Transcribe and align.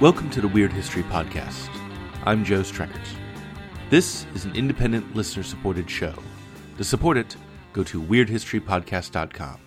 Welcome 0.00 0.28
to 0.30 0.40
the 0.40 0.48
Weird 0.48 0.72
History 0.72 1.04
Podcast. 1.04 1.68
I'm 2.24 2.44
Joe 2.44 2.62
Streckert. 2.62 3.06
This 3.90 4.26
is 4.34 4.44
an 4.44 4.56
independent 4.56 5.14
listener 5.14 5.44
supported 5.44 5.88
show. 5.88 6.12
To 6.78 6.84
support 6.84 7.16
it, 7.16 7.36
go 7.72 7.84
to 7.84 8.02
weirdhistorypodcast.com. 8.02 9.60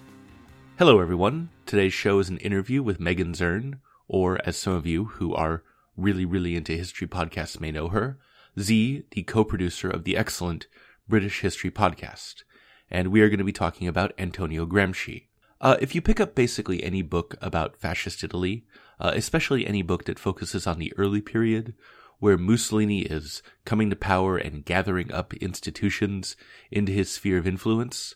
Hello, 0.77 0.99
everyone. 0.99 1.49
Today's 1.65 1.93
show 1.93 2.19
is 2.19 2.27
an 2.27 2.39
interview 2.39 2.83
with 2.83 2.99
Meagan 2.99 3.35
Zurn, 3.35 3.79
or 4.09 4.37
as 4.45 4.57
some 4.57 4.73
of 4.73 4.85
you 4.85 5.05
who 5.05 5.33
are 5.33 5.63
really, 5.95 6.25
really 6.25 6.57
into 6.57 6.73
history 6.73 7.07
podcasts 7.07 7.61
may 7.61 7.71
know 7.71 7.87
her, 7.87 8.19
Zee, 8.59 9.03
the 9.11 9.23
co 9.23 9.45
producer 9.45 9.89
of 9.89 10.03
the 10.03 10.17
excellent 10.17 10.67
British 11.07 11.39
History 11.39 11.71
Podcast. 11.71 12.43
And 12.91 13.13
we 13.13 13.21
are 13.21 13.29
going 13.29 13.39
to 13.39 13.45
be 13.45 13.53
talking 13.53 13.87
about 13.87 14.11
Antonio 14.17 14.65
Gramsci. 14.65 15.27
Uh, 15.61 15.77
if 15.79 15.95
you 15.95 16.01
pick 16.01 16.19
up 16.19 16.35
basically 16.35 16.83
any 16.83 17.01
book 17.01 17.35
about 17.41 17.77
fascist 17.77 18.25
Italy, 18.25 18.65
uh, 18.99 19.11
especially 19.15 19.65
any 19.65 19.81
book 19.81 20.05
that 20.05 20.19
focuses 20.19 20.67
on 20.67 20.79
the 20.79 20.93
early 20.97 21.21
period, 21.21 21.73
where 22.19 22.37
Mussolini 22.37 23.01
is 23.01 23.43
coming 23.65 23.89
to 23.89 23.95
power 23.95 24.37
and 24.37 24.65
gathering 24.65 25.11
up 25.11 25.33
institutions 25.35 26.35
into 26.71 26.91
his 26.91 27.11
sphere 27.11 27.37
of 27.37 27.47
influence, 27.47 28.15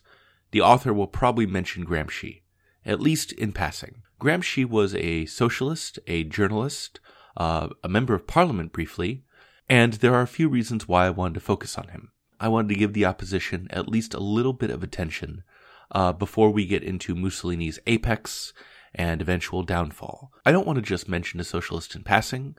the 0.50 0.60
author 0.60 0.92
will 0.92 1.06
probably 1.06 1.46
mention 1.46 1.86
Gramsci, 1.86 2.42
at 2.84 3.00
least 3.00 3.32
in 3.32 3.52
passing. 3.52 4.02
Gramsci 4.20 4.64
was 4.64 4.94
a 4.94 5.26
socialist, 5.26 5.98
a 6.06 6.24
journalist, 6.24 7.00
uh, 7.36 7.68
a 7.82 7.88
member 7.88 8.14
of 8.14 8.26
parliament 8.26 8.72
briefly, 8.72 9.24
and 9.68 9.94
there 9.94 10.14
are 10.14 10.22
a 10.22 10.26
few 10.26 10.48
reasons 10.48 10.86
why 10.88 11.06
I 11.06 11.10
wanted 11.10 11.34
to 11.34 11.40
focus 11.40 11.78
on 11.78 11.88
him. 11.88 12.10
I 12.38 12.48
wanted 12.48 12.68
to 12.70 12.74
give 12.74 12.92
the 12.92 13.04
opposition 13.04 13.68
at 13.70 13.88
least 13.88 14.14
a 14.14 14.20
little 14.20 14.52
bit 14.52 14.70
of 14.70 14.82
attention 14.82 15.44
uh, 15.92 16.12
before 16.12 16.50
we 16.50 16.66
get 16.66 16.82
into 16.82 17.14
Mussolini's 17.14 17.78
apex 17.86 18.52
and 18.94 19.20
eventual 19.20 19.62
downfall. 19.62 20.32
I 20.44 20.52
don't 20.52 20.66
want 20.66 20.76
to 20.76 20.82
just 20.82 21.08
mention 21.08 21.40
a 21.40 21.44
socialist 21.44 21.94
in 21.94 22.02
passing 22.02 22.56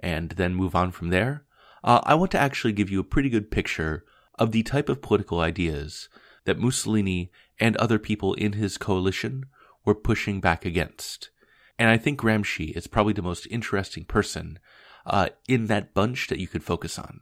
and 0.00 0.30
then 0.30 0.54
move 0.54 0.74
on 0.74 0.92
from 0.92 1.10
there. 1.10 1.44
Uh, 1.82 2.00
I 2.04 2.14
want 2.14 2.30
to 2.32 2.40
actually 2.40 2.72
give 2.72 2.90
you 2.90 3.00
a 3.00 3.04
pretty 3.04 3.28
good 3.28 3.50
picture 3.50 4.04
of 4.38 4.52
the 4.52 4.62
type 4.62 4.88
of 4.88 5.02
political 5.02 5.40
ideas 5.40 6.08
that 6.44 6.58
Mussolini 6.58 7.30
and 7.60 7.76
other 7.76 7.98
people 7.98 8.34
in 8.34 8.54
his 8.54 8.78
coalition 8.78 9.46
were 9.84 9.94
pushing 9.94 10.40
back 10.40 10.64
against. 10.64 11.30
And 11.78 11.90
I 11.90 11.98
think 11.98 12.20
Gramsci 12.20 12.76
is 12.76 12.86
probably 12.86 13.12
the 13.12 13.22
most 13.22 13.46
interesting 13.50 14.04
person 14.04 14.58
uh, 15.06 15.28
in 15.48 15.66
that 15.66 15.92
bunch 15.92 16.28
that 16.28 16.38
you 16.38 16.46
could 16.46 16.64
focus 16.64 16.98
on. 16.98 17.20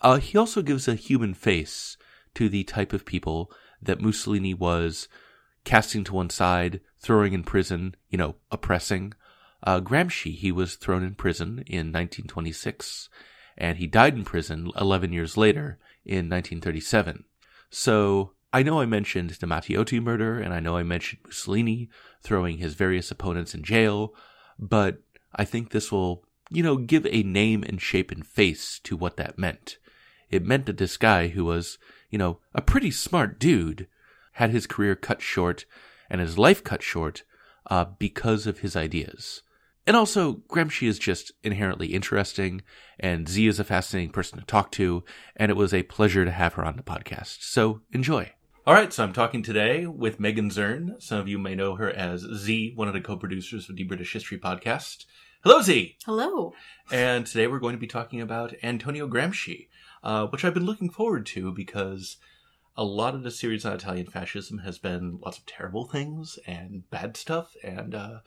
Uh, 0.00 0.18
he 0.18 0.36
also 0.36 0.62
gives 0.62 0.88
a 0.88 0.94
human 0.94 1.34
face 1.34 1.96
to 2.34 2.48
the 2.48 2.64
type 2.64 2.92
of 2.92 3.06
people 3.06 3.50
that 3.80 4.00
Mussolini 4.00 4.54
was 4.54 5.08
casting 5.66 6.04
to 6.04 6.14
one 6.14 6.30
side, 6.30 6.80
throwing 6.96 7.34
in 7.34 7.42
prison, 7.42 7.94
you 8.08 8.16
know, 8.16 8.36
oppressing. 8.50 9.12
Uh, 9.62 9.80
Gramsci, 9.80 10.34
he 10.34 10.50
was 10.52 10.76
thrown 10.76 11.02
in 11.02 11.14
prison 11.14 11.64
in 11.66 11.92
1926, 11.92 13.10
and 13.58 13.76
he 13.76 13.86
died 13.86 14.14
in 14.14 14.24
prison 14.24 14.70
11 14.78 15.12
years 15.12 15.36
later 15.36 15.78
in 16.04 16.30
1937. 16.30 17.24
So 17.68 18.32
I 18.52 18.62
know 18.62 18.80
I 18.80 18.86
mentioned 18.86 19.30
the 19.30 19.46
Matteotti 19.46 20.00
murder, 20.00 20.38
and 20.38 20.54
I 20.54 20.60
know 20.60 20.76
I 20.76 20.84
mentioned 20.84 21.22
Mussolini 21.24 21.90
throwing 22.22 22.58
his 22.58 22.74
various 22.74 23.10
opponents 23.10 23.52
in 23.52 23.64
jail, 23.64 24.14
but 24.58 24.98
I 25.34 25.44
think 25.44 25.70
this 25.70 25.90
will, 25.90 26.24
you 26.48 26.62
know, 26.62 26.76
give 26.76 27.06
a 27.06 27.24
name 27.24 27.64
and 27.64 27.82
shape 27.82 28.12
and 28.12 28.24
face 28.24 28.78
to 28.84 28.96
what 28.96 29.16
that 29.16 29.36
meant. 29.36 29.78
It 30.30 30.46
meant 30.46 30.66
that 30.66 30.78
this 30.78 30.96
guy 30.96 31.28
who 31.28 31.44
was, 31.44 31.76
you 32.08 32.18
know, 32.18 32.38
a 32.54 32.62
pretty 32.62 32.92
smart 32.92 33.40
dude 33.40 33.88
had 34.36 34.50
his 34.50 34.66
career 34.66 34.94
cut 34.94 35.22
short 35.22 35.64
and 36.10 36.20
his 36.20 36.36
life 36.36 36.62
cut 36.62 36.82
short 36.82 37.22
uh, 37.70 37.86
because 37.98 38.46
of 38.46 38.58
his 38.58 38.76
ideas. 38.76 39.42
And 39.86 39.96
also, 39.96 40.42
Gramsci 40.50 40.86
is 40.86 40.98
just 40.98 41.32
inherently 41.42 41.94
interesting, 41.94 42.62
and 43.00 43.28
Zee 43.28 43.46
is 43.46 43.58
a 43.58 43.64
fascinating 43.64 44.10
person 44.10 44.38
to 44.38 44.44
talk 44.44 44.70
to, 44.72 45.04
and 45.36 45.50
it 45.50 45.56
was 45.56 45.72
a 45.72 45.84
pleasure 45.84 46.24
to 46.26 46.30
have 46.30 46.54
her 46.54 46.64
on 46.64 46.76
the 46.76 46.82
podcast. 46.82 47.38
So 47.40 47.80
enjoy. 47.92 48.32
All 48.66 48.74
right, 48.74 48.92
so 48.92 49.04
I'm 49.04 49.14
talking 49.14 49.42
today 49.42 49.86
with 49.86 50.20
Meagan 50.20 50.50
Zurn. 50.50 51.00
Some 51.00 51.18
of 51.18 51.28
you 51.28 51.38
may 51.38 51.54
know 51.54 51.76
her 51.76 51.88
as 51.88 52.20
Zee, 52.34 52.72
one 52.74 52.88
of 52.88 52.94
the 52.94 53.00
co-producers 53.00 53.70
of 53.70 53.76
the 53.76 53.84
British 53.84 54.12
History 54.12 54.38
Podcast. 54.38 55.06
Hello, 55.44 55.62
Zee. 55.62 55.96
Hello. 56.04 56.52
And 56.90 57.24
today 57.24 57.46
we're 57.46 57.60
going 57.60 57.76
to 57.76 57.80
be 57.80 57.86
talking 57.86 58.20
about 58.20 58.54
Antonio 58.62 59.08
Gramsci, 59.08 59.68
uh, 60.02 60.26
which 60.26 60.44
I've 60.44 60.54
been 60.54 60.66
looking 60.66 60.90
forward 60.90 61.24
to 61.26 61.52
because 61.52 62.18
a 62.76 62.84
lot 62.84 63.14
of 63.14 63.22
the 63.22 63.30
series 63.30 63.64
on 63.64 63.72
Italian 63.72 64.06
fascism 64.06 64.58
has 64.58 64.78
been 64.78 65.18
lots 65.24 65.38
of 65.38 65.46
terrible 65.46 65.86
things 65.86 66.38
and 66.46 66.88
bad 66.90 67.16
stuff 67.16 67.54
and 67.64 67.94
uh, 67.94 68.18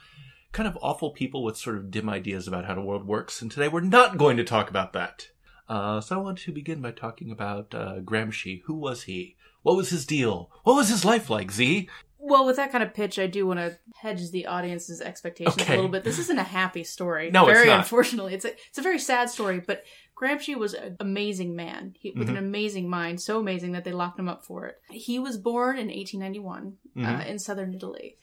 kind 0.51 0.67
of 0.67 0.77
awful 0.81 1.11
people 1.11 1.43
with 1.43 1.57
sort 1.57 1.77
of 1.77 1.91
dim 1.91 2.09
ideas 2.09 2.47
about 2.47 2.65
how 2.65 2.73
the 2.73 2.81
world 2.81 3.05
works. 3.05 3.41
And 3.41 3.51
today 3.51 3.67
we're 3.67 3.81
not 3.81 4.17
going 4.17 4.37
to 4.37 4.43
talk 4.43 4.69
about 4.69 4.93
that. 4.93 5.29
Uh, 5.67 6.01
so 6.01 6.15
I 6.15 6.21
want 6.23 6.39
to 6.39 6.51
begin 6.51 6.81
by 6.81 6.91
talking 6.91 7.31
about 7.31 7.75
uh, 7.75 7.99
Gramsci. 7.99 8.63
Who 8.65 8.73
was 8.73 9.03
he? 9.03 9.35
What 9.61 9.75
was 9.77 9.89
his 9.91 10.05
deal? 10.05 10.49
What 10.63 10.75
was 10.75 10.89
his 10.89 11.05
life 11.05 11.29
like, 11.29 11.51
Zee? 11.51 11.87
Well, 12.29 12.45
with 12.45 12.55
that 12.57 12.71
kind 12.71 12.83
of 12.83 12.93
pitch, 12.93 13.17
I 13.19 13.27
do 13.27 13.45
want 13.47 13.59
to 13.59 13.77
hedge 13.95 14.29
the 14.31 14.45
audience's 14.45 15.01
expectations 15.01 15.61
Okay. 15.61 15.73
a 15.73 15.75
little 15.75 15.91
bit. 15.91 16.03
This 16.03 16.19
isn't 16.19 16.37
a 16.39 16.43
happy 16.43 16.83
story. 16.83 17.31
No, 17.31 17.47
it's 17.47 17.57
very 17.57 17.69
not. 17.69 17.79
unfortunately, 17.79 18.33
it's 18.33 18.45
a 18.45 18.53
it's 18.67 18.77
a 18.77 18.81
very 18.81 18.99
sad 18.99 19.29
story. 19.29 19.59
But 19.59 19.83
Gramsci 20.19 20.55
was 20.55 20.73
an 20.73 20.97
amazing 20.99 21.55
man 21.55 21.95
he, 21.99 22.11
with 22.11 22.29
an 22.29 22.35
Mm-hmm. 22.35 22.45
amazing 22.45 22.89
mind, 22.89 23.21
so 23.21 23.39
amazing 23.39 23.71
that 23.73 23.83
they 23.83 23.91
locked 23.91 24.19
him 24.19 24.29
up 24.29 24.43
for 24.45 24.67
it. 24.67 24.75
He 24.91 25.17
was 25.19 25.37
born 25.37 25.77
in 25.77 25.87
1891 25.87 26.77
uh, 26.97 26.99
Mhm. 26.99 27.25
in 27.27 27.39
southern 27.39 27.73
Italy, 27.73 28.17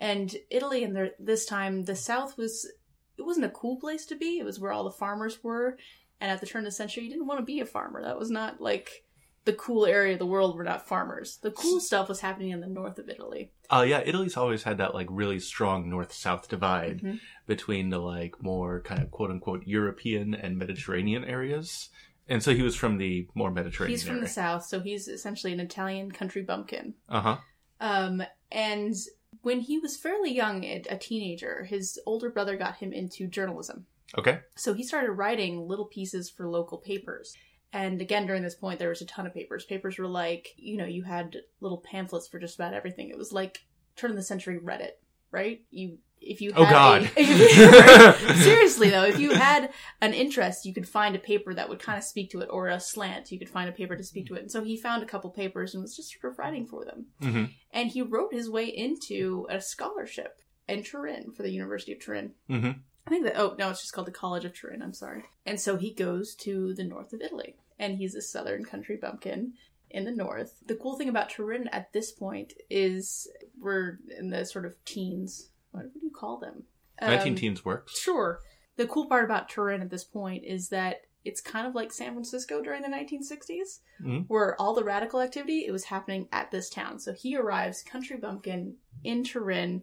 and 0.00 0.34
Italy 0.50 0.82
in 0.82 0.92
the, 0.94 1.14
this 1.18 1.46
time, 1.46 1.84
the 1.84 1.96
South 1.96 2.36
was 2.36 2.70
it 3.16 3.22
wasn't 3.22 3.46
a 3.46 3.50
cool 3.50 3.76
place 3.80 4.06
to 4.06 4.14
be. 4.16 4.38
It 4.38 4.44
was 4.44 4.60
where 4.60 4.70
all 4.72 4.84
the 4.84 4.90
farmers 4.92 5.42
were, 5.42 5.76
and 6.20 6.30
at 6.30 6.40
the 6.40 6.46
turn 6.46 6.60
of 6.60 6.66
the 6.66 6.70
century, 6.72 7.04
you 7.04 7.10
didn't 7.10 7.26
want 7.26 7.40
to 7.40 7.44
be 7.46 7.60
a 7.60 7.66
farmer. 7.66 8.02
That 8.02 8.18
was 8.18 8.30
not 8.30 8.60
like 8.60 9.04
the 9.48 9.54
cool 9.54 9.86
area 9.86 10.12
of 10.12 10.18
the 10.18 10.26
world 10.26 10.54
were 10.58 10.62
not 10.62 10.86
farmers. 10.86 11.38
The 11.38 11.50
cool 11.50 11.80
stuff 11.80 12.06
was 12.06 12.20
happening 12.20 12.50
in 12.50 12.60
the 12.60 12.66
north 12.66 12.98
of 12.98 13.08
Italy. 13.08 13.50
Uh, 13.70 13.82
yeah, 13.88 14.02
Italy's 14.04 14.36
always 14.36 14.62
had 14.62 14.76
that 14.76 14.94
like 14.94 15.06
really 15.08 15.40
strong 15.40 15.88
north-south 15.88 16.50
divide 16.50 17.00
Mhm. 17.00 17.18
between 17.46 17.88
the 17.88 17.98
like 17.98 18.42
more 18.42 18.82
kind 18.82 19.02
of 19.02 19.10
quote-unquote 19.10 19.66
European 19.66 20.34
and 20.34 20.58
Mediterranean 20.58 21.24
areas. 21.24 21.88
And 22.28 22.42
so 22.42 22.54
he 22.54 22.60
was 22.60 22.76
from 22.76 22.98
the 22.98 23.26
more 23.34 23.50
Mediterranean 23.50 23.94
He's 23.98 24.02
from 24.06 24.16
area. 24.16 24.24
the 24.26 24.30
south, 24.30 24.66
so 24.66 24.80
he's 24.80 25.08
essentially 25.08 25.54
an 25.54 25.60
Italian 25.60 26.12
country 26.12 26.42
bumpkin. 26.42 26.92
Uh-huh. 27.08 27.38
Um, 27.80 28.22
and 28.52 28.94
when 29.40 29.60
he 29.60 29.78
was 29.78 29.96
fairly 29.96 30.30
young, 30.30 30.62
a 30.64 30.98
teenager, 30.98 31.64
his 31.64 31.98
older 32.04 32.28
brother 32.28 32.58
got 32.58 32.76
him 32.76 32.92
into 32.92 33.26
journalism. 33.26 33.86
Okay. 34.18 34.40
So 34.56 34.74
he 34.74 34.82
started 34.82 35.12
writing 35.12 35.66
little 35.66 35.86
pieces 35.86 36.28
for 36.28 36.46
local 36.48 36.76
papers. 36.76 37.32
And 37.72 38.00
again, 38.00 38.26
during 38.26 38.42
this 38.42 38.54
point, 38.54 38.78
there 38.78 38.88
was 38.88 39.02
a 39.02 39.06
ton 39.06 39.26
of 39.26 39.34
papers. 39.34 39.64
Papers 39.64 39.98
were 39.98 40.06
like, 40.06 40.54
you 40.56 40.76
know, 40.78 40.86
you 40.86 41.02
had 41.02 41.36
little 41.60 41.78
pamphlets 41.78 42.26
for 42.28 42.38
just 42.38 42.54
about 42.54 42.72
everything. 42.74 43.10
It 43.10 43.18
was 43.18 43.32
like 43.32 43.58
turn 43.96 44.10
of 44.10 44.16
the 44.16 44.22
century 44.22 44.58
Reddit, 44.58 44.92
right? 45.30 45.60
You, 45.70 45.98
if 46.20 46.40
you 46.40 46.52
had 46.52 46.60
Oh, 46.60 46.64
a- 46.64 46.70
God. 46.70 47.10
Right? 47.16 48.36
seriously 48.38 48.90
though, 48.90 49.04
if 49.04 49.18
you 49.18 49.32
had 49.32 49.70
an 50.00 50.14
interest, 50.14 50.64
you 50.64 50.72
could 50.72 50.88
find 50.88 51.14
a 51.14 51.18
paper 51.18 51.52
that 51.54 51.68
would 51.68 51.78
kind 51.80 51.98
of 51.98 52.04
speak 52.04 52.30
to 52.30 52.40
it, 52.40 52.48
or 52.50 52.68
a 52.68 52.80
slant, 52.80 53.30
you 53.30 53.38
could 53.38 53.48
find 53.50 53.68
a 53.68 53.72
paper 53.72 53.96
to 53.96 54.02
speak 54.04 54.26
to 54.28 54.34
it. 54.34 54.42
And 54.42 54.50
so 54.50 54.64
he 54.64 54.76
found 54.76 55.02
a 55.02 55.06
couple 55.06 55.30
papers 55.30 55.74
and 55.74 55.82
was 55.82 55.94
just 55.96 56.18
sort 56.18 56.32
of 56.32 56.38
writing 56.38 56.66
for 56.66 56.84
them. 56.84 57.06
hmm 57.20 57.44
And 57.72 57.90
he 57.90 58.02
wrote 58.02 58.32
his 58.32 58.48
way 58.50 58.64
into 58.66 59.46
a 59.50 59.60
scholarship 59.60 60.40
in 60.66 60.82
Turin 60.82 61.32
for 61.32 61.42
the 61.42 61.50
University 61.50 61.92
of 61.92 62.00
Turin. 62.00 62.32
hmm 62.48 62.70
I 63.08 63.10
think 63.10 63.24
that, 63.24 63.38
oh, 63.40 63.54
no, 63.58 63.70
it's 63.70 63.80
just 63.80 63.94
called 63.94 64.06
the 64.06 64.12
College 64.12 64.44
of 64.44 64.52
Turin, 64.52 64.82
I'm 64.82 64.92
sorry. 64.92 65.24
And 65.46 65.58
so 65.58 65.76
he 65.78 65.94
goes 65.94 66.34
to 66.40 66.74
the 66.74 66.84
north 66.84 67.14
of 67.14 67.22
Italy, 67.22 67.56
and 67.78 67.96
he's 67.96 68.14
a 68.14 68.20
southern 68.20 68.64
country 68.64 68.96
bumpkin 69.00 69.54
in 69.90 70.04
the 70.04 70.12
north. 70.12 70.60
The 70.66 70.74
cool 70.76 70.96
thing 70.98 71.08
about 71.08 71.30
Turin 71.30 71.68
at 71.68 71.92
this 71.94 72.12
point 72.12 72.52
is 72.68 73.26
we're 73.58 73.98
in 74.18 74.28
the 74.28 74.44
sort 74.44 74.66
of 74.66 74.76
teens. 74.84 75.48
What, 75.70 75.92
do 75.94 76.00
you 76.02 76.10
call 76.10 76.38
them? 76.38 76.64
Um, 77.00 77.10
19 77.14 77.36
teens 77.36 77.64
works. 77.64 77.98
Sure. 77.98 78.40
The 78.76 78.86
cool 78.86 79.06
part 79.08 79.24
about 79.24 79.48
Turin 79.48 79.80
at 79.80 79.88
this 79.90 80.04
point 80.04 80.44
is 80.44 80.68
that 80.68 81.02
it's 81.24 81.40
kind 81.40 81.66
of 81.66 81.74
like 81.74 81.92
San 81.92 82.12
Francisco 82.12 82.62
during 82.62 82.82
the 82.82 82.88
1960s, 82.88 83.80
Mhm. 84.02 84.26
where 84.28 84.54
all 84.60 84.74
the 84.74 84.84
radical 84.84 85.20
activity 85.20 85.64
it 85.66 85.72
was 85.72 85.84
happening 85.84 86.28
at 86.30 86.50
this 86.50 86.68
town. 86.70 86.98
So 87.00 87.12
he 87.14 87.36
arrives, 87.36 87.82
country 87.82 88.16
bumpkin, 88.18 88.76
in 89.04 89.24
Turin, 89.24 89.82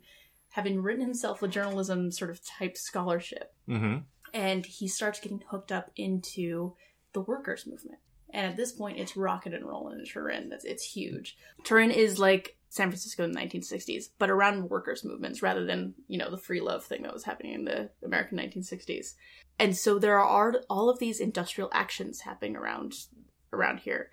having 0.56 0.82
written 0.82 1.04
himself 1.04 1.44
a 1.44 1.50
journalism 1.50 2.12
sort 2.12 2.32
of 2.32 2.40
type 2.46 2.78
scholarship, 2.78 3.54
hmm 3.68 3.98
and 4.34 4.66
he 4.66 4.86
starts 4.86 5.22
getting 5.22 5.42
hooked 5.50 5.72
up 5.72 5.90
into 5.96 6.74
the 7.14 7.22
workers' 7.22 7.66
movement. 7.66 8.00
And 8.32 8.46
at 8.46 8.58
this 8.58 8.74
point, 8.74 9.00
it's 9.00 9.16
rocket 9.16 9.54
and 9.54 9.66
rolling 9.66 9.98
in 9.98 10.06
Turin. 10.06 10.52
It's, 10.52 10.66
it's 10.66 10.84
huge. 10.84 11.38
Turin 11.64 11.90
is 11.90 12.20
like 12.20 12.58
San 12.68 12.90
Francisco 12.90 13.24
in 13.24 13.32
the 13.32 13.40
1960s, 13.40 14.10
but 14.20 14.30
around 14.30 14.70
workers' 14.70 15.06
movements 15.06 15.42
rather 15.42 15.66
than, 15.66 15.94
you 16.10 16.18
know, 16.18 16.30
the 16.30 16.38
free 16.38 16.60
love 16.60 16.84
thing 16.84 17.04
that 17.04 17.14
was 17.14 17.24
happening 17.24 17.54
in 17.54 17.64
the 17.64 17.90
American 18.04 18.38
1960s. 18.38 19.14
And 19.58 19.78
so 19.78 19.98
there 19.98 20.20
are 20.20 20.56
all 20.70 20.90
of 20.90 21.00
these 21.00 21.22
industrial 21.22 21.70
actions 21.72 22.22
happening 22.22 22.58
around 22.58 22.94
around 23.54 23.80
here. 23.80 24.10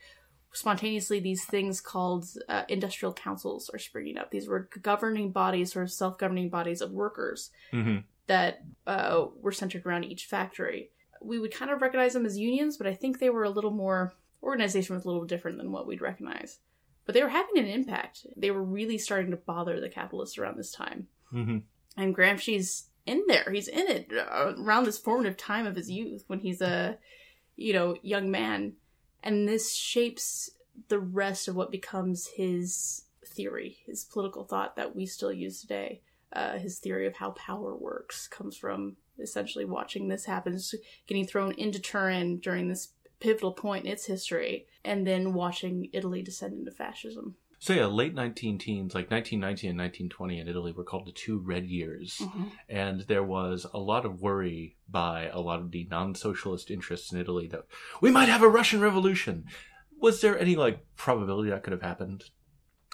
Spontaneously, 0.53 1.19
these 1.19 1.45
things 1.45 1.81
called 1.81 2.27
uh, 2.49 2.65
industrial 2.69 3.13
councils 3.13 3.71
are 3.71 3.79
springing 3.79 4.19
up. 4.19 4.31
These 4.31 4.49
were 4.49 4.69
governing 4.83 5.33
bodies, 5.33 5.73
sort 5.73 5.85
of 5.85 5.91
self-governing 5.91 6.51
bodies 6.51 6.81
of 6.81 6.91
workers 6.93 7.51
hmm 7.71 7.99
that 8.29 8.63
uh, 8.87 9.27
were 9.41 9.53
centered 9.53 9.85
around 9.85 10.05
each 10.05 10.27
factory. 10.27 10.91
We 11.21 11.39
would 11.39 11.53
kind 11.53 11.71
of 11.71 11.83
recognize 11.83 12.13
them 12.13 12.25
as 12.25 12.39
unions, 12.39 12.77
but 12.77 12.87
I 12.87 12.95
think 12.95 13.19
they 13.19 13.31
were 13.31 13.45
a 13.45 13.51
little 13.51 13.73
more 13.73 14.15
organization 14.43 14.95
was 14.95 15.05
a 15.05 15.09
little 15.09 15.25
different 15.25 15.59
than 15.59 15.73
what 15.73 15.87
we'd 15.87 16.01
recognize. 16.01 16.59
But 17.05 17.15
they 17.15 17.23
were 17.23 17.29
having 17.29 17.59
an 17.59 17.67
impact. 17.67 18.27
They 18.37 18.51
were 18.51 18.63
really 18.63 18.99
starting 18.99 19.33
to 19.33 19.37
bother 19.37 19.81
the 19.81 19.89
capitalists 19.89 20.39
around 20.39 20.57
this 20.57 20.73
time. 20.73 21.09
Mm-hmm. 21.33 21.59
And 21.97 22.17
Gramsci's 22.17 22.85
in 23.07 23.25
there. 23.27 23.51
He's 23.53 23.69
in 23.69 23.89
it 23.89 24.13
uh, 24.13 24.55
around 24.57 24.85
this 24.85 24.99
formative 24.99 25.37
time 25.37 25.67
of 25.67 25.77
his 25.77 25.91
youth 25.91 26.25
when 26.29 26.39
he's 26.39 26.61
a, 26.61 26.97
you 27.57 27.73
know, 27.73 27.97
young 28.03 28.31
man. 28.31 28.75
And 29.23 29.49
this 29.49 29.75
shapes 29.75 30.51
the 30.89 30.99
rest 30.99 31.49
of 31.49 31.55
what 31.55 31.71
becomes 31.71 32.27
his 32.27 33.05
theory, 33.25 33.79
his 33.87 34.05
political 34.05 34.45
thought 34.45 34.77
that 34.77 34.97
we 34.97 35.07
still 35.07 35.33
use 35.33 35.61
today. 35.61 36.03
Uh, 36.33 36.59
his 36.59 36.79
theory 36.79 37.07
of 37.07 37.17
how 37.17 37.31
power 37.33 37.77
works 37.77 38.27
comes 38.27 38.57
from 38.57 38.97
essentially 39.21 39.67
watching 39.67 40.09
this 40.09 40.25
happen, 40.25 40.59
getting 41.07 41.27
thrown 41.27 41.53
into 41.53 41.79
Turin 41.79 42.39
during 42.39 42.69
this 42.69 42.89
pivotal 43.21 43.53
point 43.53 43.85
in 43.85 43.93
its 43.93 44.07
history, 44.07 44.67
and 44.85 45.07
then 45.07 45.35
watching 45.35 45.89
Italy 45.93 46.23
descend 46.23 46.55
into 46.55 46.71
fascism. 46.71 47.37
So 47.63 47.75
yeah, 47.75 47.87
late 47.87 48.13
19 48.13 48.59
teens, 48.59 48.93
like 48.93 49.09
1919 49.09 49.71
and 49.71 49.79
1920 49.79 50.41
in 50.41 50.49
Italy 50.49 50.73
were 50.73 50.83
called 50.83 51.07
the 51.07 51.13
two 51.13 51.39
red 51.39 51.65
years. 51.65 52.19
Mm-hmm. 52.21 52.45
And 52.69 53.03
there 53.03 53.23
was 53.23 53.69
a 53.73 53.79
lot 53.79 54.05
of 54.05 54.21
worry 54.21 54.79
by 54.89 55.29
a 55.29 55.39
lot 55.39 55.61
of 55.61 55.71
the 55.71 55.87
non-socialist 55.89 56.73
interests 56.73 57.13
in 57.13 57.21
Italy 57.21 57.47
that 57.53 57.67
we 58.01 58.11
might 58.11 58.29
have 58.29 58.43
a 58.43 58.49
Russian 58.49 58.81
revolution. 58.81 59.45
Was 60.01 60.21
there 60.21 60.37
any 60.37 60.57
like 60.57 60.85
probability 60.97 61.51
that 61.51 61.63
could 61.63 61.73
have 61.73 61.83
happened 61.83 62.25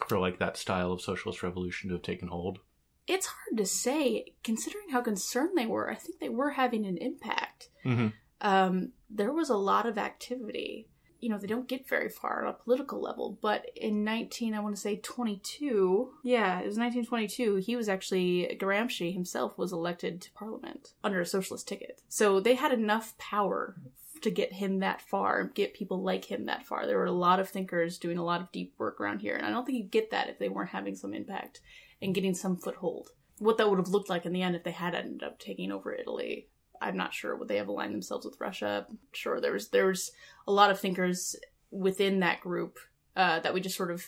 for 0.07 0.19
like 0.19 0.39
that 0.39 0.59
style 0.59 0.93
of 0.93 1.01
socialist 1.01 1.43
revolution 1.43 1.89
to 1.89 1.95
have 1.95 2.03
taken 2.03 2.29
hold? 2.29 2.59
It's 3.07 3.25
hard 3.25 3.57
to 3.57 3.65
say, 3.65 4.35
considering 4.45 4.91
how 4.91 5.01
concerned 5.01 5.57
they 5.57 5.65
were. 5.65 5.91
I 5.91 5.95
think 5.95 6.21
they 6.21 6.29
were 6.29 6.51
having 6.51 6.85
an 6.85 6.99
impact. 6.99 7.71
Mm-hmm. 7.87 8.09
Um, 8.43 8.93
there 9.09 9.33
was 9.33 9.49
a 9.49 9.57
lot 9.57 9.87
of 9.87 9.97
activity 9.97 10.91
you 11.21 11.29
know, 11.29 11.39
they 11.39 11.47
don't 11.47 11.69
get 11.69 11.89
very 11.89 12.09
far 12.09 12.45
on 12.45 12.51
a 12.51 12.53
political 12.53 13.01
level. 13.01 13.39
But 13.41 13.67
in 13.75 14.05
19, 14.05 14.55
I 14.55 14.61
want 14.61 14.77
to 14.77 14.81
say 14.81 14.97
22, 14.97 16.13
yeah, 16.23 16.61
it 16.61 16.67
was 16.67 16.79
1922, 16.79 17.57
he 17.57 17.77
was 17.77 17.89
actually, 17.89 18.57
Gramsci 18.61 19.13
himself 19.13 19.59
was 19.59 19.73
elected 19.73 20.21
to 20.23 20.33
parliament 20.33 20.93
under 21.03 21.21
a 21.21 21.27
socialist 21.27 21.67
ticket. 21.67 22.03
So 22.09 22.41
they 22.41 22.55
had 22.55 22.73
enough 22.73 23.17
power 23.19 23.77
to 24.23 24.31
get 24.31 24.55
him 24.55 24.81
that 24.81 25.01
far, 25.01 25.45
get 25.45 25.75
people 25.75 26.03
like 26.03 26.25
him 26.27 26.47
that 26.47 26.67
far. 26.67 26.87
There 26.87 26.99
were 26.99 27.07
a 27.07 27.13
lot 27.13 27.41
of 27.41 27.49
thinkers 27.49 27.99
doing 27.99 28.19
a 28.19 28.25
lot 28.25 28.41
of 28.41 28.53
deep 28.53 28.75
work 28.79 29.01
around 29.01 29.21
here. 29.21 29.37
And 29.37 29.47
I 29.47 29.51
don't 29.51 29.65
think 29.65 29.79
you'd 29.79 29.91
get 29.91 30.11
that 30.11 30.29
if 30.29 30.39
they 30.39 30.49
weren't 30.49 30.71
having 30.71 30.97
some 30.97 31.15
impact 31.15 31.61
and 32.03 32.15
getting 32.15 32.35
some 32.35 32.57
foothold. 32.57 33.11
What 33.39 33.59
that 33.59 33.71
would 33.71 33.79
have 33.79 33.89
looked 33.89 34.09
like 34.09 34.27
in 34.27 34.33
the 34.33 34.43
end 34.43 34.57
if 34.57 34.65
they 34.65 34.73
had 34.73 34.95
ended 34.95 35.23
up 35.23 35.39
taking 35.39 35.71
over 35.71 35.93
Italy 35.93 36.49
I'm 36.81 36.97
not 36.97 37.15
sure 37.15 37.37
would 37.37 37.49
they 37.49 37.57
have 37.57 37.69
aligned 37.69 37.95
themselves 37.95 38.25
with 38.25 38.41
Russia. 38.41 38.87
Sure, 39.13 39.41
there 39.41 39.53
was 39.53 39.69
there 39.69 39.87
was 39.87 40.13
a 40.47 40.53
lot 40.53 40.71
of 40.71 40.81
thinkers 40.81 41.37
within 41.71 42.21
that 42.21 42.41
group 42.41 42.79
uh, 43.17 43.41
that 43.41 43.55
we 43.55 43.61
just 43.61 43.77
sort 43.77 43.91
of 43.91 44.05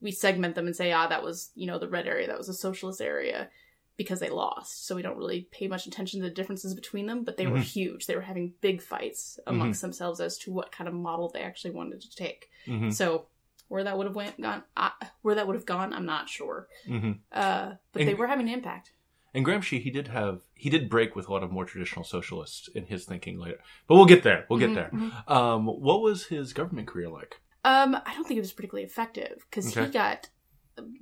we 0.00 0.10
segment 0.10 0.54
them 0.54 0.66
and 0.66 0.76
say, 0.76 0.92
ah, 0.92 1.08
that 1.08 1.22
was 1.22 1.50
you 1.54 1.66
know 1.66 1.78
the 1.78 1.88
red 1.88 2.06
area, 2.06 2.26
that 2.26 2.38
was 2.38 2.48
a 2.48 2.54
socialist 2.54 3.00
area 3.00 3.48
because 3.96 4.20
they 4.20 4.30
lost. 4.30 4.86
So 4.86 4.94
we 4.94 5.02
don't 5.02 5.18
really 5.18 5.48
pay 5.50 5.66
much 5.66 5.86
attention 5.86 6.20
to 6.20 6.28
the 6.28 6.34
differences 6.34 6.72
between 6.72 7.06
them, 7.06 7.24
but 7.24 7.36
they 7.36 7.44
mm-hmm. 7.44 7.54
were 7.54 7.60
huge. 7.60 8.06
They 8.06 8.14
were 8.14 8.22
having 8.22 8.54
big 8.60 8.80
fights 8.80 9.40
amongst 9.46 9.78
mm-hmm. 9.78 9.88
themselves 9.88 10.20
as 10.20 10.38
to 10.38 10.52
what 10.52 10.70
kind 10.70 10.86
of 10.86 10.94
model 10.94 11.28
they 11.28 11.40
actually 11.40 11.72
wanted 11.72 12.00
to 12.02 12.14
take. 12.14 12.48
Mm-hmm. 12.66 12.90
So 12.90 13.26
where 13.66 13.84
that 13.84 13.98
would 13.98 14.06
have 14.06 14.16
went 14.16 14.40
gone, 14.40 14.62
uh, 14.76 14.90
where 15.22 15.34
that 15.34 15.46
would 15.46 15.56
have 15.56 15.66
gone, 15.66 15.92
I'm 15.92 16.06
not 16.06 16.28
sure. 16.28 16.68
Mm-hmm. 16.88 17.12
Uh, 17.32 17.72
but 17.92 18.02
and, 18.02 18.08
they 18.08 18.14
were 18.14 18.28
having 18.28 18.48
an 18.48 18.54
impact. 18.54 18.92
And 19.34 19.44
Gramsci, 19.44 19.80
he 19.80 19.90
did 19.90 20.08
have 20.08 20.40
he 20.54 20.70
did 20.70 20.88
break 20.88 21.14
with 21.14 21.28
a 21.28 21.32
lot 21.32 21.42
of 21.42 21.52
more 21.52 21.64
traditional 21.64 22.04
socialists 22.04 22.68
in 22.68 22.86
his 22.86 23.04
thinking 23.04 23.38
later. 23.38 23.58
But 23.86 23.96
we'll 23.96 24.06
get 24.06 24.22
there. 24.22 24.46
We'll 24.48 24.58
get 24.58 24.70
mm-hmm, 24.70 24.74
there. 24.74 24.90
Mm-hmm. 24.90 25.32
Um, 25.32 25.66
what 25.66 26.00
was 26.00 26.26
his 26.26 26.52
government 26.52 26.88
career 26.88 27.08
like? 27.08 27.40
Um, 27.64 27.94
I 27.94 28.14
don't 28.14 28.26
think 28.26 28.38
it 28.38 28.42
was 28.42 28.52
particularly 28.52 28.86
effective 28.86 29.44
because 29.50 29.70
okay. 29.76 29.86
he 29.86 29.92
got 29.92 30.28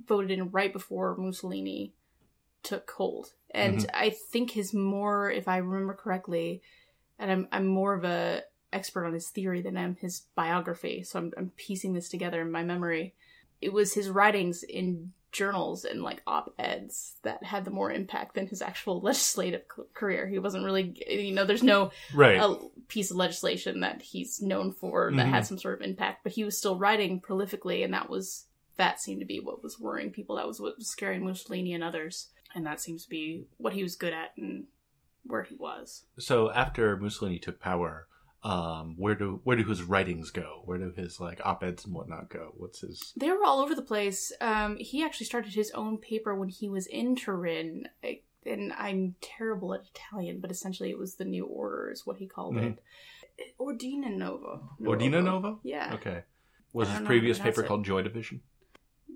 voted 0.05 0.31
in 0.31 0.51
right 0.51 0.73
before 0.73 1.15
Mussolini 1.17 1.93
took 2.63 2.89
hold, 2.91 3.33
and 3.51 3.77
mm-hmm. 3.77 3.89
I 3.93 4.09
think 4.09 4.51
his 4.51 4.73
more, 4.73 5.31
if 5.31 5.47
I 5.47 5.57
remember 5.57 5.93
correctly, 5.93 6.61
and 7.17 7.31
I'm 7.31 7.47
I'm 7.51 7.67
more 7.67 7.93
of 7.93 8.03
a 8.03 8.43
expert 8.73 9.05
on 9.05 9.13
his 9.13 9.29
theory 9.29 9.61
than 9.61 9.77
I'm 9.77 9.95
his 9.95 10.23
biography, 10.35 11.03
so 11.03 11.19
I'm, 11.19 11.31
I'm 11.37 11.51
piecing 11.55 11.93
this 11.93 12.09
together 12.09 12.41
in 12.41 12.51
my 12.51 12.63
memory. 12.63 13.15
It 13.61 13.71
was 13.71 13.93
his 13.93 14.09
writings 14.09 14.63
in 14.63 15.13
journals 15.37 15.85
and 15.85 16.01
like 16.01 16.23
op-eds 16.25 17.13
that 17.21 17.43
had 17.43 17.63
the 17.63 17.71
more 17.71 17.91
impact 17.91 18.33
than 18.33 18.47
his 18.47 18.61
actual 18.61 18.99
legislative 19.01 19.61
career. 19.93 20.27
He 20.27 20.39
wasn't 20.39 20.65
really, 20.65 20.95
you 21.07 21.31
know, 21.31 21.45
there's 21.45 21.61
no 21.61 21.91
right. 22.13 22.37
a 22.37 22.57
piece 22.87 23.11
of 23.11 23.17
legislation 23.17 23.81
that 23.81 24.01
he's 24.01 24.41
known 24.41 24.71
for 24.71 25.11
that 25.11 25.21
mm-hmm. 25.21 25.31
had 25.31 25.45
some 25.45 25.59
sort 25.59 25.79
of 25.79 25.87
impact, 25.87 26.23
but 26.23 26.31
he 26.31 26.43
was 26.43 26.57
still 26.57 26.77
writing 26.77 27.21
prolifically, 27.21 27.85
and 27.85 27.93
that 27.93 28.09
was 28.09 28.45
that 28.77 28.99
seemed 28.99 29.19
to 29.19 29.25
be 29.25 29.39
what 29.39 29.63
was 29.63 29.79
worrying 29.79 30.11
people. 30.11 30.37
That 30.37 30.47
was 30.47 30.59
what 30.59 30.77
was 30.77 30.89
scaring 30.89 31.23
Mussolini 31.23 31.73
and 31.73 31.83
others, 31.83 32.29
and 32.55 32.65
that 32.65 32.81
seems 32.81 33.03
to 33.03 33.09
be 33.09 33.45
what 33.57 33.73
he 33.73 33.83
was 33.83 33.95
good 33.95 34.13
at 34.13 34.31
and 34.37 34.65
where 35.23 35.43
he 35.43 35.55
was. 35.55 36.05
So 36.17 36.51
after 36.51 36.97
Mussolini 36.97 37.37
took 37.37 37.59
power, 37.59 38.07
um, 38.47 38.95
where 38.95 39.13
do 39.13 39.41
where 39.43 39.57
do 39.57 39.65
his 39.65 39.83
writings 39.83 40.31
go? 40.31 40.61
Where 40.63 40.77
do 40.77 40.93
his 40.95 41.19
like 41.19 41.41
op 41.43 41.63
eds 41.63 41.83
and 41.83 41.93
whatnot 41.93 42.29
go? 42.29 42.53
What's 42.55 42.79
his? 42.79 43.11
They 43.17 43.29
were 43.29 43.43
all 43.43 43.59
over 43.59 43.75
the 43.75 43.81
place. 43.81 44.31
Um, 44.39 44.77
he 44.77 45.03
actually 45.03 45.25
started 45.25 45.53
his 45.53 45.69
own 45.71 45.97
paper 45.97 46.33
when 46.33 46.47
he 46.47 46.69
was 46.69 46.87
in 46.87 47.17
Turin, 47.17 47.89
I, 48.01 48.21
and 48.45 48.71
I'm 48.71 49.15
terrible 49.19 49.73
at 49.73 49.81
Italian, 49.93 50.39
but 50.39 50.49
essentially 50.49 50.89
it 50.89 50.97
was 50.97 51.15
the 51.15 51.25
New 51.25 51.45
Order, 51.45 51.91
is 51.91 52.05
what 52.05 52.17
he 52.17 52.25
called 52.25 52.55
mm-hmm. 52.55 52.67
it. 52.67 53.53
Ordina 53.59 54.15
Nova. 54.15 54.61
Ordina 54.81 55.21
Nova. 55.21 55.57
Yeah. 55.63 55.95
Okay. 55.95 56.23
Was 56.71 56.89
his 56.89 57.01
previous 57.01 57.39
paper 57.39 57.63
called 57.63 57.83
Joy 57.83 58.01
Division? 58.01 58.41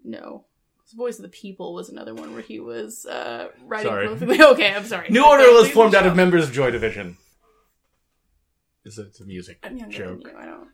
No. 0.04 0.44
His 0.84 0.94
Voice 0.94 1.20
of 1.20 1.24
the 1.24 1.30
People 1.30 1.74
was 1.74 1.88
another 1.88 2.14
one 2.14 2.34
where 2.34 2.42
he 2.42 2.60
was 2.60 3.06
uh, 3.06 3.48
writing 3.66 3.90
sorry. 3.90 4.08
prolifically. 4.08 4.40
Okay, 4.52 4.74
I'm 4.74 4.86
sorry. 4.86 5.08
New 5.10 5.26
Order 5.26 5.54
was 5.54 5.72
formed 5.72 5.96
out 5.96 6.06
of 6.06 6.18
members 6.18 6.44
of 6.44 6.52
Joy 6.52 6.70
Division. 6.70 7.16
It's 8.84 8.98
a, 8.98 9.04
it's 9.04 9.20
a 9.22 9.26
music 9.26 9.60
I'm 9.64 9.78
younger 9.78 9.98
joke. 9.98 10.24
than 10.24 10.32
you. 10.32 10.38
I 10.38 10.46
don't. 10.46 10.68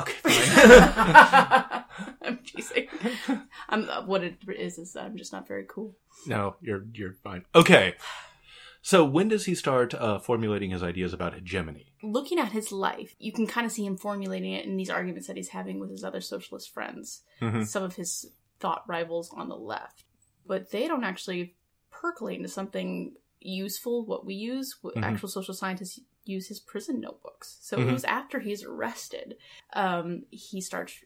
Okay, 0.00 0.12
fine. 0.22 1.84
I'm 2.22 2.38
teasing. 2.44 2.88
I'm 3.68 3.88
uh, 3.88 4.04
what 4.04 4.24
it 4.24 4.36
is 4.48 4.78
is 4.78 4.96
I'm 4.96 5.16
just 5.16 5.32
not 5.32 5.46
very 5.46 5.64
cool. 5.68 5.94
no, 6.26 6.56
you're 6.60 6.84
you're 6.92 7.12
fine. 7.12 7.44
Okay. 7.54 7.94
So 8.82 9.02
when 9.04 9.28
does 9.28 9.46
he 9.46 9.54
start 9.54 9.94
uh, 9.94 10.18
formulating 10.18 10.70
his 10.70 10.82
ideas 10.82 11.14
about 11.14 11.32
hegemony? 11.34 11.86
Looking 12.02 12.38
at 12.38 12.52
his 12.52 12.70
life, 12.70 13.14
you 13.18 13.32
can 13.32 13.46
kind 13.46 13.64
of 13.64 13.72
see 13.72 13.86
him 13.86 13.96
formulating 13.96 14.52
it 14.52 14.66
in 14.66 14.76
these 14.76 14.90
arguments 14.90 15.26
that 15.26 15.36
he's 15.36 15.48
having 15.48 15.78
with 15.80 15.90
his 15.90 16.04
other 16.04 16.20
socialist 16.20 16.70
friends, 16.74 17.22
Mhm. 17.40 17.66
some 17.66 17.82
of 17.82 17.94
his 17.96 18.26
thought 18.60 18.82
rivals 18.86 19.30
on 19.34 19.48
the 19.48 19.56
left. 19.56 20.04
But 20.46 20.70
they 20.70 20.86
don't 20.86 21.02
actually 21.04 21.54
percolate 21.90 22.36
into 22.36 22.48
something 22.50 23.14
useful, 23.40 24.04
what 24.04 24.26
we 24.26 24.34
use, 24.34 24.76
what 24.82 24.96
Mhm. 24.96 25.02
actual 25.02 25.30
social 25.30 25.54
scientists 25.54 26.00
use 26.24 26.48
his 26.48 26.60
prison 26.60 27.00
notebooks. 27.00 27.58
So 27.60 27.78
Mhm. 27.78 27.88
it 27.88 27.92
was 27.92 28.04
after 28.04 28.40
he's 28.40 28.64
arrested, 28.64 29.36
um, 29.74 30.24
he 30.30 30.60
starts 30.60 31.04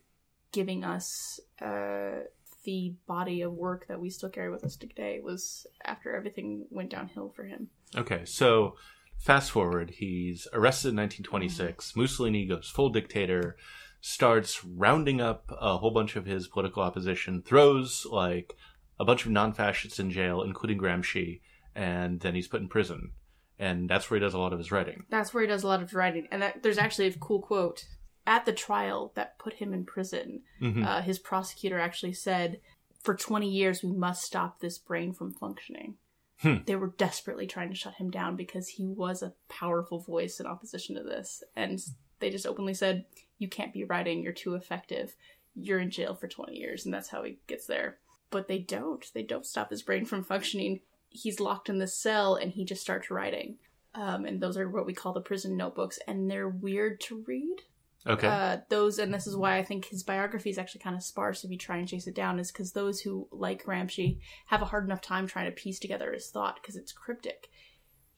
giving 0.53 0.85
us 0.85 1.41
uh, 1.61 2.25
the 2.65 2.95
body 3.07 3.41
of 3.41 3.53
work 3.53 3.87
that 3.89 4.01
we 4.01 4.11
still 4.11 4.29
carry 4.29 4.51
with 4.51 4.63
us 4.65 4.77
today. 4.77 5.17
It 5.17 5.25
was 5.25 5.67
after 5.85 6.15
everything 6.15 6.67
went 6.71 6.91
downhill 6.91 7.31
for 7.31 7.45
him. 7.45 7.71
Okay, 7.97 8.25
so 8.25 8.77
fast 9.17 9.51
forward, 9.51 9.91
he's 9.91 10.47
arrested 10.53 10.91
in 10.91 10.97
1926. 10.97 11.97
Mussolini 11.97 12.47
goes 12.47 12.69
full 12.69 12.91
dictator, 12.91 13.57
starts 14.01 14.65
rounding 14.65 15.21
up 15.21 15.51
a 15.61 15.79
whole 15.79 15.91
bunch 15.91 16.15
of 16.15 16.27
his 16.27 16.47
political 16.47 16.83
opposition, 16.83 17.43
throws 17.43 18.07
like 18.11 18.55
a 19.01 19.05
bunch 19.05 19.25
of 19.25 19.33
non-fascists 19.33 19.99
in 19.99 20.11
jail, 20.11 20.43
including 20.43 20.79
Gramsci, 20.79 21.41
and 21.75 22.21
then 22.21 22.35
he's 22.35 22.49
put 22.49 22.61
in 22.61 22.69
prison. 22.69 23.13
And 23.59 23.89
that's 23.89 24.09
where 24.11 24.19
he 24.19 24.25
does 24.25 24.35
a 24.35 24.39
lot 24.39 24.53
of 24.53 24.59
his 24.59 24.71
writing. 24.71 25.05
That's 25.11 25.35
where 25.35 25.43
he 25.43 25.49
does 25.49 25.65
a 25.65 25.67
lot 25.67 25.83
of 25.83 25.89
his 25.89 25.95
writing. 25.95 26.29
And 26.31 26.43
that, 26.43 26.63
there's 26.63 26.79
actually 26.79 27.09
a 27.09 27.13
cool 27.13 27.41
quote 27.41 27.85
at 28.27 28.47
the 28.47 28.53
trial 28.53 29.13
that 29.17 29.39
put 29.39 29.55
him 29.55 29.73
in 29.73 29.85
prison. 29.85 30.43
Mhm. 30.61 30.85
Uh, 30.87 31.03
his 31.03 31.19
prosecutor 31.19 31.79
actually 31.79 32.13
said, 32.13 32.61
"For 33.01 33.15
20 33.17 33.51
years, 33.51 33.83
we 33.83 33.93
must 33.93 34.23
stop 34.23 34.61
this 34.61 34.79
brain 34.79 35.13
from 35.13 35.33
functioning." 35.33 35.97
Hmm. 36.41 36.59
They 36.67 36.77
were 36.77 36.95
desperately 36.97 37.49
trying 37.49 37.71
to 37.71 37.75
shut 37.75 37.95
him 37.95 38.11
down 38.11 38.37
because 38.37 38.69
he 38.69 38.87
was 38.87 39.23
a 39.23 39.35
powerful 39.49 39.99
voice 39.99 40.39
in 40.39 40.47
opposition 40.47 40.95
to 40.95 41.03
this, 41.03 41.43
and 41.57 41.81
they 42.21 42.31
just 42.31 42.47
openly 42.47 42.75
said, 42.75 43.07
"You 43.39 43.49
can't 43.49 43.73
be 43.73 43.83
writing. 43.83 44.23
You're 44.23 44.33
too 44.33 44.55
effective. 44.55 45.17
You're 45.55 45.81
in 45.81 45.91
jail 45.91 46.15
for 46.15 46.29
20 46.29 46.57
years," 46.57 46.85
and 46.85 46.95
that's 46.95 47.09
how 47.09 47.25
he 47.25 47.39
gets 47.49 47.67
there. 47.67 47.99
But 48.31 48.47
they 48.47 48.59
don't. 48.61 49.05
They 49.15 49.23
don't 49.25 49.47
stop 49.47 49.71
his 49.71 49.83
brain 49.83 50.05
from 50.05 50.23
functioning. 50.23 50.83
He's 51.11 51.41
locked 51.41 51.69
in 51.69 51.79
the 51.79 51.87
cell, 51.87 52.35
and 52.37 52.53
he 52.53 52.65
just 52.65 52.83
starts 52.83 53.11
writing. 53.11 53.57
Um, 53.95 54.25
and 54.27 54.41
those 54.41 54.57
are 54.57 54.69
what 54.69 54.87
we 54.87 54.93
call 54.93 55.13
the 55.13 55.21
prison 55.21 55.57
notebooks, 55.57 55.99
and 56.07 56.31
they're 56.31 56.49
weird 56.49 57.01
to 57.03 57.25
read 57.27 57.63
Okay. 58.07 58.29
uh, 58.29 58.59
those, 58.69 58.99
and 58.99 59.13
this 59.13 59.27
is 59.27 59.37
why 59.37 59.59
I 59.59 59.65
think 59.65 59.87
his 59.87 60.03
biography 60.03 60.51
is 60.51 60.59
actually 60.59 60.83
kind 60.83 60.95
of 60.97 61.03
sparse 61.03 61.43
if 61.45 61.51
you 61.51 61.59
try 61.59 61.79
and 61.79 61.89
chase 61.89 62.07
it 62.07 62.15
down, 62.15 62.39
is 62.39 62.53
because 62.53 62.73
those 62.73 63.01
who, 63.01 63.27
like 63.33 63.65
Gramsci, 63.65 64.19
have 64.47 64.63
a 64.63 64.67
hard 64.67 64.85
enough 64.85 65.01
time 65.01 65.27
trying 65.27 65.47
to 65.47 65.51
piece 65.53 65.79
together 65.81 66.13
his 66.13 66.31
thought 66.31 66.59
because 66.61 66.77
it's 66.77 66.93
cryptic. 66.93 67.49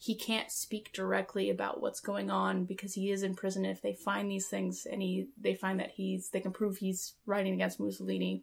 he 0.02 0.14
can't 0.14 0.50
speak 0.50 0.92
directly 0.94 1.50
about 1.50 1.80
what's 1.82 2.00
going 2.00 2.30
on 2.30 2.64
because 2.64 2.94
he 2.94 3.10
is 3.10 3.22
in 3.22 3.34
prison. 3.34 3.64
If 3.66 3.82
they 3.82 3.92
find 3.92 4.30
these 4.30 4.46
things 4.48 4.86
and 4.90 5.02
he 5.02 5.28
they 5.38 5.54
find 5.54 5.78
that 5.78 5.90
he's 5.90 6.30
they 6.30 6.40
can 6.40 6.52
prove 6.52 6.78
he's 6.78 7.14
writing 7.26 7.52
against 7.52 7.78
Mussolini 7.78 8.42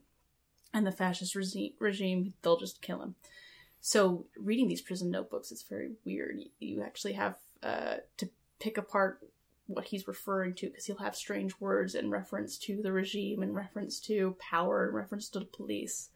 and 0.72 0.86
the 0.86 0.92
fascist 0.92 1.36
regi- 1.36 1.76
regime, 1.80 2.34
they'll 2.44 2.60
just 2.60 2.82
kill 2.84 3.02
him. 3.02 3.16
So 3.82 4.26
reading 4.38 4.68
these 4.68 4.82
prison 4.82 5.12
notebooks, 5.12 5.52
it's 5.52 5.64
very 5.64 5.92
weird. 6.06 6.38
You 6.60 6.84
actually 6.84 7.14
have 7.14 7.36
uh, 7.64 7.96
to 8.18 8.30
pick 8.60 8.78
apart 8.78 9.20
what 9.68 9.86
he's 9.86 10.08
referring 10.08 10.54
to 10.56 10.68
because 10.68 10.86
he'll 10.86 10.98
have 10.98 11.16
strange 11.16 11.60
words 11.60 11.94
in 11.94 12.10
reference 12.10 12.58
to 12.58 12.82
the 12.82 12.92
regime, 12.92 13.44
in 13.44 13.54
reference 13.54 14.00
to 14.00 14.36
power, 14.40 14.88
in 14.88 14.96
reference 14.96 15.30
to 15.30 15.40
the 15.40 15.46
police, 15.46 16.10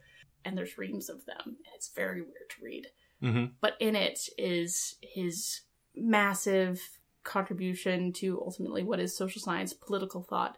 and 0.43 0.57
there's 0.57 0.77
reams 0.77 1.09
of 1.09 1.25
them, 1.25 1.41
and 1.45 1.57
it's 1.75 1.89
very 1.89 2.21
weird 2.21 2.49
to 2.49 2.63
read. 2.63 2.87
Mm-hmm. 3.21 3.53
But 3.59 3.75
in 3.79 3.95
it 3.95 4.29
is 4.37 4.95
his 5.01 5.61
massive 5.95 6.81
contribution 7.23 8.13
to 8.13 8.41
ultimately 8.41 8.83
what 8.83 8.99
is 8.99 9.15
social 9.15 9.41
science, 9.41 9.73
political 9.73 10.23
thought, 10.23 10.57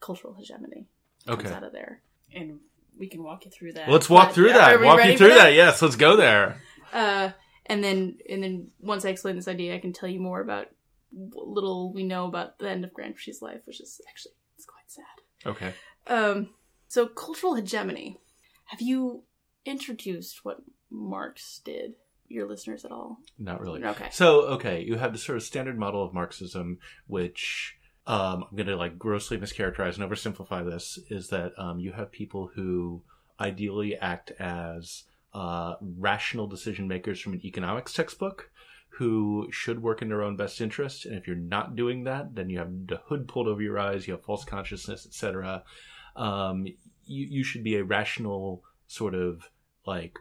cultural 0.00 0.34
hegemony. 0.34 0.86
Comes 1.26 1.44
Okay. 1.44 1.54
out 1.54 1.64
of 1.64 1.72
there, 1.72 2.00
and 2.32 2.60
we 3.00 3.08
can 3.08 3.24
walk 3.24 3.46
you 3.46 3.50
through 3.50 3.72
that. 3.72 3.88
Let's 3.88 4.08
walk 4.08 4.28
But- 4.28 4.34
through 4.34 4.52
that. 4.52 4.80
Walk 4.80 5.04
you 5.04 5.16
through 5.18 5.34
that? 5.34 5.54
Yes, 5.54 5.82
let's 5.82 5.96
go 5.96 6.16
there. 6.16 6.62
Uh, 6.92 7.30
and 7.66 7.82
then 7.82 8.18
and 8.28 8.42
then 8.42 8.70
once 8.78 9.04
I 9.04 9.08
explain 9.08 9.34
this 9.36 9.48
idea, 9.48 9.74
I 9.74 9.78
can 9.78 9.92
tell 9.92 10.08
you 10.08 10.20
more 10.20 10.40
about 10.40 10.66
what 11.10 11.48
little 11.48 11.92
we 11.92 12.04
know 12.04 12.26
about 12.26 12.58
the 12.58 12.68
end 12.70 12.84
of 12.84 12.92
Gramsci's 12.92 13.40
life, 13.42 13.62
which 13.64 13.80
is 13.80 14.00
actually 14.08 14.32
it's 14.56 14.66
quite 14.66 14.88
sad. 14.88 15.46
Okay. 15.46 15.72
Um, 16.06 16.50
so 16.88 17.06
cultural 17.06 17.54
hegemony. 17.54 18.18
Have 18.66 18.80
you 18.80 19.22
introduced 19.64 20.44
what 20.44 20.58
Marx 20.90 21.60
did? 21.64 21.94
Your 22.28 22.46
listeners 22.48 22.84
at 22.84 22.92
all? 22.92 23.18
Not 23.40 23.60
really. 23.60 23.82
Okay. 23.82 24.06
So, 24.12 24.42
okay, 24.42 24.84
you 24.84 24.94
have 24.98 25.12
the 25.12 25.18
sort 25.18 25.34
of 25.36 25.42
standard 25.42 25.76
model 25.76 26.04
of 26.04 26.14
Marxism, 26.14 26.78
which 27.08 27.74
um, 28.10 28.44
I'm 28.50 28.56
going 28.56 28.66
to 28.66 28.74
like 28.74 28.98
grossly 28.98 29.38
mischaracterize 29.38 29.96
and 29.96 30.10
oversimplify 30.10 30.68
this, 30.68 30.98
is 31.10 31.28
that 31.28 31.52
um, 31.56 31.78
you 31.78 31.92
have 31.92 32.10
people 32.10 32.50
who 32.52 33.02
ideally 33.38 33.96
act 33.96 34.32
as 34.40 35.04
uh, 35.32 35.74
rational 35.80 36.48
decision 36.48 36.88
makers 36.88 37.20
from 37.20 37.34
an 37.34 37.46
economics 37.46 37.92
textbook 37.92 38.50
who 38.88 39.46
should 39.52 39.80
work 39.80 40.02
in 40.02 40.08
their 40.08 40.22
own 40.22 40.36
best 40.36 40.60
interest. 40.60 41.06
And 41.06 41.14
if 41.14 41.28
you're 41.28 41.36
not 41.36 41.76
doing 41.76 42.02
that, 42.02 42.34
then 42.34 42.50
you 42.50 42.58
have 42.58 42.88
the 42.88 43.00
hood 43.06 43.28
pulled 43.28 43.46
over 43.46 43.62
your 43.62 43.78
eyes, 43.78 44.08
you 44.08 44.14
have 44.14 44.24
false 44.24 44.44
consciousness, 44.44 45.06
etc. 45.06 45.62
Um, 46.16 46.66
you, 46.66 47.26
you 47.30 47.44
should 47.44 47.62
be 47.62 47.76
a 47.76 47.84
rational 47.84 48.64
sort 48.88 49.14
of 49.14 49.48
like 49.86 50.18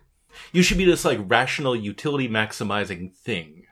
you 0.54 0.62
should 0.62 0.78
be 0.78 0.86
this 0.86 1.06
like 1.06 1.20
rational 1.24 1.76
utility 1.76 2.30
maximizing 2.30 3.12
thing. 3.16 3.64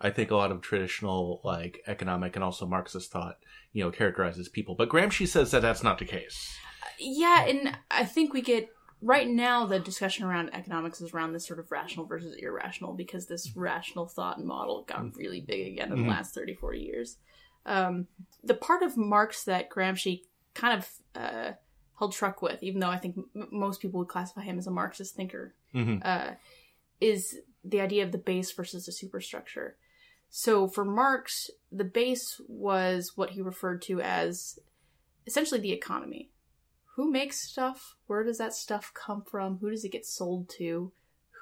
I 0.00 0.10
think 0.10 0.30
a 0.30 0.36
lot 0.36 0.52
of 0.52 0.60
traditional 0.60 1.40
like 1.44 1.82
economic 1.86 2.36
and 2.36 2.44
also 2.44 2.66
Marxist 2.66 3.10
thought, 3.10 3.38
you 3.72 3.82
know, 3.84 3.90
characterizes 3.90 4.48
people. 4.48 4.74
But 4.74 4.88
Gramsci 4.88 5.26
says 5.26 5.50
that 5.50 5.62
that's 5.62 5.82
not 5.82 5.98
the 5.98 6.04
case. 6.04 6.56
Yeah, 7.00 7.44
and 7.46 7.76
I 7.90 8.04
think 8.04 8.32
we 8.32 8.40
get 8.42 8.68
right 9.00 9.28
now 9.28 9.66
the 9.66 9.78
discussion 9.78 10.24
around 10.24 10.50
economics 10.52 11.00
is 11.00 11.12
around 11.12 11.32
this 11.32 11.46
sort 11.46 11.58
of 11.60 11.70
rational 11.70 12.06
versus 12.06 12.36
irrational 12.40 12.92
because 12.94 13.26
this 13.26 13.56
rational 13.56 14.06
thought 14.06 14.38
and 14.38 14.46
model 14.46 14.82
got 14.88 15.14
really 15.16 15.40
big 15.40 15.66
again 15.74 15.92
in 15.92 16.02
the 16.02 16.08
last 16.08 16.34
30, 16.34 16.54
40 16.54 16.78
years. 16.80 17.16
Um, 17.66 18.06
the 18.42 18.54
part 18.54 18.82
of 18.82 18.96
Marx 18.96 19.44
that 19.44 19.68
Gramsci 19.70 20.22
kind 20.54 20.78
of 20.82 20.88
uh, 21.14 21.52
held 21.98 22.12
truck 22.12 22.40
with, 22.42 22.62
even 22.62 22.80
though 22.80 22.88
I 22.88 22.96
think 22.98 23.16
m- 23.36 23.48
most 23.52 23.80
people 23.80 23.98
would 24.00 24.08
classify 24.08 24.42
him 24.42 24.58
as 24.58 24.66
a 24.66 24.70
Marxist 24.70 25.14
thinker, 25.14 25.54
Mm-hmm. 25.74 25.98
uh, 26.02 26.30
is 26.98 27.36
the 27.62 27.80
idea 27.82 28.02
of 28.02 28.10
the 28.10 28.16
base 28.18 28.50
versus 28.52 28.86
the 28.86 28.92
superstructure. 28.92 29.76
So 30.30 30.68
for 30.68 30.84
Marx, 30.84 31.50
the 31.72 31.84
base 31.84 32.40
was 32.48 33.12
what 33.16 33.30
he 33.30 33.42
referred 33.42 33.82
to 33.82 34.00
as 34.00 34.58
essentially 35.26 35.60
the 35.60 35.72
economy. 35.72 36.30
Who 36.96 37.10
makes 37.10 37.40
stuff? 37.40 37.96
Where 38.06 38.24
does 38.24 38.38
that 38.38 38.52
stuff 38.54 38.92
come 38.94 39.22
from? 39.22 39.58
Who 39.58 39.70
does 39.70 39.84
it 39.84 39.92
get 39.92 40.04
sold 40.04 40.48
to? 40.58 40.92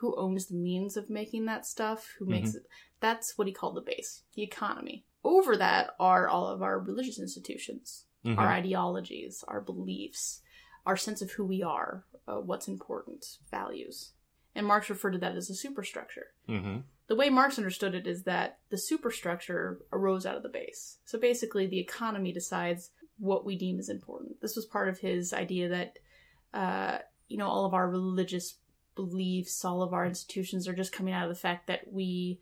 Who 0.00 0.14
owns 0.16 0.46
the 0.46 0.54
means 0.56 0.96
of 0.96 1.08
making 1.08 1.46
that 1.46 1.64
stuff? 1.66 2.14
Who 2.18 2.26
makes 2.26 2.54
it? 2.54 2.66
That's 3.00 3.38
what 3.38 3.46
he 3.46 3.52
called 3.54 3.76
the 3.76 3.80
base, 3.80 4.22
the 4.34 4.42
economy. 4.42 5.04
Over 5.24 5.56
that 5.56 5.90
are 5.98 6.28
all 6.28 6.46
of 6.48 6.62
our 6.62 6.78
religious 6.78 7.18
institutions, 7.18 8.04
Mm-hmm. 8.24 8.40
our 8.40 8.48
ideologies, 8.48 9.44
our 9.46 9.60
beliefs, 9.60 10.40
our 10.84 10.96
sense 10.96 11.22
of 11.22 11.30
who 11.32 11.44
we 11.44 11.62
are, 11.62 12.02
uh, 12.26 12.40
what's 12.40 12.66
important, 12.66 13.24
values. 13.52 14.14
And 14.52 14.66
Marx 14.66 14.90
referred 14.90 15.12
to 15.12 15.18
that 15.18 15.36
as 15.36 15.48
a 15.48 15.54
superstructure. 15.54 16.28
Mm-hmm. 16.48 16.78
The 17.08 17.16
way 17.16 17.30
Marx 17.30 17.58
understood 17.58 17.94
it 17.94 18.06
is 18.06 18.24
that 18.24 18.58
the 18.70 18.78
superstructure 18.78 19.80
arose 19.92 20.26
out 20.26 20.36
of 20.36 20.42
the 20.42 20.48
base. 20.48 20.98
So 21.04 21.18
basically, 21.18 21.66
the 21.66 21.78
economy 21.78 22.32
decides 22.32 22.90
what 23.18 23.44
we 23.44 23.56
deem 23.56 23.78
as 23.78 23.88
important. 23.88 24.40
This 24.40 24.56
was 24.56 24.66
part 24.66 24.88
of 24.88 24.98
his 24.98 25.32
idea 25.32 25.68
that, 25.68 25.98
uh, 26.52 26.98
you 27.28 27.38
know, 27.38 27.46
all 27.46 27.64
of 27.64 27.74
our 27.74 27.88
religious 27.88 28.56
beliefs, 28.94 29.64
all 29.64 29.82
of 29.82 29.92
our 29.94 30.06
institutions 30.06 30.66
are 30.66 30.74
just 30.74 30.92
coming 30.92 31.14
out 31.14 31.28
of 31.28 31.34
the 31.34 31.40
fact 31.40 31.68
that 31.68 31.92
we 31.92 32.40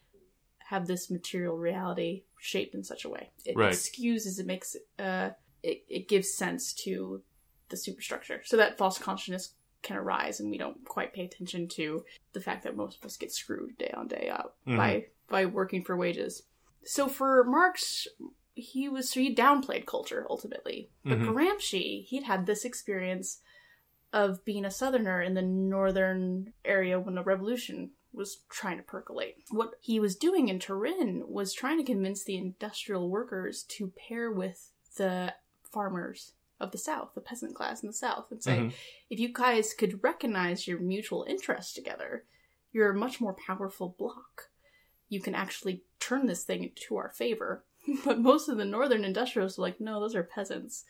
have 0.58 0.86
this 0.86 1.10
material 1.10 1.58
reality 1.58 2.24
shaped 2.38 2.74
in 2.74 2.82
such 2.82 3.04
a 3.04 3.08
way. 3.08 3.30
It 3.44 3.56
Right. 3.56 3.72
excuses, 3.72 4.38
it 4.38 4.46
makes, 4.46 4.76
uh, 4.98 5.30
it, 5.62 5.84
it 5.88 6.08
gives 6.08 6.32
sense 6.32 6.72
to 6.84 7.22
the 7.68 7.76
superstructure. 7.76 8.40
So 8.44 8.56
that 8.56 8.78
false 8.78 8.98
consciousness 8.98 9.54
can 9.84 9.96
arise 9.96 10.40
and 10.40 10.50
we 10.50 10.58
don't 10.58 10.84
quite 10.84 11.12
pay 11.12 11.24
attention 11.24 11.68
to 11.68 12.04
the 12.32 12.40
fact 12.40 12.64
that 12.64 12.74
most 12.76 12.98
of 12.98 13.04
us 13.04 13.16
get 13.16 13.30
screwed 13.30 13.78
day 13.78 13.92
on 13.96 14.08
day 14.08 14.28
out 14.28 14.56
Mhm. 14.66 14.76
by 14.76 15.06
by 15.28 15.46
working 15.46 15.84
for 15.84 15.96
wages. 15.96 16.42
So 16.84 17.08
for 17.08 17.44
Marx, 17.44 18.06
he 18.54 18.88
was 18.88 19.10
so 19.10 19.20
he 19.20 19.34
downplayed 19.34 19.86
culture 19.86 20.26
ultimately. 20.28 20.90
But 21.04 21.18
Mhm. 21.18 21.32
Gramsci, 21.32 22.04
he'd 22.04 22.24
had 22.24 22.46
this 22.46 22.64
experience 22.64 23.40
of 24.12 24.44
being 24.44 24.64
a 24.64 24.70
southerner 24.70 25.20
in 25.22 25.34
the 25.34 25.42
northern 25.42 26.52
area 26.64 27.00
when 27.00 27.14
the 27.14 27.22
revolution 27.22 27.92
was 28.12 28.44
trying 28.48 28.76
to 28.76 28.82
percolate. 28.82 29.42
What 29.50 29.74
he 29.80 29.98
was 29.98 30.14
doing 30.16 30.48
in 30.48 30.60
Turin 30.60 31.26
was 31.28 31.52
trying 31.52 31.78
to 31.78 31.84
convince 31.84 32.22
the 32.22 32.36
industrial 32.36 33.08
workers 33.10 33.64
to 33.70 33.88
pair 33.96 34.30
with 34.30 34.70
the 34.96 35.34
farmers 35.62 36.34
of 36.64 36.72
the 36.72 36.78
south, 36.78 37.10
the 37.14 37.20
peasant 37.20 37.54
class 37.54 37.82
in 37.82 37.86
the 37.86 37.92
south, 37.92 38.30
and 38.30 38.42
say, 38.42 38.58
Mhm. 38.58 38.72
if 39.10 39.18
you 39.20 39.28
guys 39.32 39.72
could 39.74 40.02
recognize 40.02 40.66
your 40.66 40.80
mutual 40.80 41.24
interests 41.28 41.72
together, 41.72 42.24
you're 42.72 42.90
a 42.90 42.96
much 42.96 43.20
more 43.20 43.34
powerful 43.34 43.94
bloc. 43.96 44.50
You 45.08 45.20
can 45.20 45.34
actually 45.34 45.84
turn 46.00 46.26
this 46.26 46.44
thing 46.44 46.64
into 46.64 46.96
our 46.96 47.10
favor. 47.10 47.64
but 48.04 48.18
most 48.18 48.48
of 48.48 48.56
the 48.56 48.64
northern 48.64 49.04
industrialists 49.04 49.58
are 49.58 49.62
like, 49.62 49.80
no, 49.80 50.00
those 50.00 50.14
are 50.16 50.22
peasants. 50.24 50.84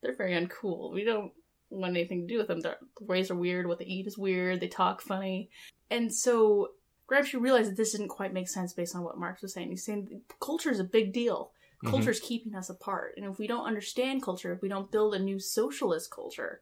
They're 0.00 0.14
very 0.16 0.32
uncool. 0.32 0.92
We 0.92 1.04
don't 1.04 1.32
want 1.70 1.96
anything 1.96 2.22
to 2.22 2.26
do 2.32 2.38
with 2.38 2.46
them. 2.46 2.60
Their 2.60 2.78
ways 3.00 3.30
are 3.30 3.34
weird. 3.34 3.66
What 3.66 3.80
they 3.80 3.84
eat 3.86 4.06
is 4.06 4.16
weird. 4.16 4.60
They 4.60 4.68
talk 4.68 5.02
funny. 5.02 5.50
And 5.90 6.14
so 6.14 6.72
Gramsci 7.10 7.40
realized 7.40 7.70
that 7.70 7.76
this 7.76 7.92
didn't 7.92 8.08
quite 8.08 8.32
make 8.32 8.48
sense 8.48 8.72
based 8.72 8.94
on 8.94 9.02
what 9.02 9.18
Marx 9.18 9.42
was 9.42 9.52
saying. 9.52 9.70
He's 9.70 9.84
saying 9.84 10.22
culture 10.40 10.70
is 10.70 10.80
a 10.80 10.84
big 10.84 11.12
deal. 11.12 11.52
Culture 11.84 12.10
is 12.10 12.20
keeping 12.20 12.54
us 12.54 12.70
apart. 12.70 13.14
And 13.16 13.26
if 13.26 13.38
we 13.38 13.46
don't 13.46 13.66
understand 13.66 14.22
culture, 14.22 14.52
if 14.52 14.62
we 14.62 14.68
don't 14.68 14.90
build 14.90 15.14
a 15.14 15.18
new 15.18 15.38
socialist 15.38 16.10
culture 16.10 16.60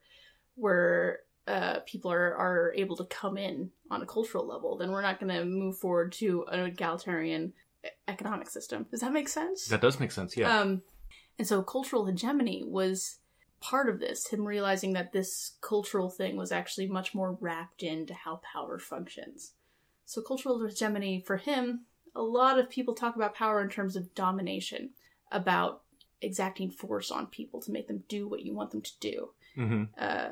where 0.57 1.21
uh, 1.47 1.81
people 1.87 2.11
are, 2.11 2.35
are 2.37 2.73
able 2.77 2.97
to 2.97 3.05
come 3.05 3.37
in 3.37 3.71
on 3.91 4.03
a 4.03 4.07
cultural 4.07 4.47
level, 4.47 4.77
then 4.77 4.91
we're 4.91 5.03
not 5.03 5.21
going 5.21 5.33
to 5.35 5.45
move 5.45 5.79
forward 5.79 6.13
to 6.13 6.45
an 6.51 6.61
egalitarian 6.61 7.53
economic 8.09 8.49
system. 8.51 8.87
Does 8.91 9.01
that 9.01 9.13
make 9.13 9.29
sense? 9.29 9.67
That 9.67 9.81
does 9.81 10.01
make 10.01 10.13
sense. 10.13 10.37
Yeah. 10.37 10.59
Um, 10.59 10.83
and 11.39 11.47
so 11.47 11.63
cultural 11.63 12.07
hegemony 12.07 12.65
was 12.65 13.19
part 13.61 13.89
of 13.89 14.01
this, 14.01 14.27
him 14.29 14.47
realizing 14.47 14.93
that 14.93 15.13
this 15.13 15.53
cultural 15.61 16.11
thing 16.11 16.37
was 16.37 16.53
actually 16.53 16.87
much 16.87 17.15
more 17.15 17.37
wrapped 17.41 17.83
into 17.83 18.15
how 18.15 18.41
power 18.53 18.79
functions. 18.79 19.53
So 20.05 20.21
cultural 20.21 20.65
hegemony 20.65 21.23
for 21.27 21.39
him, 21.39 21.87
a 22.15 22.23
lot 22.23 22.59
of 22.59 22.71
people 22.71 22.95
talk 22.95 23.17
about 23.17 23.35
power 23.35 23.63
in 23.63 23.69
terms 23.69 23.97
of 23.97 24.15
domination, 24.15 24.91
about 25.35 25.83
exacting 26.23 26.71
force 26.71 27.11
on 27.11 27.27
people 27.27 27.61
to 27.61 27.71
make 27.71 27.87
them 27.89 28.05
do 28.09 28.27
what 28.27 28.41
you 28.43 28.55
want 28.55 28.71
them 28.71 28.81
to 28.81 28.93
do. 29.01 29.31
mm-hmm. 29.57 29.83
Uh, 29.99 30.29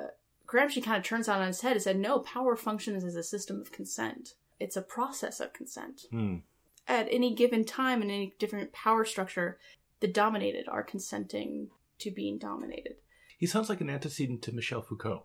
Gramsci 0.47 0.83
kind 0.85 0.97
of 0.99 1.03
turns 1.05 1.27
that 1.27 1.39
on 1.41 1.47
his 1.47 1.61
head 1.63 1.73
and 1.73 1.83
said, 1.83 1.99
no, 1.99 2.19
power 2.19 2.57
functions 2.57 3.05
as 3.05 3.15
a 3.17 3.23
system 3.23 3.61
of 3.61 3.73
consent. 3.73 4.31
It's 4.61 4.77
a 4.77 4.83
process 4.83 5.41
of 5.41 5.53
consent 5.55 6.03
Mm. 6.13 6.43
at 6.87 7.09
any 7.11 7.35
given 7.35 7.65
time 7.65 8.03
in 8.03 8.11
any 8.11 8.35
different 8.39 8.73
power 8.73 9.05
structure, 9.05 9.59
the 10.01 10.09
dominated 10.09 10.69
are 10.69 10.83
consenting 10.83 11.69
to 12.01 12.11
being 12.11 12.37
dominated. 12.39 12.97
He 13.39 13.47
sounds 13.47 13.69
like 13.71 13.81
an 13.81 13.89
antecedent 13.91 14.43
to 14.43 14.53
Michel 14.53 14.83
Foucault. 14.83 15.25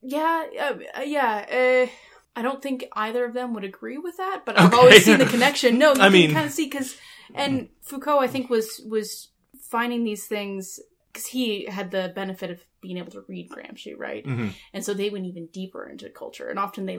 Yeah, 0.00 0.44
uh, 0.60 0.98
uh, 0.98 1.02
yeah. 1.02 1.86
Uh, 1.88 1.90
I 2.36 2.42
don't 2.42 2.62
think 2.62 2.84
either 2.92 3.24
of 3.24 3.34
them 3.34 3.52
would 3.54 3.64
agree 3.64 3.98
with 3.98 4.16
that, 4.18 4.42
but 4.46 4.58
I've 4.58 4.68
Okay. 4.72 4.76
always 4.76 5.04
seen 5.04 5.18
the 5.18 5.26
connection. 5.34 5.76
No, 5.78 5.88
you 5.94 6.00
I 6.00 6.04
can 6.04 6.12
mean- 6.12 6.32
kind 6.34 6.46
of 6.46 6.52
see 6.52 6.66
because, 6.66 6.96
and 7.34 7.68
Foucault, 7.82 8.18
I 8.18 8.26
think 8.28 8.50
was 8.50 8.80
was 8.88 9.28
finding 9.60 10.04
these 10.04 10.26
things 10.26 10.80
because 11.12 11.26
he 11.26 11.64
had 11.66 11.90
the 11.90 12.12
benefit 12.14 12.50
of 12.50 12.60
being 12.80 12.98
able 12.98 13.10
to 13.10 13.24
read 13.26 13.50
Gramsci, 13.50 13.92
right? 13.98 14.24
Mhm. 14.24 14.52
And 14.72 14.84
so 14.84 14.94
they 14.94 15.10
went 15.10 15.26
even 15.26 15.46
deeper 15.48 15.88
into 15.88 16.08
culture. 16.10 16.48
And 16.48 16.58
often 16.60 16.86
they, 16.86 16.98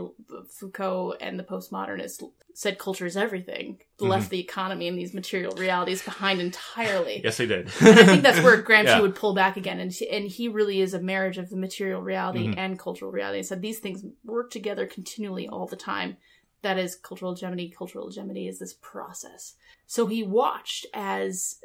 Foucault 0.50 1.14
and 1.22 1.40
the 1.40 1.44
postmodernists 1.44 2.22
said 2.54 2.78
culture 2.78 3.06
is 3.06 3.16
everything, 3.16 3.80
left 4.00 4.30
the 4.30 4.40
economy 4.40 4.88
and 4.90 4.98
these 4.98 5.14
material 5.14 5.56
realities 5.56 6.02
behind 6.04 6.42
entirely. 6.42 7.22
Yes, 7.24 7.38
they 7.38 7.46
did. 7.46 7.70
And 7.80 8.00
I 8.00 8.04
think 8.06 8.24
that's 8.24 8.42
where 8.42 8.62
Gramsci 8.70 8.86
Yeah. 8.86 9.00
would 9.02 9.16
pull 9.16 9.34
back 9.34 9.56
again. 9.58 9.80
And, 9.80 9.94
and 10.12 10.26
he 10.28 10.50
really 10.50 10.82
is 10.82 10.94
a 10.94 11.00
marriage 11.00 11.38
of 11.38 11.50
the 11.50 11.56
material 11.58 12.02
reality 12.02 12.48
Mhm. 12.48 12.58
and 12.58 12.80
cultural 12.80 13.12
reality. 13.12 13.38
And 13.40 13.48
said 13.48 13.62
these 13.62 13.80
things 13.80 14.04
work 14.26 14.52
together 14.52 14.86
continually 14.86 15.48
all 15.48 15.66
the 15.68 15.78
time. 15.78 16.18
That 16.62 16.78
is 16.78 16.96
cultural 16.96 17.34
hegemony. 17.34 17.70
Cultural 17.70 18.08
hegemony 18.08 18.48
is 18.48 18.60
this 18.60 18.74
process. 18.74 19.56
So 19.88 20.08
he 20.08 20.24
watched 20.24 20.86
as 20.94 21.60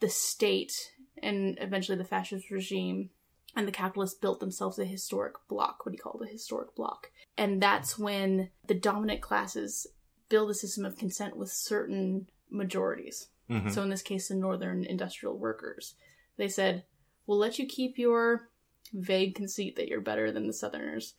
the 0.00 0.08
state 0.08 0.92
and 1.22 1.56
eventually 1.60 1.96
the 1.96 2.04
fascist 2.04 2.50
regime 2.50 3.10
and 3.56 3.66
the 3.66 3.72
capitalists 3.72 4.18
built 4.18 4.40
themselves 4.40 4.78
a 4.78 4.84
historic 4.84 5.34
bloc, 5.48 5.86
what 5.86 5.92
he 5.92 5.98
called 5.98 6.22
a 6.22 6.30
historic 6.30 6.74
bloc. 6.74 7.10
And 7.38 7.62
that's 7.62 7.98
when 7.98 8.50
the 8.66 8.74
dominant 8.74 9.20
classes 9.20 9.86
build 10.28 10.50
a 10.50 10.54
system 10.54 10.84
of 10.84 10.98
consent 10.98 11.36
with 11.36 11.50
certain 11.50 12.28
majorities. 12.50 13.28
Mhm. 13.48 13.70
So 13.70 13.82
in 13.82 13.90
this 13.90 14.02
case, 14.02 14.28
the 14.28 14.34
northern 14.34 14.84
industrial 14.84 15.38
workers, 15.38 15.94
they 16.36 16.48
said, 16.48 16.84
"We'll 17.26 17.38
let 17.38 17.58
you 17.58 17.66
keep 17.66 17.98
your 17.98 18.50
vague 18.92 19.34
conceit 19.34 19.76
that 19.76 19.88
you're 19.88 20.00
better 20.00 20.30
than 20.32 20.46
the 20.46 20.52
southerners. 20.52 21.14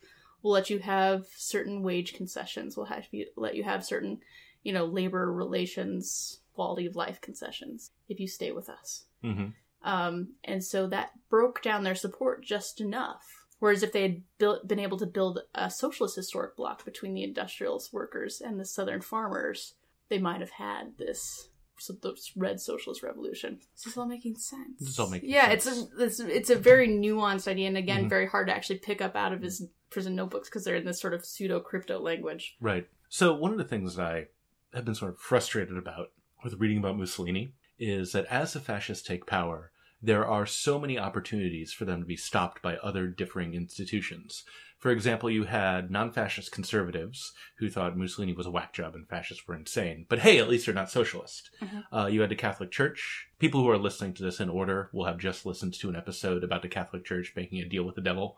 We'll 0.46 0.52
let 0.54 0.70
you 0.70 0.78
have 0.78 1.26
certain 1.34 1.82
wage 1.82 2.14
concessions. 2.14 2.76
We'll 2.76 2.86
have 2.86 3.08
you 3.10 3.26
let 3.36 3.56
you 3.56 3.64
have 3.64 3.84
certain, 3.84 4.20
you 4.62 4.72
know, 4.72 4.84
labor 4.84 5.32
relations, 5.32 6.38
quality 6.54 6.86
of 6.86 6.94
life 6.94 7.20
concessions 7.20 7.90
if 8.08 8.20
you 8.20 8.28
stay 8.28 8.52
with 8.52 8.68
us." 8.68 9.06
Mhm. 9.24 9.54
Um, 9.82 10.34
and 10.44 10.62
so 10.62 10.86
that 10.86 11.10
broke 11.28 11.62
down 11.62 11.82
their 11.82 11.96
support 11.96 12.44
just 12.44 12.80
enough. 12.80 13.24
Whereas 13.58 13.82
if 13.82 13.90
they 13.90 14.02
had 14.02 14.22
built, 14.38 14.68
been 14.68 14.78
able 14.78 14.98
to 14.98 15.06
build 15.06 15.40
a 15.52 15.68
socialist 15.68 16.14
historic 16.14 16.54
bloc 16.54 16.84
between 16.84 17.14
the 17.14 17.24
industrialist 17.24 17.92
workers 17.92 18.40
and 18.40 18.60
the 18.60 18.64
southern 18.64 19.00
farmers, 19.00 19.74
they 20.10 20.18
might 20.18 20.40
have 20.40 20.50
had 20.50 20.96
this 20.96 21.48
so 21.78 21.92
this 21.92 22.32
red 22.36 22.60
socialist 22.60 23.02
revolution. 23.02 23.60
Is 23.76 23.82
this 23.82 23.96
all 23.98 24.06
making 24.06 24.36
sense? 24.36 24.78
This 24.78 24.88
is 24.90 24.98
all 24.98 25.10
making 25.10 25.28
yeah, 25.28 25.48
sense. 25.48 25.66
it's 25.66 25.76
a 25.92 26.04
it's, 26.04 26.20
it's 26.20 26.50
a 26.50 26.56
very 26.56 26.88
nuanced 26.88 27.48
idea, 27.48 27.66
and 27.66 27.76
again, 27.76 28.04
Mhm. 28.06 28.08
very 28.08 28.26
hard 28.26 28.46
to 28.46 28.54
actually 28.54 28.78
pick 28.78 29.02
up 29.02 29.14
out 29.16 29.32
of 29.34 29.42
his 29.42 29.68
prison 29.90 30.14
notebooks 30.14 30.48
because 30.48 30.64
they're 30.64 30.76
in 30.76 30.84
this 30.84 31.00
sort 31.00 31.14
of 31.14 31.24
pseudo 31.24 31.60
crypto 31.60 31.98
language. 31.98 32.56
Right. 32.60 32.86
So 33.08 33.34
one 33.34 33.52
of 33.52 33.58
the 33.58 33.64
things 33.64 33.96
that 33.96 34.06
I 34.06 34.26
have 34.74 34.84
been 34.84 34.94
sort 34.94 35.12
of 35.12 35.18
frustrated 35.18 35.76
about 35.76 36.08
with 36.44 36.54
reading 36.54 36.78
about 36.78 36.98
Mussolini 36.98 37.52
is 37.78 38.12
that 38.12 38.26
as 38.26 38.52
the 38.52 38.60
fascists 38.60 39.06
take 39.06 39.26
power, 39.26 39.70
there 40.02 40.26
are 40.26 40.46
so 40.46 40.78
many 40.78 40.98
opportunities 40.98 41.72
for 41.72 41.84
them 41.84 42.00
to 42.00 42.06
be 42.06 42.16
stopped 42.16 42.62
by 42.62 42.76
other 42.76 43.06
differing 43.06 43.54
institutions. 43.54 44.44
For 44.78 44.90
example, 44.90 45.30
you 45.30 45.44
had 45.44 45.90
non-fascist 45.90 46.52
conservatives 46.52 47.32
who 47.58 47.70
thought 47.70 47.96
Mussolini 47.96 48.34
was 48.34 48.46
a 48.46 48.50
whack 48.50 48.74
job 48.74 48.94
and 48.94 49.08
fascists 49.08 49.48
were 49.48 49.56
insane. 49.56 50.04
But 50.08 50.18
hey, 50.18 50.38
at 50.38 50.48
least 50.48 50.66
they're 50.66 50.74
not 50.74 50.90
socialist. 50.90 51.50
Mhm. 51.62 51.84
Uh, 51.90 52.06
you 52.06 52.20
had 52.20 52.30
the 52.30 52.36
Catholic 52.36 52.70
Church. 52.70 53.28
People 53.38 53.62
who 53.62 53.70
are 53.70 53.78
listening 53.78 54.12
to 54.14 54.22
this 54.22 54.38
in 54.38 54.50
order 54.50 54.90
will 54.92 55.06
have 55.06 55.18
just 55.18 55.46
listened 55.46 55.72
to 55.74 55.88
an 55.88 55.96
episode 55.96 56.44
about 56.44 56.60
the 56.60 56.68
Catholic 56.68 57.04
Church 57.04 57.32
making 57.34 57.60
a 57.60 57.68
deal 57.68 57.84
with 57.84 57.94
the 57.94 58.02
devil. 58.02 58.36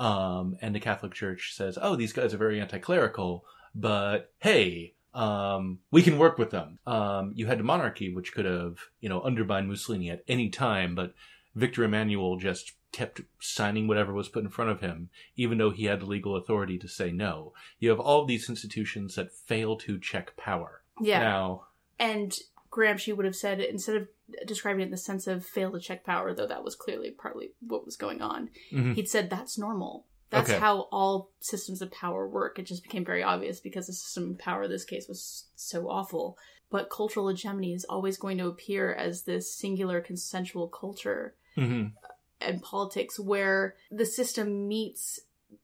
Um, 0.00 0.56
and 0.62 0.74
the 0.74 0.80
Catholic 0.80 1.12
Church 1.12 1.52
says, 1.54 1.78
"Oh, 1.80 1.94
these 1.94 2.14
guys 2.14 2.32
are 2.32 2.38
very 2.38 2.58
anti-clerical, 2.60 3.44
but 3.74 4.32
hey, 4.38 4.94
um, 5.12 5.80
we 5.90 6.02
can 6.02 6.18
work 6.18 6.38
with 6.38 6.50
them." 6.50 6.78
Um, 6.86 7.32
you 7.36 7.46
had 7.46 7.58
the 7.58 7.64
monarchy, 7.64 8.12
which 8.12 8.32
could 8.32 8.46
have, 8.46 8.78
you 9.00 9.10
know, 9.10 9.20
undermined 9.20 9.68
Mussolini 9.68 10.10
at 10.10 10.24
any 10.26 10.48
time, 10.48 10.94
but 10.94 11.14
Victor 11.54 11.84
Emmanuel 11.84 12.38
just 12.38 12.72
kept 12.92 13.20
signing 13.40 13.86
whatever 13.86 14.12
was 14.14 14.30
put 14.30 14.42
in 14.42 14.48
front 14.48 14.70
of 14.70 14.80
him, 14.80 15.10
even 15.36 15.58
though 15.58 15.70
he 15.70 15.84
had 15.84 16.00
the 16.00 16.06
legal 16.06 16.34
authority 16.34 16.78
to 16.78 16.88
say 16.88 17.12
no. 17.12 17.52
You 17.78 17.90
have 17.90 18.00
all 18.00 18.24
these 18.24 18.48
institutions 18.48 19.14
that 19.14 19.32
fail 19.32 19.76
to 19.76 19.98
check 19.98 20.34
power. 20.36 20.82
Yeah, 21.00 21.20
Now, 21.20 21.66
and 21.98 22.36
Gramsci 22.70 23.14
would 23.16 23.26
have 23.26 23.36
said 23.36 23.60
instead 23.60 23.96
of 23.96 24.08
describing 24.46 24.82
it 24.82 24.84
in 24.86 24.90
the 24.90 24.96
sense 24.96 25.26
of 25.26 25.44
fail 25.44 25.72
to 25.72 25.80
check 25.80 26.04
power, 26.04 26.32
though 26.32 26.46
that 26.46 26.62
was 26.64 26.76
clearly 26.76 27.10
partly 27.10 27.52
what 27.66 27.84
was 27.84 27.96
going 27.96 28.22
on. 28.22 28.50
Mhm. 28.70 28.94
He'd 28.94 29.08
said 29.08 29.28
that's 29.28 29.58
normal. 29.58 30.06
That's 30.30 30.48
Okay. 30.50 30.60
how 30.60 30.82
all 30.92 31.32
systems 31.40 31.82
of 31.82 31.90
power 31.90 32.28
work. 32.28 32.58
It 32.58 32.62
just 32.66 32.84
became 32.84 33.04
very 33.04 33.22
obvious 33.24 33.58
because 33.58 33.88
the 33.88 33.92
system 33.92 34.30
of 34.30 34.38
power 34.38 34.62
in 34.64 34.70
this 34.70 34.84
case 34.84 35.08
was 35.08 35.46
so 35.56 35.88
awful. 35.88 36.38
But 36.70 36.88
cultural 36.90 37.26
hegemony 37.28 37.74
is 37.74 37.84
always 37.86 38.16
going 38.16 38.38
to 38.38 38.46
appear 38.46 38.92
as 38.94 39.24
this 39.24 39.52
singular 39.52 40.00
consensual 40.00 40.68
culture 40.68 41.34
Mhm. 41.56 41.94
and 42.40 42.62
politics 42.62 43.18
where 43.18 43.74
the 43.90 44.06
system 44.06 44.68
meets 44.68 45.18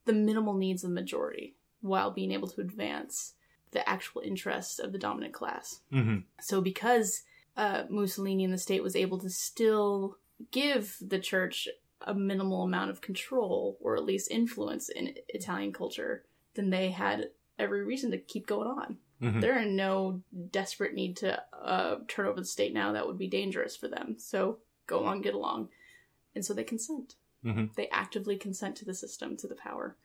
the 0.07 0.13
minimal 0.13 0.55
needs 0.55 0.83
of 0.83 0.91
the 0.91 0.95
majority 0.95 1.55
while 1.81 2.11
being 2.11 2.33
able 2.33 2.49
to 2.49 2.61
advance 2.61 3.35
the 3.77 3.87
actual 3.87 4.23
interests 4.23 4.79
of 4.79 4.91
the 4.93 4.99
dominant 4.99 5.35
class. 5.35 5.81
Mhm. 5.93 6.25
So 6.41 6.61
because 6.63 7.23
uh, 7.59 7.85
Mussolini 7.91 8.45
and 8.45 8.53
the 8.55 8.59
state 8.59 8.83
was 8.83 8.97
able 8.97 9.19
to 9.19 9.31
still 9.31 10.17
give 10.51 10.97
the 11.01 11.19
church 11.19 11.69
a 12.01 12.15
minimal 12.15 12.63
amount 12.63 12.91
of 12.91 13.01
control 13.01 13.77
or 13.81 13.97
at 13.97 14.05
least 14.05 14.31
influence 14.31 14.89
in 14.89 15.15
Italian 15.29 15.73
culture, 15.73 16.25
then 16.55 16.71
they 16.71 16.91
had 16.91 17.31
every 17.59 17.83
reason 17.85 18.11
to 18.11 18.19
keep 18.19 18.47
going 18.47 18.69
on. 18.69 18.99
Mhm. 19.23 19.41
They're 19.41 19.61
in 19.63 19.77
no 19.77 20.23
desperate 20.51 20.95
need 20.95 21.17
to 21.19 21.43
uh, 21.55 22.01
turn 22.09 22.27
over 22.27 22.41
the 22.41 22.47
state 22.47 22.73
now. 22.75 22.93
That 22.93 23.07
would 23.07 23.19
be 23.19 23.29
dangerous 23.29 23.75
for 23.77 23.89
them. 23.89 24.19
So 24.19 24.59
go 24.87 24.99
along, 25.01 25.23
get 25.23 25.35
along. 25.35 25.69
And 26.35 26.45
so 26.45 26.53
they 26.55 26.65
consent. 26.65 27.17
Mhm. 27.45 27.75
They 27.75 27.89
actively 27.89 28.37
consent 28.37 28.77
to 28.77 28.85
the 28.85 28.95
system, 28.95 29.37
to 29.39 29.47
the 29.47 29.55
power. 29.55 29.97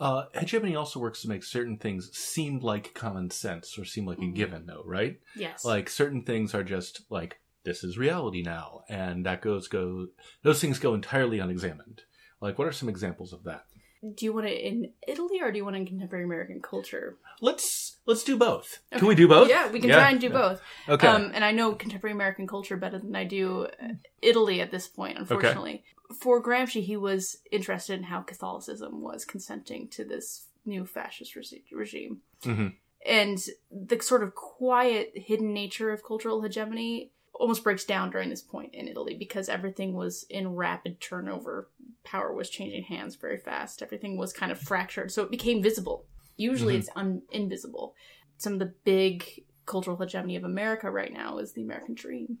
Uh, 0.00 0.24
hegemony 0.34 0.74
also 0.74 0.98
works 0.98 1.22
to 1.22 1.28
make 1.28 1.44
certain 1.44 1.76
things 1.76 2.10
seem 2.16 2.58
like 2.60 2.94
common 2.94 3.30
sense 3.30 3.78
or 3.78 3.84
seem 3.84 4.06
like 4.06 4.18
a 4.18 4.22
Mhm. 4.22 4.34
given, 4.34 4.66
though, 4.66 4.82
right? 4.84 5.20
Yes. 5.36 5.64
Like 5.64 5.88
certain 5.88 6.22
things 6.22 6.54
are 6.54 6.64
just 6.64 7.02
like 7.10 7.38
this 7.64 7.84
is 7.84 7.96
reality 7.96 8.42
now, 8.42 8.82
and 8.88 9.24
that 9.24 9.40
goes 9.40 9.68
go 9.68 10.08
those 10.42 10.60
things 10.60 10.78
go 10.80 10.94
entirely 10.94 11.38
unexamined. 11.38 12.02
Like, 12.40 12.58
what 12.58 12.66
are 12.66 12.72
some 12.72 12.88
examples 12.88 13.32
of 13.32 13.44
that? 13.44 13.66
Do 14.14 14.24
you 14.24 14.32
want 14.32 14.46
it 14.46 14.60
in 14.60 14.90
Italy 15.06 15.40
or 15.40 15.52
do 15.52 15.58
you 15.58 15.64
want 15.64 15.76
it 15.76 15.80
in 15.80 15.86
contemporary 15.86 16.24
American 16.24 16.60
culture? 16.60 17.16
Let's 17.40 17.96
let's 18.06 18.24
do 18.24 18.36
both. 18.36 18.80
Can 18.92 19.06
we 19.06 19.14
do 19.14 19.28
both? 19.28 19.48
Yeah, 19.48 19.70
we 19.70 19.78
can 19.80 19.90
Yeah. 19.90 19.96
try 20.00 20.10
and 20.10 20.20
do 20.20 20.30
both. 20.30 20.60
Okay. 20.88 21.06
Um, 21.06 21.30
and 21.34 21.44
I 21.44 21.52
know 21.52 21.72
contemporary 21.74 22.12
American 22.14 22.46
culture 22.46 22.76
better 22.76 22.98
than 22.98 23.14
I 23.14 23.24
do 23.24 23.66
uh, 23.82 23.88
Italy 24.20 24.60
at 24.60 24.70
this 24.70 24.88
point, 24.88 25.18
unfortunately. 25.18 25.84
For 26.20 26.42
Gramsci, 26.42 26.82
he 26.82 26.96
was 26.96 27.38
interested 27.50 27.94
in 27.98 28.04
how 28.04 28.20
Catholicism 28.22 29.00
was 29.00 29.24
consenting 29.24 29.88
to 29.90 30.04
this 30.04 30.46
new 30.66 30.84
fascist 30.84 31.34
regi- 31.36 31.64
regime. 31.72 32.22
Mhm. 32.42 32.74
And 33.06 33.38
the 33.70 34.00
sort 34.00 34.22
of 34.22 34.34
quiet, 34.34 35.12
hidden 35.16 35.52
nature 35.52 35.90
of 35.90 36.04
cultural 36.04 36.42
hegemony 36.42 37.12
almost 37.34 37.64
breaks 37.64 37.84
down 37.84 38.10
during 38.10 38.28
this 38.28 38.42
point 38.42 38.74
in 38.74 38.88
Italy 38.88 39.16
because 39.18 39.48
everything 39.48 39.94
was 39.94 40.24
in 40.28 40.54
rapid 40.54 41.00
turnover. 41.00 41.70
Power 42.04 42.32
was 42.34 42.50
changing 42.50 42.84
hands 42.84 43.16
very 43.16 43.38
fast. 43.38 43.82
Everything 43.82 44.16
was 44.16 44.32
kind 44.32 44.52
of 44.52 44.60
fractured. 44.60 45.10
So 45.10 45.22
it 45.22 45.30
became 45.30 45.62
visible. 45.62 46.06
Usually 46.36 46.74
Mhm. 46.74 46.78
it's 46.78 46.90
un- 46.96 47.22
invisible. 47.30 47.94
Some 48.36 48.54
of 48.54 48.58
the 48.58 48.74
big 48.84 49.44
cultural 49.66 49.96
hegemony 49.96 50.36
of 50.36 50.44
America 50.44 50.90
right 50.90 51.12
now 51.12 51.38
is 51.38 51.52
the 51.52 51.62
American 51.62 51.94
dream, 51.94 52.38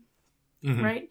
Mhm. 0.62 0.82
right? 0.82 1.08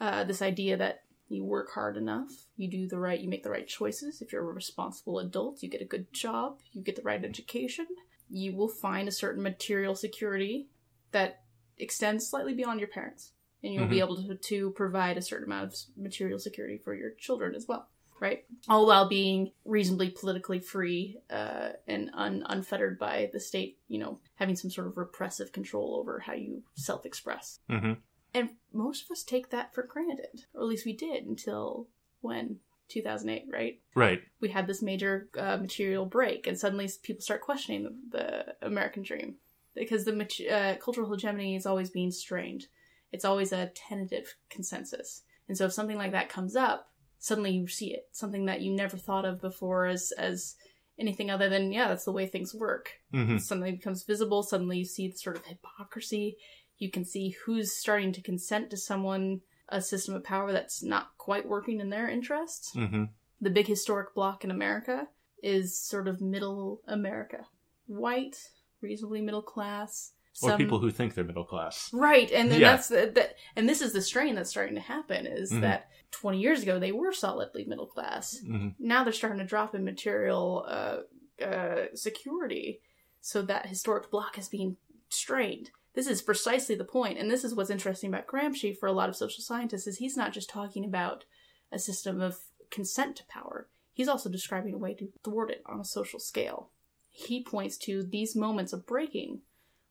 Uh, 0.00 0.24
this 0.24 0.42
idea 0.42 0.76
that 0.76 1.04
you 1.28 1.42
work 1.44 1.70
hard 1.70 1.96
enough, 1.96 2.46
you 2.56 2.68
do 2.70 2.86
the 2.86 2.98
right, 2.98 3.20
you 3.20 3.28
make 3.28 3.42
the 3.42 3.50
right 3.50 3.66
choices. 3.66 4.20
If 4.20 4.32
you're 4.32 4.48
a 4.48 4.52
responsible 4.52 5.18
adult, 5.18 5.62
you 5.62 5.68
get 5.70 5.80
a 5.80 5.86
good 5.86 6.12
job, 6.12 6.60
you 6.72 6.82
get 6.82 6.96
the 6.96 7.02
right 7.02 7.24
education, 7.24 7.86
you 8.28 8.54
will 8.54 8.68
find 8.68 9.08
a 9.08 9.12
certain 9.12 9.42
material 9.42 9.94
security 9.94 10.68
that 11.12 11.43
extends 11.78 12.26
slightly 12.26 12.54
beyond 12.54 12.80
your 12.80 12.88
parents. 12.88 13.32
And 13.62 13.72
you'll 13.72 13.86
be 13.88 13.96
Mhm. 13.96 14.00
able 14.00 14.16
to, 14.22 14.34
to 14.34 14.70
provide 14.72 15.16
a 15.16 15.22
certain 15.22 15.46
amount 15.46 15.72
of 15.72 15.78
material 15.96 16.38
security 16.38 16.76
for 16.76 16.94
your 16.94 17.12
children 17.12 17.54
as 17.54 17.66
well, 17.66 17.88
right? 18.20 18.44
All 18.68 18.86
while 18.86 19.08
being 19.08 19.52
reasonably 19.64 20.10
politically 20.10 20.60
free 20.60 21.18
uh, 21.30 21.70
and 21.86 22.10
un- 22.12 22.44
unfettered 22.46 22.98
by 22.98 23.30
the 23.32 23.40
state, 23.40 23.78
you 23.88 23.98
know, 23.98 24.20
having 24.34 24.54
some 24.56 24.70
sort 24.70 24.86
of 24.86 24.98
repressive 24.98 25.50
control 25.52 25.96
over 25.96 26.18
how 26.20 26.34
you 26.34 26.62
self 26.74 27.06
express. 27.06 27.60
Mhm. 27.70 27.96
And 28.34 28.50
most 28.72 29.04
of 29.04 29.10
us 29.12 29.22
take 29.24 29.48
that 29.50 29.72
for 29.74 29.82
granted, 29.84 30.44
or 30.52 30.60
at 30.62 30.66
least 30.66 30.84
we 30.84 30.92
did 30.92 31.24
until 31.24 31.88
when? 32.20 32.60
2008, 32.88 33.46
right? 33.50 33.80
Right. 33.94 34.20
we 34.40 34.50
had 34.50 34.66
this 34.66 34.82
major 34.82 35.30
uh, 35.38 35.56
material 35.56 36.04
break, 36.04 36.46
and 36.46 36.58
suddenly 36.58 36.86
people 37.02 37.22
start 37.22 37.40
questioning 37.40 37.84
the, 38.10 38.54
the 38.60 38.66
American 38.66 39.02
dream 39.02 39.36
because 39.74 40.04
the 40.04 40.48
uh, 40.50 40.76
cultural 40.76 41.10
hegemony 41.10 41.56
is 41.56 41.66
always 41.66 41.90
being 41.90 42.10
strained. 42.10 42.66
It's 43.12 43.24
always 43.24 43.52
a 43.52 43.70
tentative 43.74 44.34
consensus, 44.50 45.22
and 45.48 45.56
so 45.56 45.66
if 45.66 45.72
something 45.72 45.96
like 45.96 46.12
that 46.12 46.28
comes 46.28 46.56
up, 46.56 46.90
suddenly 47.18 47.52
you 47.52 47.68
see 47.68 47.92
it, 47.92 48.08
something 48.12 48.46
that 48.46 48.60
you 48.60 48.74
never 48.74 48.96
thought 48.96 49.24
of 49.24 49.40
before 49.40 49.86
as 49.86 50.12
as 50.18 50.56
anything 50.98 51.30
other 51.30 51.48
than 51.48 51.72
yeah, 51.72 51.88
that's 51.88 52.04
the 52.04 52.12
way 52.12 52.26
things 52.26 52.54
work. 52.54 52.92
Mhm. 53.12 53.40
Suddenly 53.40 53.72
becomes 53.72 54.04
visible. 54.04 54.42
Suddenly 54.42 54.78
you 54.78 54.84
see 54.84 55.08
the 55.08 55.16
sort 55.16 55.36
of 55.36 55.44
hypocrisy. 55.46 56.36
You 56.78 56.90
can 56.90 57.04
see 57.04 57.36
who's 57.44 57.76
starting 57.76 58.12
to 58.12 58.22
consent 58.22 58.70
to 58.70 58.76
someone 58.76 59.42
a 59.68 59.80
system 59.80 60.14
of 60.14 60.24
power 60.24 60.52
that's 60.52 60.82
not 60.82 61.16
quite 61.18 61.48
working 61.48 61.80
in 61.80 61.88
their 61.90 62.08
interests. 62.08 62.74
Mm-hmm. 62.76 63.04
The 63.40 63.50
big 63.50 63.66
historic 63.66 64.14
bloc 64.14 64.44
in 64.44 64.50
America 64.50 65.08
is 65.42 65.78
sort 65.78 66.08
of 66.08 66.20
middle 66.20 66.80
America. 66.86 67.46
White, 67.86 68.36
reasonably 68.84 69.20
middle 69.20 69.42
class. 69.42 70.12
Or 70.42 70.56
people 70.56 70.80
who 70.80 70.90
think 70.90 71.14
they're 71.14 71.24
middle 71.24 71.44
class. 71.44 71.90
Right, 71.92 72.30
and 72.32 72.50
then 72.50 72.60
Yeah. 72.60 72.72
that's 72.72 72.88
the, 72.88 73.10
that, 73.14 73.36
and 73.56 73.68
this 73.68 73.80
is 73.80 73.92
the 73.92 74.02
strain 74.02 74.34
that's 74.34 74.50
starting 74.50 74.74
to 74.74 74.80
happen 74.80 75.26
is 75.26 75.52
Mhm. 75.52 75.60
that 75.60 75.88
20 76.10 76.40
years 76.40 76.62
ago 76.62 76.78
they 76.80 76.90
were 76.92 77.12
solidly 77.12 77.64
middle 77.64 77.86
class. 77.86 78.38
hmm 78.40 78.70
Now 78.78 79.04
they're 79.04 79.12
starting 79.12 79.38
to 79.38 79.44
drop 79.44 79.74
in 79.76 79.84
material 79.84 80.64
uh, 80.68 80.98
uh, 81.42 81.86
security, 81.94 82.80
so 83.20 83.42
that 83.42 83.66
historic 83.66 84.10
bloc 84.10 84.36
is 84.38 84.48
being 84.48 84.76
strained. 85.08 85.70
This 85.94 86.08
is 86.08 86.20
precisely 86.22 86.74
the 86.74 86.84
point, 86.84 87.18
and 87.18 87.30
this 87.30 87.44
is 87.44 87.54
what's 87.54 87.70
interesting 87.70 88.10
about 88.12 88.26
Gramsci 88.26 88.76
for 88.76 88.88
a 88.88 88.92
lot 88.92 89.08
of 89.08 89.16
social 89.16 89.42
scientists 89.42 89.86
is 89.86 89.98
he's 89.98 90.16
not 90.16 90.32
just 90.32 90.50
talking 90.50 90.84
about 90.84 91.24
a 91.70 91.78
system 91.78 92.20
of 92.20 92.40
consent 92.70 93.14
to 93.16 93.24
power. 93.26 93.68
He's 93.92 94.08
also 94.08 94.28
describing 94.28 94.74
a 94.74 94.78
way 94.78 94.94
to 94.94 95.12
thwart 95.22 95.50
it 95.52 95.62
on 95.66 95.78
a 95.78 95.84
social 95.84 96.18
scale. 96.18 96.70
He 97.16 97.44
points 97.44 97.78
to 97.78 98.02
these 98.02 98.34
moments 98.34 98.72
of 98.72 98.86
breaking 98.86 99.42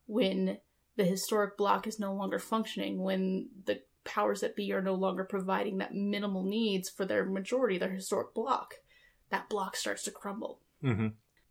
when 0.07 0.57
the 0.97 1.05
historic 1.05 1.57
bloc 1.57 1.87
is 1.87 1.97
no 1.97 2.13
longer 2.13 2.37
functioning, 2.37 3.01
when 3.01 3.47
the 3.65 3.81
powers 4.03 4.41
that 4.41 4.57
be 4.57 4.73
are 4.73 4.81
no 4.81 4.93
longer 4.93 5.23
providing 5.23 5.77
that 5.77 5.95
minimal 5.95 6.43
needs 6.43 6.89
for 6.89 7.05
their 7.05 7.25
majority, 7.25 7.77
their 7.77 7.91
historic 7.91 8.33
bloc. 8.33 8.75
That 9.29 9.47
block 9.47 9.77
starts 9.77 10.03
to 10.03 10.11
crumble. 10.11 10.59
hmm 10.81 11.07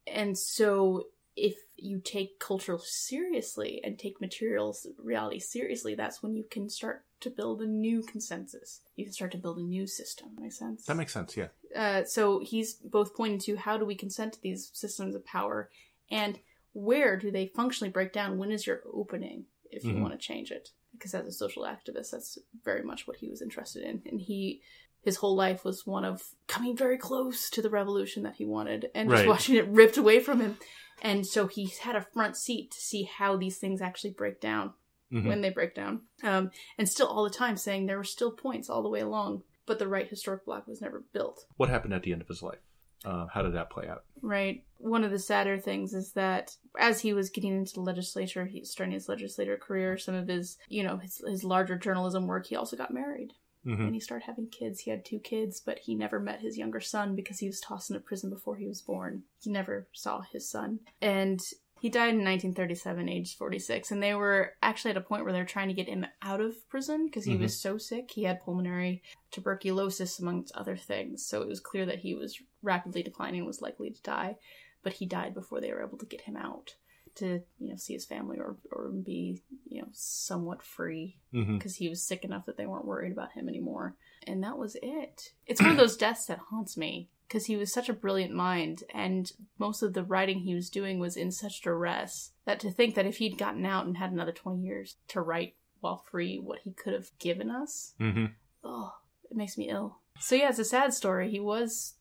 And 0.06 0.36
so 0.36 1.06
if 1.36 1.56
you 1.76 2.00
take 2.00 2.38
culture 2.38 2.76
seriously 2.78 3.80
and 3.82 3.98
take 3.98 4.20
materials 4.20 4.86
reality 4.98 5.38
seriously, 5.38 5.94
that's 5.94 6.22
when 6.22 6.36
you 6.36 6.44
can 6.44 6.68
start 6.68 7.06
to 7.22 7.30
build 7.30 7.62
a 7.62 7.66
new 7.66 8.02
consensus. 8.02 8.80
You 8.96 9.04
can 9.04 9.12
start 9.12 9.32
to 9.32 9.38
build 9.38 9.58
a 9.58 9.62
new 9.62 9.86
system. 9.86 10.28
Makes 10.38 10.58
sense? 10.58 10.84
That 10.86 10.96
makes 10.96 11.12
sense. 11.12 11.36
Yeah. 11.36 11.48
uh, 11.76 12.04
so 12.04 12.40
he's 12.40 12.74
both 12.74 13.14
pointing 13.16 13.38
to 13.40 13.56
how 13.56 13.76
do 13.78 13.84
we 13.84 13.94
consent 13.94 14.34
to 14.34 14.42
these 14.42 14.70
systems 14.74 15.14
of 15.14 15.24
power 15.24 15.70
and 16.10 16.38
where 16.74 17.16
do 17.18 17.30
they 17.30 17.46
functionally 17.46 17.90
break 17.90 18.12
down 18.12 18.36
when 18.38 18.50
is 18.52 18.66
your 18.66 18.80
opening 18.92 19.44
if 19.70 19.82
you 19.84 19.92
Mhm. 19.94 20.02
want 20.02 20.12
to 20.12 20.18
change 20.18 20.50
it 20.50 20.70
because 20.92 21.14
as 21.14 21.26
a 21.26 21.32
social 21.32 21.62
activist 21.64 22.10
that's 22.10 22.38
very 22.62 22.82
much 22.82 23.06
what 23.06 23.16
he 23.18 23.28
was 23.30 23.40
interested 23.40 23.82
in 23.82 24.02
and 24.06 24.20
he 24.20 24.60
his 25.00 25.16
whole 25.16 25.34
life 25.34 25.64
was 25.64 25.86
one 25.86 26.04
of 26.04 26.34
coming 26.46 26.76
very 26.76 26.96
close 26.98 27.48
to 27.50 27.60
the 27.62 27.70
revolution 27.70 28.22
that 28.22 28.36
he 28.36 28.44
wanted 28.44 28.90
and 28.94 29.08
just 29.10 29.26
watching 29.26 29.56
it 29.56 29.66
ripped 29.68 29.96
away 29.96 30.20
from 30.20 30.40
him 30.40 30.58
and 31.00 31.26
so 31.26 31.46
he 31.46 31.66
had 31.82 31.96
a 31.96 32.06
front 32.12 32.36
seat 32.36 32.70
to 32.70 32.78
see 32.80 33.02
how 33.04 33.36
these 33.36 33.56
things 33.58 33.80
actually 33.80 34.10
break 34.10 34.40
down 34.40 34.74
Mhm. 35.12 35.26
when 35.26 35.40
they 35.42 35.50
break 35.50 35.74
down. 35.74 36.02
Um, 36.22 36.50
and 36.78 36.88
still 36.88 37.06
all 37.06 37.24
the 37.24 37.30
time 37.30 37.56
saying 37.56 37.86
there 37.86 37.98
were 37.98 38.04
still 38.04 38.32
points 38.32 38.70
all 38.70 38.82
the 38.82 38.88
way 38.88 39.00
along, 39.00 39.42
but 39.66 39.78
the 39.78 39.88
right 39.88 40.08
historic 40.08 40.44
bloc 40.46 40.66
was 40.66 40.80
never 40.80 41.04
built. 41.12 41.46
What 41.56 41.68
happened 41.68 41.94
at 41.94 42.02
the 42.02 42.12
end 42.12 42.22
of 42.22 42.28
his 42.28 42.42
life? 42.42 42.60
Uh, 43.04 43.26
how 43.26 43.42
did 43.42 43.52
that 43.54 43.68
play 43.68 43.88
out? 43.88 44.04
Right. 44.20 44.64
One 44.78 45.02
of 45.02 45.10
the 45.10 45.18
sadder 45.18 45.58
things 45.58 45.92
is 45.92 46.12
that 46.12 46.56
as 46.78 47.00
he 47.00 47.12
was 47.12 47.30
getting 47.30 47.52
into 47.56 47.74
the 47.74 47.80
legislature, 47.80 48.46
he 48.46 48.60
was 48.60 48.70
starting 48.70 48.92
his 48.94 49.08
legislator 49.08 49.56
career, 49.56 49.98
some 49.98 50.14
of 50.14 50.28
his, 50.28 50.56
you 50.68 50.84
know, 50.84 50.98
his, 50.98 51.20
his 51.26 51.42
larger 51.44 51.76
journalism 51.76 52.26
work, 52.28 52.46
he 52.46 52.54
also 52.56 52.76
got 52.76 52.94
married. 52.94 53.32
hmm 53.64 53.72
And 53.74 53.94
he 53.94 54.00
started 54.00 54.24
having 54.26 54.48
kids. 54.48 54.80
He 54.80 54.90
had 54.90 55.04
two 55.04 55.18
kids, 55.18 55.60
but 55.60 55.80
he 55.80 55.94
never 55.96 56.20
met 56.20 56.40
his 56.40 56.56
younger 56.56 56.80
son 56.80 57.14
because 57.16 57.40
he 57.40 57.46
was 57.48 57.60
tossed 57.60 57.90
into 57.90 58.00
prison 58.00 58.30
before 58.30 58.54
he 58.56 58.66
was 58.68 58.80
born. 58.82 59.24
He 59.42 59.50
never 59.50 59.88
saw 59.92 60.22
his 60.32 60.48
son. 60.48 60.78
And 61.00 61.40
he 61.82 61.90
died 61.90 62.10
in 62.14 62.22
1937, 62.24 63.08
aged 63.08 63.36
46. 63.36 63.90
And 63.90 64.00
they 64.00 64.14
were 64.14 64.52
actually 64.62 64.92
at 64.92 64.96
a 64.96 65.00
point 65.00 65.24
where 65.24 65.32
they 65.32 65.40
were 65.40 65.44
trying 65.44 65.66
to 65.66 65.74
get 65.74 65.88
him 65.88 66.06
out 66.22 66.40
of 66.40 66.54
prison 66.68 67.06
because 67.06 67.24
he 67.24 67.34
Mhm. 67.34 67.40
was 67.40 67.58
so 67.60 67.76
sick. 67.76 68.12
He 68.12 68.22
had 68.22 68.40
pulmonary 68.40 69.02
tuberculosis, 69.32 70.20
amongst 70.20 70.54
other 70.54 70.76
things. 70.76 71.26
So 71.26 71.42
it 71.42 71.48
was 71.48 71.58
clear 71.58 71.84
that 71.86 71.98
he 71.98 72.14
was 72.14 72.40
rapidly 72.62 73.02
declining 73.02 73.40
and 73.40 73.48
was 73.48 73.60
likely 73.60 73.90
to 73.90 74.00
die. 74.02 74.36
But 74.84 74.92
he 74.92 75.06
died 75.06 75.34
before 75.34 75.60
they 75.60 75.72
were 75.72 75.82
able 75.82 75.98
to 75.98 76.06
get 76.06 76.20
him 76.20 76.36
out 76.36 76.76
to, 77.16 77.42
you 77.58 77.70
know, 77.70 77.76
see 77.76 77.94
his 77.94 78.06
family 78.06 78.38
or, 78.38 78.58
or 78.70 78.90
be, 78.90 79.42
you 79.66 79.82
know, 79.82 79.88
somewhat 79.90 80.62
free 80.62 81.18
because 81.58 81.74
he 81.74 81.88
was 81.88 82.00
sick 82.00 82.24
enough 82.24 82.46
that 82.46 82.56
they 82.56 82.66
weren't 82.66 82.84
worried 82.86 83.10
about 83.10 83.32
him 83.32 83.48
anymore. 83.48 83.96
And 84.28 84.44
that 84.44 84.56
was 84.56 84.76
it. 84.82 85.32
It's 85.48 85.60
one 85.60 85.70
of 85.72 85.76
those 85.82 85.96
deaths 85.96 86.26
that 86.26 86.38
haunts 86.38 86.76
me 86.76 87.08
because 87.32 87.46
he 87.46 87.56
was 87.56 87.72
such 87.72 87.88
a 87.88 87.94
brilliant 87.94 88.34
mind, 88.34 88.82
and 88.92 89.32
most 89.58 89.82
of 89.82 89.94
the 89.94 90.04
writing 90.04 90.40
he 90.40 90.54
was 90.54 90.68
doing 90.68 90.98
was 90.98 91.16
in 91.16 91.32
such 91.32 91.62
duress 91.62 92.32
that 92.44 92.60
to 92.60 92.70
think 92.70 92.94
that 92.94 93.06
if 93.06 93.16
he'd 93.16 93.38
gotten 93.38 93.64
out 93.64 93.86
and 93.86 93.96
had 93.96 94.12
another 94.12 94.32
20 94.32 94.60
years 94.60 94.96
to 95.08 95.22
write 95.22 95.54
while 95.80 96.04
free 96.10 96.38
what 96.38 96.58
he 96.62 96.72
could 96.72 96.92
have 96.92 97.08
given 97.18 97.50
us, 97.50 97.94
mm-hmm. 97.98 98.26
oh, 98.62 98.92
it 99.30 99.34
makes 99.34 99.56
me 99.56 99.70
ill. 99.70 99.96
So, 100.20 100.34
yeah, 100.34 100.50
it's 100.50 100.58
a 100.58 100.64
sad 100.64 100.92
story. 100.92 101.30
He 101.30 101.40
was 101.40 101.94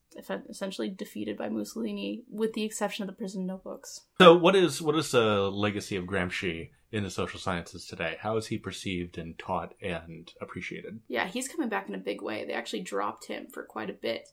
essentially 0.49 0.89
defeated 0.89 1.37
by 1.37 1.47
Mussolini, 1.47 2.23
with 2.29 2.51
the 2.51 2.63
exception 2.63 3.03
of 3.03 3.07
the 3.07 3.15
prison 3.15 3.45
notebooks. 3.45 4.01
So, 4.19 4.35
what 4.35 4.57
is 4.57 4.81
what 4.81 4.97
is 4.97 5.11
the 5.11 5.49
legacy 5.49 5.95
of 5.95 6.03
Gramsci 6.03 6.71
in 6.91 7.03
the 7.03 7.09
social 7.09 7.39
sciences 7.39 7.85
today? 7.85 8.17
How 8.19 8.35
is 8.35 8.47
he 8.47 8.57
perceived 8.57 9.17
and 9.17 9.39
taught 9.39 9.75
and 9.81 10.29
appreciated? 10.41 10.99
Yeah, 11.07 11.27
he's 11.27 11.47
coming 11.47 11.69
back 11.69 11.87
in 11.87 11.95
a 11.95 11.99
big 11.99 12.21
way. 12.21 12.45
They 12.45 12.53
actually 12.53 12.81
dropped 12.81 13.27
him 13.27 13.47
for 13.47 13.63
quite 13.63 13.89
a 13.89 13.93
bit, 13.93 14.27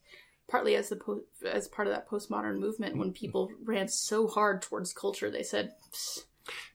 partly 0.49 0.75
as 0.77 0.89
the 0.89 0.97
po- 0.97 1.23
as 1.45 1.69
part 1.69 1.87
of 1.89 1.95
that 1.95 2.09
postmodern 2.09 2.59
movement. 2.59 2.97
When 2.97 3.13
people 3.13 3.51
ran 3.65 3.89
so 3.89 4.27
hard 4.27 4.63
towards 4.63 4.93
culture, 4.93 5.31
they 5.31 5.43
said, 5.43 5.75
"Psst, 5.93 6.25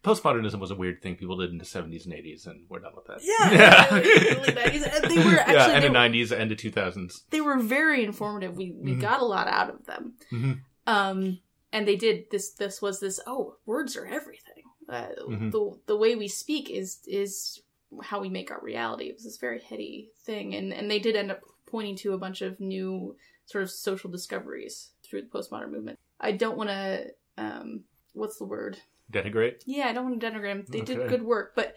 Postmodernism 0.03 0.59
was 0.59 0.69
a 0.71 0.75
weird 0.75 1.01
thing 1.01 1.15
people 1.15 1.37
did 1.37 1.49
in 1.51 1.57
the 1.57 1.65
seventies 1.65 2.05
and 2.05 2.13
eighties, 2.13 2.45
and 2.45 2.65
we're 2.69 2.79
done 2.79 2.93
with 2.95 3.05
that. 3.05 3.19
Yeah, 3.23 3.95
really 3.97 4.53
nice. 4.53 4.83
And 4.83 5.03
they 5.11 5.17
were 5.23 5.31
yeah, 5.33 5.43
actually- 5.47 5.73
and 5.73 5.75
they 5.75 5.79
the 5.87 5.87
were- 5.87 5.93
nineties 5.93 6.31
and 6.31 6.51
the 6.51 6.55
two 6.55 6.71
thousands. 6.71 7.23
they 7.31 7.41
were 7.41 7.57
very 7.59 8.03
informative. 8.03 8.55
We 8.55 8.71
we 8.79 8.91
Mhm. 8.95 9.01
got 9.01 9.21
a 9.21 9.25
lot 9.25 9.47
out 9.47 9.69
of 9.69 9.85
them." 9.85 10.13
Mhm. 10.31 10.59
Um, 10.85 11.39
and 11.71 11.87
they 11.87 11.95
did 11.95 12.29
this. 12.31 12.51
This 12.51 12.81
was 12.81 12.99
this. 12.99 13.19
Oh, 13.25 13.55
words 13.65 13.95
are 13.97 14.05
everything. 14.05 14.63
Uh, 14.87 15.07
Mhm. 15.27 15.51
The 15.51 15.79
the 15.87 15.97
way 15.97 16.15
we 16.15 16.27
speak 16.27 16.69
is 16.69 16.99
is 17.07 17.61
how 18.03 18.19
we 18.19 18.29
make 18.29 18.51
our 18.51 18.61
reality. 18.61 19.05
It 19.05 19.15
was 19.15 19.23
this 19.23 19.37
very 19.37 19.59
heady 19.61 20.11
thing, 20.25 20.53
and 20.53 20.71
and 20.73 20.91
they 20.91 20.99
did 20.99 21.15
end 21.15 21.31
up 21.31 21.41
pointing 21.65 21.95
to 21.97 22.13
a 22.13 22.17
bunch 22.19 22.41
of 22.43 22.59
new 22.59 23.15
sort 23.45 23.63
of 23.63 23.71
social 23.71 24.09
discoveries 24.09 24.91
through 25.03 25.21
the 25.21 25.27
postmodern 25.27 25.71
movement. 25.71 25.99
I 26.19 26.31
don't 26.31 26.57
want 26.57 26.69
to. 26.69 27.07
Um, 27.37 27.81
what's 28.13 28.37
the 28.37 28.45
word? 28.45 28.77
Denigrate. 29.11 29.63
Yeah, 29.65 29.87
I 29.87 29.93
don't 29.93 30.05
want 30.05 30.19
to 30.19 30.25
denigrate 30.25 30.53
them. 30.53 30.65
They 30.69 30.81
did 30.81 31.09
good 31.09 31.23
work, 31.23 31.53
but 31.55 31.75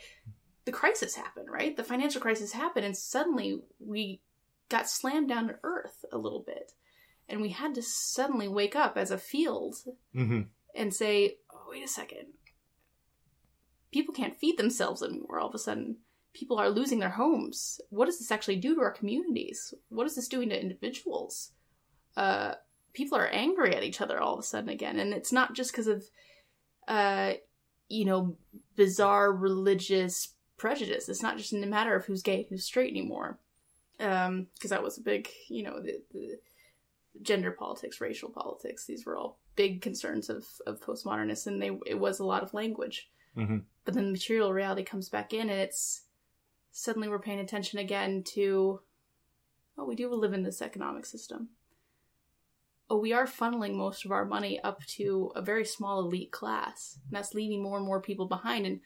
the 0.64 0.72
crisis 0.72 1.14
happened, 1.14 1.50
right? 1.50 1.76
The 1.76 1.84
financial 1.84 2.20
crisis 2.20 2.52
happened, 2.52 2.86
and 2.86 2.96
suddenly 2.96 3.60
we 3.78 4.20
got 4.68 4.88
slammed 4.88 5.28
down 5.28 5.48
to 5.48 5.58
earth 5.62 6.04
a 6.12 6.18
little 6.18 6.42
bit. 6.46 6.72
And 7.28 7.40
we 7.40 7.50
had 7.50 7.74
to 7.74 7.82
suddenly 7.82 8.46
wake 8.46 8.76
up 8.76 8.96
as 8.96 9.10
a 9.10 9.18
field 9.18 9.76
hmm 10.12 10.42
and 10.74 10.92
say, 10.92 11.38
oh, 11.50 11.70
wait 11.70 11.82
a 11.82 11.88
second. 11.88 12.26
People 13.90 14.12
can't 14.12 14.36
feed 14.36 14.58
themselves 14.58 15.02
anymore 15.02 15.38
all 15.38 15.48
of 15.48 15.54
a 15.54 15.58
sudden. 15.58 15.96
People 16.36 16.58
are 16.58 16.68
losing 16.68 16.98
their 16.98 17.16
homes. 17.22 17.80
What 17.88 18.04
does 18.04 18.18
this 18.18 18.30
actually 18.30 18.56
do 18.56 18.74
to 18.74 18.82
our 18.82 18.90
communities? 18.90 19.72
What 19.88 20.06
is 20.06 20.14
this 20.14 20.28
doing 20.28 20.50
to 20.50 20.60
individuals? 20.60 21.52
Uh, 22.14 22.54
people 22.92 23.16
are 23.16 23.28
angry 23.28 23.74
at 23.74 23.82
each 23.82 24.02
other 24.02 24.20
all 24.20 24.34
of 24.34 24.40
a 24.40 24.42
sudden 24.42 24.68
again. 24.68 24.98
And 24.98 25.14
it's 25.14 25.32
not 25.32 25.54
just 25.54 25.72
because 25.72 25.86
of, 25.86 26.04
uh, 26.88 27.32
you 27.88 28.04
know, 28.04 28.36
bizarre 28.76 29.32
religious 29.32 30.34
prejudice. 30.58 31.08
It's 31.08 31.22
not 31.22 31.38
just 31.38 31.54
a 31.54 31.66
matter 31.66 31.96
of 31.96 32.04
who's 32.04 32.22
gay, 32.22 32.46
who's 32.48 32.64
straight 32.64 32.90
anymore. 32.90 33.38
Um, 33.98 34.48
because 34.54 34.70
that 34.70 34.82
was 34.82 34.98
a 34.98 35.02
big, 35.02 35.30
you 35.48 35.62
know, 35.62 35.80
the, 35.80 36.02
the 36.12 36.38
gender 37.22 37.50
politics, 37.50 38.00
racial 38.00 38.28
politics. 38.28 38.84
These 38.84 39.06
were 39.06 39.16
all 39.16 39.38
big 39.54 39.80
concerns 39.80 40.28
of, 40.28 40.44
of 40.66 40.80
postmodernists, 40.80 41.46
and 41.46 41.62
they 41.62 41.70
it 41.86 41.98
was 41.98 42.18
a 42.18 42.26
lot 42.26 42.42
of 42.42 42.52
language. 42.52 43.08
hmm 43.34 43.58
But 43.86 43.94
then 43.94 44.12
material 44.12 44.52
reality 44.52 44.84
comes 44.84 45.08
back 45.08 45.32
in, 45.32 45.48
and 45.48 45.60
it's 45.60 46.02
suddenly 46.78 47.08
we're 47.08 47.18
paying 47.18 47.40
attention 47.40 47.78
again 47.78 48.22
to, 48.22 48.80
oh, 49.78 49.84
we 49.86 49.94
do 49.94 50.12
live 50.12 50.34
in 50.34 50.42
this 50.42 50.60
economic 50.60 51.06
system. 51.06 51.48
Oh, 52.90 52.98
we 52.98 53.14
are 53.14 53.24
funneling 53.26 53.74
most 53.74 54.04
of 54.04 54.12
our 54.12 54.26
money 54.26 54.60
up 54.62 54.84
to 54.98 55.32
a 55.34 55.40
very 55.40 55.64
small 55.64 56.00
elite 56.00 56.32
class, 56.32 56.98
and 57.08 57.16
that's 57.16 57.32
leaving 57.32 57.62
more 57.62 57.78
and 57.78 57.86
more 57.86 58.02
people 58.02 58.26
behind. 58.26 58.66
And 58.66 58.80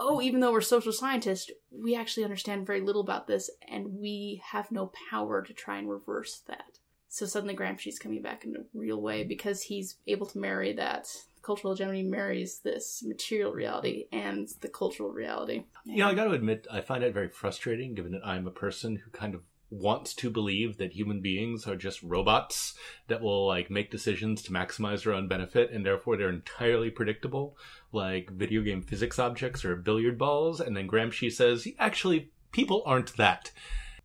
oh, 0.00 0.20
even 0.20 0.40
though 0.40 0.50
we're 0.50 0.60
social 0.60 0.92
scientists, 0.92 1.48
we 1.70 1.94
actually 1.94 2.24
understand 2.24 2.66
very 2.66 2.80
little 2.80 3.02
about 3.02 3.28
this, 3.28 3.48
and 3.68 3.86
we 4.00 4.42
have 4.50 4.72
no 4.72 4.90
power 5.08 5.40
to 5.40 5.52
try 5.52 5.78
and 5.78 5.88
reverse 5.88 6.42
that. 6.48 6.80
So 7.08 7.24
suddenly 7.24 7.54
Gramsci's 7.54 8.00
coming 8.00 8.20
back 8.20 8.44
in 8.44 8.56
a 8.56 8.64
real 8.74 9.00
way 9.00 9.22
because 9.22 9.62
he's 9.62 9.94
able 10.08 10.26
to 10.26 10.38
marry 10.38 10.72
that. 10.72 11.06
Cultural 11.42 11.74
hegemony 11.74 12.02
marries 12.02 12.60
this 12.60 13.02
material 13.06 13.52
reality 13.52 14.06
and 14.12 14.48
the 14.60 14.68
cultural 14.68 15.10
reality. 15.10 15.64
You 15.84 15.98
know, 15.98 16.08
I 16.08 16.14
got 16.14 16.24
to 16.24 16.32
admit, 16.32 16.66
I 16.70 16.80
find 16.80 17.02
it 17.02 17.14
very 17.14 17.28
frustrating, 17.28 17.94
given 17.94 18.12
that 18.12 18.26
I'm 18.26 18.46
a 18.46 18.52
person 18.52 18.96
who 18.96 19.10
kind 19.10 19.34
of 19.34 19.42
wants 19.70 20.14
to 20.14 20.30
believe 20.30 20.78
that 20.78 20.92
human 20.92 21.20
beings 21.20 21.66
are 21.66 21.76
just 21.76 22.02
robots 22.02 22.74
that 23.08 23.20
will 23.20 23.46
like 23.46 23.70
make 23.70 23.90
decisions 23.90 24.42
to 24.42 24.52
maximize 24.52 25.04
their 25.04 25.12
own 25.12 25.28
benefit 25.28 25.70
and 25.70 25.84
therefore 25.84 26.16
they're 26.16 26.30
entirely 26.30 26.90
predictable 26.90 27.56
like 27.92 28.30
video 28.30 28.62
game 28.62 28.80
physics 28.80 29.18
objects 29.18 29.64
or 29.64 29.76
billiard 29.76 30.16
balls 30.16 30.60
and 30.60 30.74
then 30.74 30.88
Gramsci 30.88 31.30
says 31.30 31.68
actually 31.78 32.30
people 32.50 32.82
aren't 32.86 33.14
that 33.18 33.50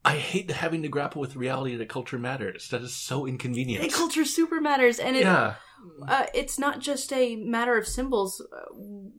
I 0.06 0.18
hate 0.18 0.52
having 0.52 0.82
to 0.84 0.90
grapple 0.90 1.22
with 1.22 1.36
reality 1.36 1.76
that 1.78 1.88
culture 1.90 2.20
matters. 2.20 2.70
That 2.70 2.82
is 2.82 2.94
so 2.94 3.26
inconvenient. 3.26 3.84
And 3.84 3.94
culture 3.94 4.26
super 4.26 4.60
matters, 4.60 5.00
and 5.00 5.16
it, 5.16 5.22
yeah. 5.24 5.56
uh, 6.08 6.26
it's 6.34 6.60
not 6.60 6.80
just 6.80 7.14
a 7.14 7.38
matter 7.38 7.78
of 7.78 7.88
symbols. 7.88 8.42
Uh, 8.42 8.66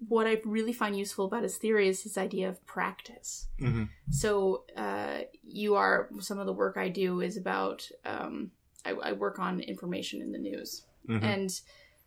what 0.09 0.27
I 0.27 0.43
really 0.45 0.75
find 0.75 0.97
useful 0.97 1.25
about 1.25 1.43
his 1.43 1.57
theory 1.57 1.89
is 1.89 2.03
his 2.03 2.19
idea 2.19 2.51
of 2.51 2.65
practice. 2.67 3.49
Mhm. 3.59 3.89
So, 4.11 4.65
uh, 4.77 5.21
you 5.43 5.75
are 5.75 6.11
some 6.21 6.39
of 6.39 6.47
the 6.47 6.53
work 6.53 6.77
I 6.77 6.91
do 6.91 7.21
is 7.21 7.37
about. 7.39 7.89
Um, 8.05 8.51
I, 8.85 8.91
I 8.91 9.13
work 9.13 9.39
on 9.39 9.61
information 9.61 10.21
in 10.21 10.33
the 10.33 10.39
news, 10.39 10.85
Mhm. 11.09 11.23
and 11.23 11.61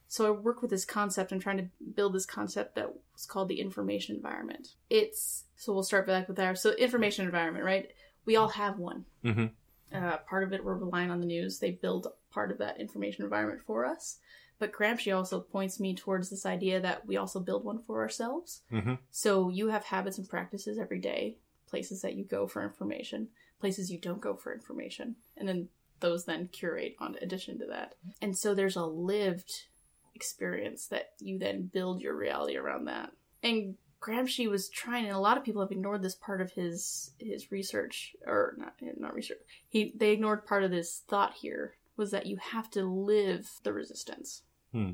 so 0.07 0.27
I 0.27 0.29
work 0.29 0.61
with 0.61 0.69
this 0.69 0.85
concept. 0.85 1.31
I'm 1.31 1.39
trying 1.39 1.57
to 1.57 1.69
build 1.95 2.13
this 2.13 2.27
concept 2.27 2.75
that's 2.75 3.25
called 3.25 3.49
the 3.49 3.59
information 3.59 4.15
environment. 4.15 4.75
It's 4.91 5.45
so 5.55 5.73
we'll 5.73 5.81
start 5.81 6.05
back 6.05 6.27
with 6.27 6.37
that. 6.37 6.59
So, 6.59 6.73
information 6.73 7.25
environment, 7.25 7.65
right? 7.65 7.91
We 8.27 8.35
all 8.35 8.49
have 8.49 8.77
one. 8.77 9.05
Mhm. 9.23 9.51
Uh, 9.91 10.17
part 10.17 10.43
of 10.43 10.53
it 10.53 10.63
we're 10.63 10.75
relying 10.75 11.09
on 11.09 11.21
the 11.21 11.25
news. 11.25 11.59
They 11.59 11.71
build 11.71 12.07
part 12.29 12.51
of 12.51 12.57
that 12.59 12.79
information 12.79 13.23
environment 13.23 13.61
for 13.65 13.85
us. 13.85 14.19
But 14.59 14.71
Gramsci 14.71 15.15
also 15.15 15.39
points 15.39 15.79
me 15.79 15.95
towards 15.95 16.29
this 16.29 16.45
idea 16.45 16.79
that 16.81 17.05
we 17.07 17.15
also 17.15 17.39
build 17.39 17.63
one 17.63 17.81
for 17.83 18.01
ourselves. 18.01 18.63
Mhm. 18.71 18.99
So 19.11 19.49
you 19.49 19.69
have 19.69 19.85
habits 19.85 20.17
and 20.17 20.27
practices 20.27 20.77
every 20.77 20.99
day, 20.99 21.37
places 21.67 22.01
that 22.01 22.15
you 22.15 22.25
go 22.25 22.47
for 22.47 22.63
information, 22.63 23.29
places 23.59 23.91
you 23.91 23.97
don't 23.97 24.21
go 24.21 24.35
for 24.35 24.53
information, 24.53 25.15
and 25.37 25.47
then 25.47 25.69
those 25.99 26.25
then 26.25 26.47
curate 26.49 26.95
on 26.99 27.17
addition 27.21 27.57
to 27.59 27.65
that. 27.67 27.95
And 28.21 28.37
so 28.37 28.53
there's 28.53 28.75
a 28.75 28.85
lived 28.85 29.67
experience 30.13 30.87
that 30.87 31.13
you 31.19 31.39
then 31.39 31.67
build 31.67 32.01
your 32.01 32.15
reality 32.15 32.57
around 32.57 32.85
that. 32.85 33.13
And 33.41 33.77
Gramsci 34.01 34.49
was 34.49 34.69
trying, 34.69 35.05
and 35.05 35.15
a 35.15 35.19
lot 35.19 35.37
of 35.37 35.43
people 35.43 35.61
have 35.61 35.71
ignored 35.71 36.01
this 36.01 36.15
part 36.15 36.41
of 36.41 36.51
his 36.51 37.11
his 37.19 37.51
research, 37.51 38.15
or 38.25 38.55
not 38.57 38.75
not 38.97 39.13
research. 39.13 39.39
He 39.67 39.93
they 39.95 40.11
ignored 40.11 40.45
part 40.45 40.63
of 40.63 40.71
this 40.71 41.03
thought 41.07 41.33
here 41.33 41.75
was 41.95 42.11
that 42.11 42.27
you 42.27 42.37
have 42.37 42.69
to 42.71 42.83
live 42.83 43.49
the 43.63 43.73
resistance. 43.73 44.43
Hmm. 44.71 44.91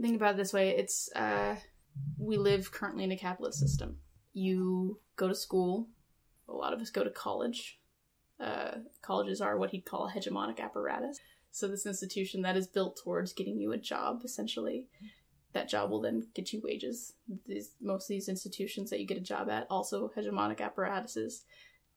Think 0.00 0.16
about 0.16 0.34
it 0.34 0.36
this 0.36 0.52
way: 0.52 0.70
it's 0.70 1.10
uh, 1.14 1.56
we 2.18 2.36
live 2.36 2.70
currently 2.70 3.04
in 3.04 3.12
a 3.12 3.16
capitalist 3.16 3.58
system. 3.58 3.96
You 4.34 5.00
go 5.16 5.28
to 5.28 5.34
school. 5.34 5.88
A 6.48 6.52
lot 6.52 6.72
of 6.72 6.80
us 6.80 6.90
go 6.90 7.02
to 7.02 7.10
college. 7.10 7.78
Uh, 8.38 8.76
colleges 9.00 9.40
are 9.40 9.56
what 9.56 9.70
he'd 9.70 9.86
call 9.86 10.06
a 10.06 10.12
hegemonic 10.12 10.60
apparatus. 10.60 11.18
So 11.50 11.68
this 11.68 11.86
institution 11.86 12.42
that 12.42 12.56
is 12.56 12.66
built 12.66 13.00
towards 13.02 13.32
getting 13.32 13.58
you 13.58 13.72
a 13.72 13.78
job, 13.78 14.20
essentially. 14.24 14.88
That 15.56 15.70
job 15.70 15.90
will 15.90 16.02
then 16.02 16.26
get 16.34 16.52
you 16.52 16.60
wages. 16.62 17.14
These, 17.46 17.70
most 17.80 18.04
of 18.04 18.08
these 18.08 18.28
institutions 18.28 18.90
that 18.90 19.00
you 19.00 19.06
get 19.06 19.16
a 19.16 19.22
job 19.22 19.48
at, 19.48 19.66
also 19.70 20.10
hegemonic 20.14 20.60
apparatuses, 20.60 21.44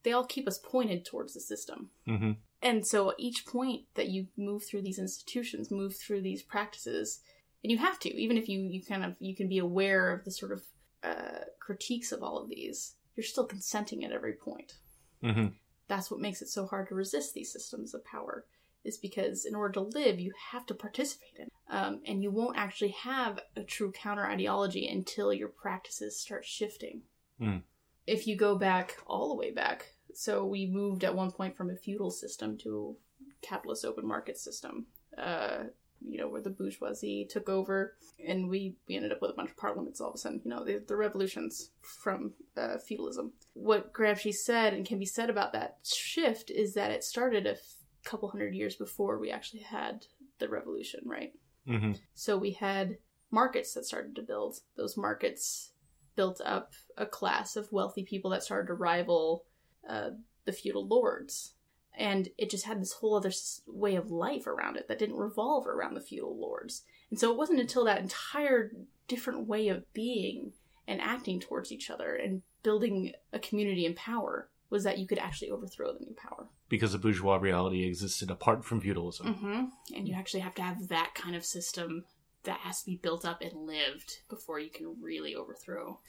they 0.02 0.12
all 0.12 0.24
keep 0.24 0.48
us 0.48 0.58
pointed 0.58 1.04
towards 1.04 1.34
the 1.34 1.40
system. 1.40 1.90
Mhm. 2.06 2.38
And 2.62 2.86
so 2.86 3.12
each 3.18 3.44
point 3.44 3.84
that 3.96 4.08
you 4.08 4.28
move 4.38 4.64
through 4.64 4.80
these 4.80 4.98
institutions, 4.98 5.70
move 5.70 5.94
through 5.94 6.22
these 6.22 6.42
practices, 6.42 7.20
and 7.62 7.70
you 7.70 7.76
have 7.76 7.98
to, 7.98 8.08
even 8.08 8.38
if 8.38 8.48
you, 8.48 8.60
you 8.60 8.82
kind 8.82 9.04
of 9.04 9.14
you 9.18 9.36
can 9.36 9.46
be 9.46 9.58
aware 9.58 10.10
of 10.10 10.24
the 10.24 10.30
sort 10.30 10.52
of 10.52 10.62
uh, 11.02 11.44
critiques 11.58 12.12
of 12.12 12.22
all 12.22 12.38
of 12.38 12.48
these, 12.48 12.94
you're 13.14 13.24
still 13.24 13.46
consenting 13.46 14.04
at 14.06 14.12
every 14.12 14.32
point. 14.32 14.76
Mhm. 15.22 15.52
That's 15.86 16.10
what 16.10 16.20
makes 16.20 16.40
it 16.40 16.48
so 16.48 16.64
hard 16.64 16.88
to 16.88 16.94
resist 16.94 17.34
these 17.34 17.52
systems 17.52 17.92
of 17.92 18.04
power, 18.06 18.46
is 18.84 18.96
because 18.96 19.44
in 19.44 19.54
order 19.54 19.74
to 19.74 19.80
live, 19.80 20.20
you 20.20 20.32
have 20.52 20.66
to 20.66 20.74
participate 20.74 21.36
in. 21.36 21.46
it. 21.46 21.52
Um, 21.68 22.00
and 22.06 22.22
you 22.22 22.30
won't 22.30 22.56
actually 22.56 22.90
have 22.90 23.40
a 23.56 23.62
true 23.62 23.92
counter 23.92 24.26
ideology 24.26 24.88
until 24.88 25.32
your 25.32 25.48
practices 25.48 26.18
start 26.18 26.44
shifting. 26.44 27.02
Mm. 27.40 27.62
If 28.06 28.26
you 28.26 28.36
go 28.36 28.56
back 28.56 28.98
all 29.06 29.28
the 29.28 29.36
way 29.36 29.52
back, 29.52 29.94
so 30.14 30.44
we 30.44 30.66
moved 30.66 31.04
at 31.04 31.14
one 31.14 31.30
point 31.30 31.56
from 31.56 31.70
a 31.70 31.76
feudal 31.76 32.10
system 32.10 32.58
to 32.58 32.96
a 33.22 33.46
capitalist 33.46 33.84
open 33.84 34.06
market 34.06 34.36
system. 34.38 34.86
Uh, 35.16 35.64
you 36.02 36.18
know, 36.18 36.28
where 36.28 36.40
the 36.40 36.50
bourgeoisie 36.50 37.26
took 37.28 37.48
over, 37.48 37.94
and 38.26 38.48
we, 38.48 38.74
we 38.88 38.96
ended 38.96 39.12
up 39.12 39.20
with 39.20 39.30
a 39.30 39.34
bunch 39.34 39.50
of 39.50 39.56
parliaments 39.56 40.00
all 40.00 40.08
of 40.08 40.14
a 40.14 40.18
sudden. 40.18 40.40
You 40.44 40.50
know, 40.50 40.64
the, 40.64 40.82
the 40.86 40.96
revolutions 40.96 41.70
from 41.82 42.32
uh, 42.56 42.78
feudalism. 42.78 43.32
What 43.52 43.92
Gramsci 43.92 44.32
said 44.32 44.72
and 44.72 44.86
can 44.86 44.98
be 44.98 45.04
said 45.04 45.28
about 45.28 45.52
that 45.52 45.78
shift 45.84 46.50
is 46.50 46.72
that 46.74 46.90
it 46.90 47.04
started 47.04 47.46
a 47.46 47.56
couple 48.04 48.28
hundred 48.30 48.54
years 48.54 48.76
before 48.76 49.18
we 49.18 49.30
actually 49.30 49.62
had 49.62 50.06
the 50.38 50.48
revolution, 50.48 51.00
right? 51.04 51.32
Mhm. 51.66 52.00
So 52.14 52.36
we 52.36 52.52
had 52.52 52.98
markets 53.30 53.74
that 53.74 53.84
started 53.84 54.16
to 54.16 54.22
build. 54.22 54.60
Those 54.76 54.96
markets 54.96 55.72
built 56.16 56.40
up 56.44 56.72
a 56.96 57.06
class 57.06 57.56
of 57.56 57.72
wealthy 57.72 58.04
people 58.04 58.30
that 58.30 58.42
started 58.42 58.66
to 58.66 58.74
rival 58.74 59.44
uh, 59.88 60.10
the 60.44 60.52
feudal 60.52 60.86
lords. 60.86 61.54
And 61.94 62.28
it 62.38 62.50
just 62.50 62.64
had 62.64 62.80
this 62.80 62.92
whole 62.92 63.14
other 63.16 63.32
way 63.66 63.96
of 63.96 64.10
life 64.10 64.46
around 64.46 64.76
it 64.76 64.88
that 64.88 64.98
didn't 64.98 65.16
revolve 65.16 65.66
around 65.66 65.94
the 65.94 66.00
feudal 66.00 66.38
lords. 66.38 66.84
And 67.10 67.18
so 67.18 67.30
it 67.30 67.36
wasn't 67.36 67.60
until 67.60 67.84
that 67.84 68.00
entire 68.00 68.72
different 69.08 69.46
way 69.46 69.68
of 69.68 69.90
being 69.92 70.52
and 70.86 71.00
acting 71.00 71.40
towards 71.40 71.72
each 71.72 71.90
other 71.90 72.14
and 72.14 72.42
building 72.62 73.12
a 73.32 73.38
community 73.38 73.86
in 73.86 73.94
power 73.94 74.50
was 74.70 74.84
that 74.84 74.98
you 74.98 75.06
could 75.06 75.18
actually 75.18 75.50
overthrow 75.50 75.92
the 75.92 76.04
new 76.04 76.14
power. 76.14 76.46
Because 76.68 76.92
the 76.92 76.98
bourgeois 76.98 77.36
reality 77.36 77.84
existed 77.84 78.30
apart 78.30 78.64
from 78.64 78.80
feudalism. 78.80 79.34
Mm-hmm. 79.34 79.94
And 79.96 80.08
you 80.08 80.14
actually 80.14 80.40
have 80.40 80.54
to 80.54 80.62
have 80.62 80.88
that 80.88 81.12
kind 81.14 81.34
of 81.34 81.44
system 81.44 82.04
that 82.44 82.60
has 82.60 82.80
to 82.80 82.86
be 82.86 82.96
built 82.96 83.24
up 83.24 83.42
and 83.42 83.66
lived 83.66 84.20
before 84.28 84.58
you 84.58 84.70
can 84.70 84.96
really 85.02 85.34
overthrow. 85.34 86.00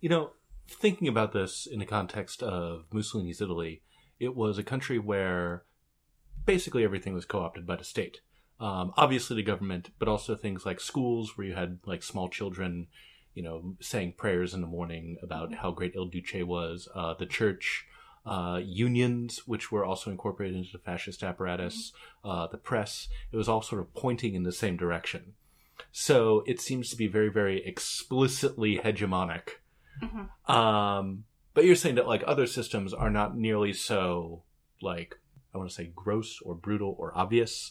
You 0.00 0.08
know, 0.08 0.30
thinking 0.68 1.08
about 1.08 1.32
this 1.32 1.66
in 1.66 1.78
the 1.78 1.86
context 1.86 2.42
of 2.42 2.84
Mussolini's 2.92 3.40
Italy, 3.40 3.82
it 4.18 4.34
was 4.34 4.58
a 4.58 4.62
country 4.62 4.98
where 4.98 5.64
basically 6.44 6.84
everything 6.84 7.14
was 7.14 7.24
co 7.24 7.40
opted 7.40 7.66
by 7.66 7.76
the 7.76 7.84
state. 7.84 8.20
Um, 8.58 8.92
obviously, 8.96 9.36
the 9.36 9.42
government, 9.42 9.90
but 9.98 10.08
also 10.08 10.34
things 10.34 10.64
like 10.64 10.80
schools 10.80 11.36
where 11.36 11.46
you 11.46 11.54
had 11.54 11.78
like 11.84 12.02
small 12.02 12.28
children, 12.28 12.86
you 13.36 13.42
know, 13.42 13.76
saying 13.80 14.14
prayers 14.16 14.54
in 14.54 14.62
the 14.62 14.66
morning 14.66 15.18
about 15.22 15.54
how 15.54 15.70
great 15.70 15.94
Il 15.94 16.06
Duce 16.06 16.42
was, 16.42 16.88
uh, 16.94 17.12
the 17.14 17.26
church, 17.26 17.86
uh, 18.24 18.60
unions, 18.64 19.46
which 19.46 19.70
were 19.70 19.84
also 19.84 20.10
incorporated 20.10 20.56
into 20.56 20.72
the 20.72 20.78
fascist 20.78 21.22
apparatus, 21.22 21.92
uh, 22.24 22.46
the 22.48 22.56
press. 22.56 23.08
It 23.30 23.36
was 23.36 23.48
all 23.48 23.60
sort 23.60 23.82
of 23.82 23.94
pointing 23.94 24.34
in 24.34 24.42
the 24.42 24.52
same 24.52 24.78
direction. 24.78 25.34
So 25.92 26.42
it 26.46 26.60
seems 26.60 26.88
to 26.90 26.96
be 26.96 27.06
very, 27.06 27.28
very 27.28 27.64
explicitly 27.64 28.78
hegemonic. 28.78 29.60
Mhm. 30.02 30.50
Um, 30.50 31.24
but 31.52 31.64
you're 31.66 31.76
saying 31.76 31.96
that 31.96 32.08
like 32.08 32.24
other 32.26 32.46
systems 32.46 32.94
are 32.94 33.10
not 33.10 33.36
nearly 33.36 33.74
so 33.74 34.42
like 34.82 35.18
I 35.54 35.58
want 35.58 35.70
to 35.70 35.74
say 35.74 35.90
gross 35.94 36.40
or 36.42 36.54
brutal 36.54 36.96
or 36.98 37.16
obvious, 37.16 37.70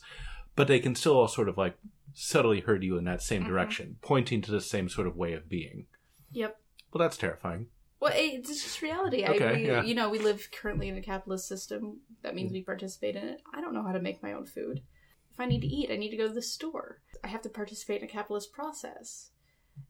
but 0.55 0.67
they 0.67 0.79
can 0.79 0.95
still 0.95 1.17
all 1.17 1.27
sort 1.27 1.49
of 1.49 1.57
like 1.57 1.77
subtly 2.13 2.61
hurt 2.61 2.83
you 2.83 2.97
in 2.97 3.03
that 3.05 3.21
same 3.21 3.43
Mhm. 3.43 3.47
direction, 3.47 3.97
pointing 4.01 4.41
to 4.41 4.51
the 4.51 4.61
same 4.61 4.87
sort 4.89 5.07
of 5.07 5.15
way 5.17 5.33
of 5.33 5.49
being. 5.49 5.87
Yep. 6.31 6.59
Well, 6.93 6.99
that's 6.99 7.17
terrifying. 7.17 7.67
Well, 7.99 8.13
it's 8.15 8.49
just 8.63 8.81
reality. 8.81 9.25
Okay, 9.25 9.45
I, 9.45 9.53
we, 9.53 9.67
yeah. 9.67 9.83
You 9.83 9.95
know, 9.95 10.09
we 10.09 10.19
live 10.19 10.49
currently 10.51 10.87
in 10.87 10.97
a 10.97 11.01
capitalist 11.01 11.47
system. 11.47 12.01
That 12.21 12.35
means 12.35 12.51
we 12.51 12.61
participate 12.61 13.15
in 13.15 13.27
it. 13.27 13.41
I 13.53 13.61
don't 13.61 13.73
know 13.73 13.83
how 13.83 13.93
to 13.93 14.01
make 14.01 14.21
my 14.23 14.33
own 14.33 14.45
food. 14.45 14.81
If 15.31 15.39
I 15.39 15.45
need 15.45 15.61
to 15.61 15.67
eat, 15.67 15.91
I 15.91 15.97
need 15.97 16.11
to 16.11 16.17
go 16.17 16.27
to 16.27 16.33
the 16.33 16.41
store. 16.41 17.01
I 17.23 17.27
have 17.27 17.41
to 17.41 17.49
participate 17.49 18.01
in 18.01 18.07
a 18.07 18.11
capitalist 18.11 18.53
process. 18.53 19.31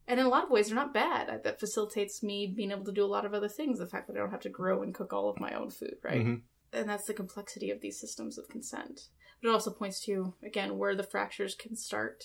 And 0.08 0.18
in 0.18 0.26
a 0.26 0.28
lot 0.28 0.44
of 0.44 0.50
ways, 0.50 0.66
they're 0.66 0.74
not 0.74 0.92
bad. 0.94 1.44
That 1.44 1.60
facilitates 1.60 2.22
me 2.22 2.46
being 2.48 2.72
able 2.72 2.84
to 2.86 2.92
do 2.92 3.04
a 3.04 3.06
lot 3.06 3.24
of 3.24 3.34
other 3.34 3.48
things. 3.48 3.78
The 3.78 3.86
fact 3.86 4.08
that 4.08 4.16
I 4.16 4.20
don't 4.20 4.30
have 4.32 4.40
to 4.40 4.48
grow 4.48 4.82
and 4.82 4.92
cook 4.94 5.12
all 5.12 5.28
of 5.28 5.38
my 5.38 5.52
own 5.52 5.70
food, 5.70 5.96
right? 6.02 6.24
Mhm. 6.24 6.42
And 6.72 6.88
that's 6.88 7.06
the 7.06 7.14
complexity 7.14 7.70
of 7.70 7.80
these 7.80 8.00
systems 8.00 8.36
of 8.38 8.48
consent. 8.48 9.08
But 9.46 9.52
it 9.52 9.54
also 9.54 9.70
points 9.70 10.00
to, 10.06 10.34
again, 10.42 10.76
where 10.76 10.96
the 10.96 11.04
fractures 11.04 11.54
can 11.54 11.76
start 11.76 12.24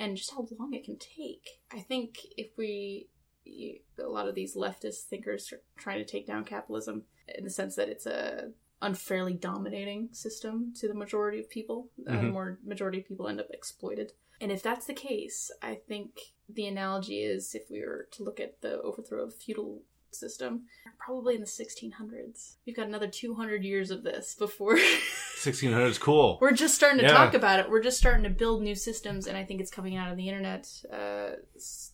and 0.00 0.16
just 0.16 0.32
how 0.32 0.48
long 0.58 0.74
it 0.74 0.82
can 0.82 0.96
take. 0.98 1.60
I 1.72 1.78
think 1.78 2.18
if 2.36 2.48
we, 2.58 3.06
a 3.46 4.08
lot 4.08 4.26
of 4.26 4.34
these 4.34 4.56
leftist 4.56 5.02
thinkers 5.04 5.52
are 5.52 5.60
trying 5.76 5.98
to 5.98 6.04
take 6.04 6.26
down 6.26 6.44
capitalism 6.44 7.04
in 7.28 7.44
the 7.44 7.50
sense 7.50 7.76
that 7.76 7.88
it's 7.88 8.06
a 8.06 8.50
unfairly 8.80 9.34
dominating 9.34 10.08
system 10.10 10.74
to 10.80 10.88
the 10.88 10.94
majority 10.94 11.38
of 11.38 11.48
people. 11.48 11.90
Uh, 12.08 12.10
the 12.10 12.18
Mhm. 12.18 12.32
more 12.32 12.58
majority 12.64 12.98
of 12.98 13.06
people 13.06 13.28
end 13.28 13.38
up 13.38 13.46
exploited. 13.52 14.12
And 14.40 14.50
if 14.50 14.64
that's 14.64 14.86
the 14.86 14.94
case, 14.94 15.48
I 15.62 15.76
think 15.76 16.18
the 16.48 16.66
analogy 16.66 17.22
is 17.22 17.54
if 17.54 17.70
we 17.70 17.82
were 17.82 18.08
to 18.10 18.24
look 18.24 18.40
at 18.40 18.60
the 18.62 18.82
overthrow 18.82 19.22
of 19.22 19.36
feudal 19.36 19.84
system, 20.10 20.66
probably 20.98 21.36
in 21.36 21.40
the 21.40 21.46
1600s. 21.46 22.56
We've 22.66 22.74
got 22.74 22.88
another 22.88 23.06
200 23.06 23.62
years 23.64 23.92
of 23.92 24.02
this 24.02 24.34
before 24.34 24.76
1600 25.44 25.86
is 25.86 25.98
cool. 25.98 26.38
we're 26.40 26.52
just 26.52 26.74
starting 26.74 26.98
to 26.98 27.04
Yeah. 27.04 27.12
talk 27.12 27.34
about 27.34 27.58
it. 27.60 27.68
We're 27.70 27.82
just 27.82 27.98
starting 27.98 28.22
to 28.24 28.30
build 28.30 28.62
new 28.62 28.74
systems, 28.74 29.26
and 29.26 29.36
I 29.36 29.44
think 29.44 29.60
it's 29.60 29.70
coming 29.70 29.96
out 29.96 30.10
of 30.10 30.16
the 30.16 30.28
internet. 30.28 30.68
Uh, 30.92 31.36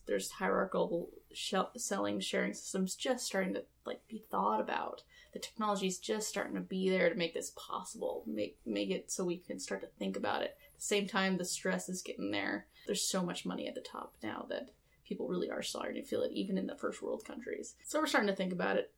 there's 0.05 0.29
hierarchical 0.31 1.09
shell 1.33 1.71
selling, 1.77 2.19
sharing 2.19 2.53
systems 2.53 2.95
just 2.95 3.25
starting 3.25 3.53
to 3.55 3.63
like 3.85 4.07
be 4.07 4.23
thought 4.31 4.59
about. 4.61 5.03
The 5.33 5.39
technology 5.39 5.87
is 5.87 5.99
just 5.99 6.27
starting 6.27 6.55
to 6.55 6.61
be 6.61 6.89
there 6.89 7.09
to 7.09 7.15
make 7.15 7.33
this 7.33 7.51
possible, 7.55 8.23
make 8.25 8.57
make 8.65 8.89
it 8.89 9.11
so 9.11 9.23
we 9.23 9.37
can 9.37 9.59
start 9.59 9.81
to 9.81 9.87
think 9.99 10.17
about 10.17 10.41
it. 10.41 10.57
At 10.73 10.77
the 10.79 10.81
same 10.85 11.07
time, 11.07 11.37
the 11.37 11.45
stress 11.45 11.89
is 11.89 12.01
getting 12.01 12.31
there. 12.31 12.67
There's 12.87 13.01
so 13.07 13.23
much 13.23 13.45
money 13.45 13.67
at 13.67 13.75
the 13.75 13.81
top 13.81 14.15
now 14.23 14.45
that 14.49 14.69
people 15.05 15.27
really 15.27 15.49
are 15.49 15.61
starting 15.63 16.01
to 16.01 16.07
feel 16.07 16.21
it, 16.23 16.31
even 16.33 16.57
in 16.57 16.67
the 16.67 16.75
first 16.75 17.01
world 17.01 17.25
countries. 17.25 17.75
So 17.83 17.99
we're 17.99 18.05
starting 18.07 18.29
to 18.29 18.35
think 18.35 18.53
about 18.53 18.77
it. 18.77 18.91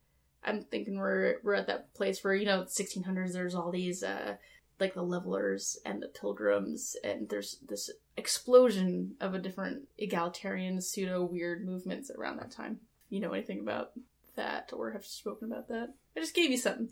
I'm 0.44 0.62
thinking 0.62 0.98
we're 0.98 1.36
we're 1.42 1.54
at 1.54 1.66
that 1.68 1.94
place 1.94 2.22
where 2.22 2.34
you 2.34 2.46
know 2.46 2.62
1600s. 2.62 3.32
There's 3.32 3.54
all 3.54 3.70
these 3.70 4.02
uh 4.02 4.36
like 4.80 4.94
the 4.94 5.02
levelers 5.02 5.78
and 5.84 6.02
the 6.02 6.08
pilgrims, 6.08 6.96
and 7.04 7.28
there's 7.28 7.58
this 7.68 7.90
explosion 8.16 9.14
of 9.20 9.34
a 9.34 9.38
different 9.38 9.82
egalitarian 9.98 10.80
pseudo 10.80 11.22
weird 11.22 11.64
movements 11.64 12.10
around 12.10 12.38
that 12.38 12.50
time. 12.50 12.80
You 13.08 13.20
know 13.20 13.32
anything 13.32 13.60
about 13.60 13.92
that, 14.36 14.70
or 14.72 14.90
have 14.92 15.04
spoken 15.04 15.52
about 15.52 15.68
that? 15.68 15.94
I 16.16 16.20
just 16.20 16.34
gave 16.34 16.50
you 16.50 16.56
something. 16.58 16.88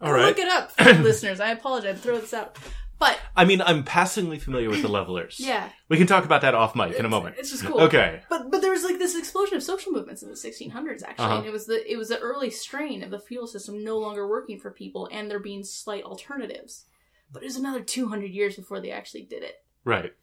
All 0.00 0.12
right. 0.12 0.26
Look 0.26 0.38
it 0.38 0.48
up, 0.48 0.72
listeners. 1.02 1.40
I 1.40 1.50
apologize. 1.50 2.00
Throw 2.00 2.18
this 2.18 2.34
out, 2.34 2.58
but 2.98 3.18
I 3.36 3.44
mean, 3.44 3.60
I'm 3.62 3.84
passingly 3.84 4.38
familiar 4.38 4.70
with 4.70 4.82
the 4.82 4.88
levelers. 4.88 5.36
yeah, 5.38 5.68
We 5.88 5.96
can 5.98 6.06
talk 6.06 6.24
about 6.24 6.40
that 6.42 6.54
off 6.54 6.74
mic 6.74 6.94
in 6.94 7.04
a 7.04 7.08
moment. 7.08 7.36
It's 7.38 7.50
just 7.50 7.64
cool. 7.64 7.80
Okay. 7.82 8.22
But 8.30 8.50
but 8.50 8.60
there 8.62 8.70
was 8.72 8.84
like 8.84 8.98
this 8.98 9.16
explosion 9.16 9.56
of 9.56 9.62
social 9.62 9.92
movements 9.92 10.22
in 10.22 10.28
the 10.30 10.34
1600s 10.36 11.02
actually, 11.02 11.24
Uh-huh. 11.24 11.36
and 11.38 11.46
it 11.46 11.52
was 11.52 11.66
the 11.66 11.90
it 11.90 11.96
was 11.96 12.08
the 12.08 12.18
early 12.18 12.50
strain 12.50 13.02
of 13.02 13.10
the 13.10 13.18
feudal 13.20 13.46
system 13.46 13.84
no 13.84 13.98
longer 13.98 14.26
working 14.26 14.58
for 14.58 14.70
people, 14.70 15.08
and 15.12 15.30
there 15.30 15.38
being 15.38 15.64
slight 15.64 16.04
alternatives. 16.04 16.86
But 17.32 17.42
it 17.42 17.46
was 17.46 17.56
another 17.56 17.80
200 17.82 18.30
years 18.30 18.56
before 18.56 18.80
they 18.80 18.92
actually 18.92 19.22
did 19.24 19.42
it, 19.42 19.64
Right. 19.84 20.14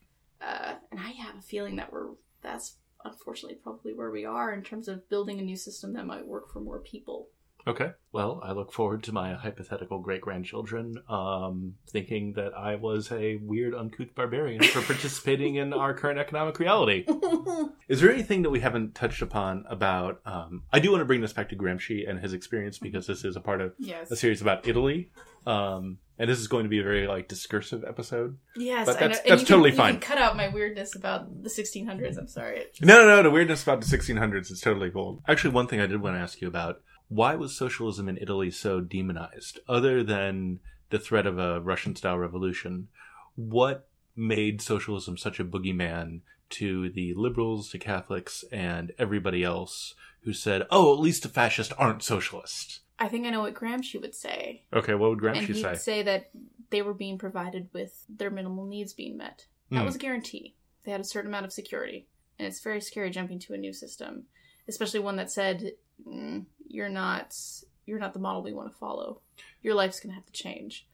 uh, 0.41 0.75
and 0.89 0.99
I 0.99 1.09
have 1.09 1.36
a 1.38 1.41
feeling 1.41 1.75
that 1.75 1.91
we're 1.91 2.12
that's 2.41 2.77
unfortunately 3.05 3.57
probably 3.62 3.93
where 3.93 4.09
we 4.12 4.23
are 4.25 4.53
in 4.53 4.63
terms 4.63 4.88
of 4.88 5.09
building 5.09 5.38
a 5.39 5.43
new 5.43 5.57
system 5.57 5.93
that 5.93 6.05
might 6.05 6.25
work 6.25 6.49
for 6.51 6.62
more 6.62 6.79
people. 6.79 7.27
Okay. 7.65 7.91
Well, 8.12 8.41
I 8.43 8.52
look 8.52 8.73
forward 8.73 9.04
to 9.04 9.12
my 9.13 9.34
hypothetical 9.34 9.99
great 9.99 10.21
grandchildren 10.21 10.97
um, 11.10 11.76
thinking 11.89 12.34
that 12.34 12.54
I 12.54 12.76
was 12.76 13.12
a 13.12 13.38
weird, 13.38 13.73
uncouth 13.73 14.13
barbarian 14.15 14.62
for 14.63 14.82
participating 14.93 15.56
in 15.56 15.73
our 15.73 15.93
current 15.93 16.19
economic 16.19 16.60
reality. 16.60 17.06
Is 17.88 18.02
there 18.02 18.12
anything 18.12 18.41
that 18.43 18.49
we 18.49 18.60
haven't 18.60 18.95
touched 18.95 19.21
upon 19.21 19.65
about? 19.69 20.21
Um, 20.26 20.63
I 20.71 20.80
do 20.80 20.91
want 20.91 21.02
to 21.02 21.06
bring 21.06 21.21
this 21.21 21.34
back 21.34 21.49
to 21.49 21.56
Gramsci 21.56 22.08
and 22.08 22.19
his 22.19 22.34
experience 22.34 22.78
because 22.80 23.08
this 23.08 23.23
is 23.23 23.36
a 23.36 23.41
part 23.41 23.62
of 23.62 23.73
yes. 23.80 24.12
a 24.12 24.15
series 24.15 24.41
about 24.41 24.67
Italy. 24.67 25.10
Um, 25.47 25.97
and 26.19 26.30
this 26.30 26.39
is 26.39 26.47
going 26.47 26.63
to 26.63 26.69
be 26.69 26.80
a 26.80 26.84
very 26.84 27.08
like 27.08 27.28
discursive 27.28 27.84
episode. 27.84 28.38
Yes, 28.56 28.86
But 28.86 28.97
I 28.97 28.99
know. 28.99 29.08
that's- 29.08 29.28
that's 29.28 29.43
totally 29.43 29.71
can, 29.71 29.78
fine. 29.78 29.93
can 29.93 30.02
cut 30.02 30.17
out 30.17 30.38
my 30.38 30.49
weirdness 30.49 30.95
about 30.95 31.43
the 31.43 31.49
1600s. 31.49 32.17
I'm 32.17 32.28
sorry. 32.28 32.65
No, 32.82 32.99
no, 32.99 33.08
no. 33.08 33.23
The 33.23 33.32
weirdness 33.32 33.63
about 33.63 33.82
the 33.82 33.88
1600s 33.97 34.52
is 34.52 34.60
totally 34.62 34.91
cool. 34.91 35.23
Actually, 35.28 35.54
one 35.54 35.67
thing 35.67 35.80
I 35.80 35.88
did 35.88 36.02
want 36.02 36.15
to 36.15 36.19
ask 36.19 36.39
you 36.41 36.47
about 36.47 36.82
why 37.13 37.36
was 37.36 37.56
socialism 37.56 38.08
in 38.10 38.17
Italy 38.17 38.49
so 38.52 38.82
demonized? 38.82 39.60
Other 39.67 40.04
than 40.04 40.60
the 40.89 40.99
threat 40.99 41.26
of 41.26 41.38
a 41.39 41.60
Russian 41.62 41.95
style 41.95 42.17
revolution, 42.17 42.88
what 43.36 43.88
made 44.15 44.62
socialism 44.62 45.17
such 45.17 45.39
a 45.39 45.45
boogeyman 45.45 46.21
to 46.52 46.89
the 46.89 47.13
liberals, 47.15 47.69
to 47.71 47.80
Catholics, 47.80 48.43
and 48.52 48.91
everybody 48.99 49.43
else 49.43 49.95
who 50.21 50.34
said, 50.34 50.67
oh, 50.69 50.93
at 50.93 50.99
least 50.99 51.23
the 51.23 51.30
fascists 51.30 51.73
aren't 51.78 52.04
socialists? 52.04 52.82
I 52.99 53.08
think 53.08 53.26
I 53.26 53.32
know 53.32 53.41
what 53.41 53.56
Gramsci 53.56 53.99
would 53.99 54.15
say. 54.15 54.63
Okay, 54.71 54.93
what 54.93 55.10
would 55.10 55.23
and 55.23 55.38
Gramsci 55.38 55.47
he'd 55.56 55.62
say? 55.62 55.76
say 55.76 56.04
that 56.04 56.30
they 56.69 56.82
were 56.82 56.93
being 56.93 57.17
provided 57.17 57.69
with 57.73 58.06
their 58.08 58.30
minimal 58.30 58.65
needs 58.65 58.93
being 58.93 59.17
met. 59.17 59.47
That 59.71 59.80
Hmm. 59.80 59.86
was 59.86 59.95
a 59.95 59.99
guarantee. 59.99 60.56
They 60.84 60.91
had 60.91 61.02
a 61.02 61.06
certain 61.06 61.30
amount 61.32 61.45
of 61.45 61.54
security, 61.54 62.08
and 62.38 62.47
it's 62.47 62.62
very 62.62 62.82
scary 62.82 63.10
jumping 63.10 63.39
to 63.39 63.54
a 63.54 63.58
new 63.58 63.73
system, 63.73 64.26
especially 64.67 64.99
one 64.99 65.15
that 65.15 65.32
said, 65.32 65.73
mm, 66.08 66.45
"You're 66.67 66.89
not, 66.89 67.38
you're 67.86 67.99
not 67.99 68.13
the 68.13 68.19
model 68.19 68.43
we 68.43 68.54
want 68.54 68.71
to 68.71 68.78
follow. 68.78 69.21
Your 69.62 69.73
life's 69.76 69.99
going 69.99 70.12
to 70.12 70.15
have 70.15 70.26
to 70.26 70.34
change." 70.34 70.88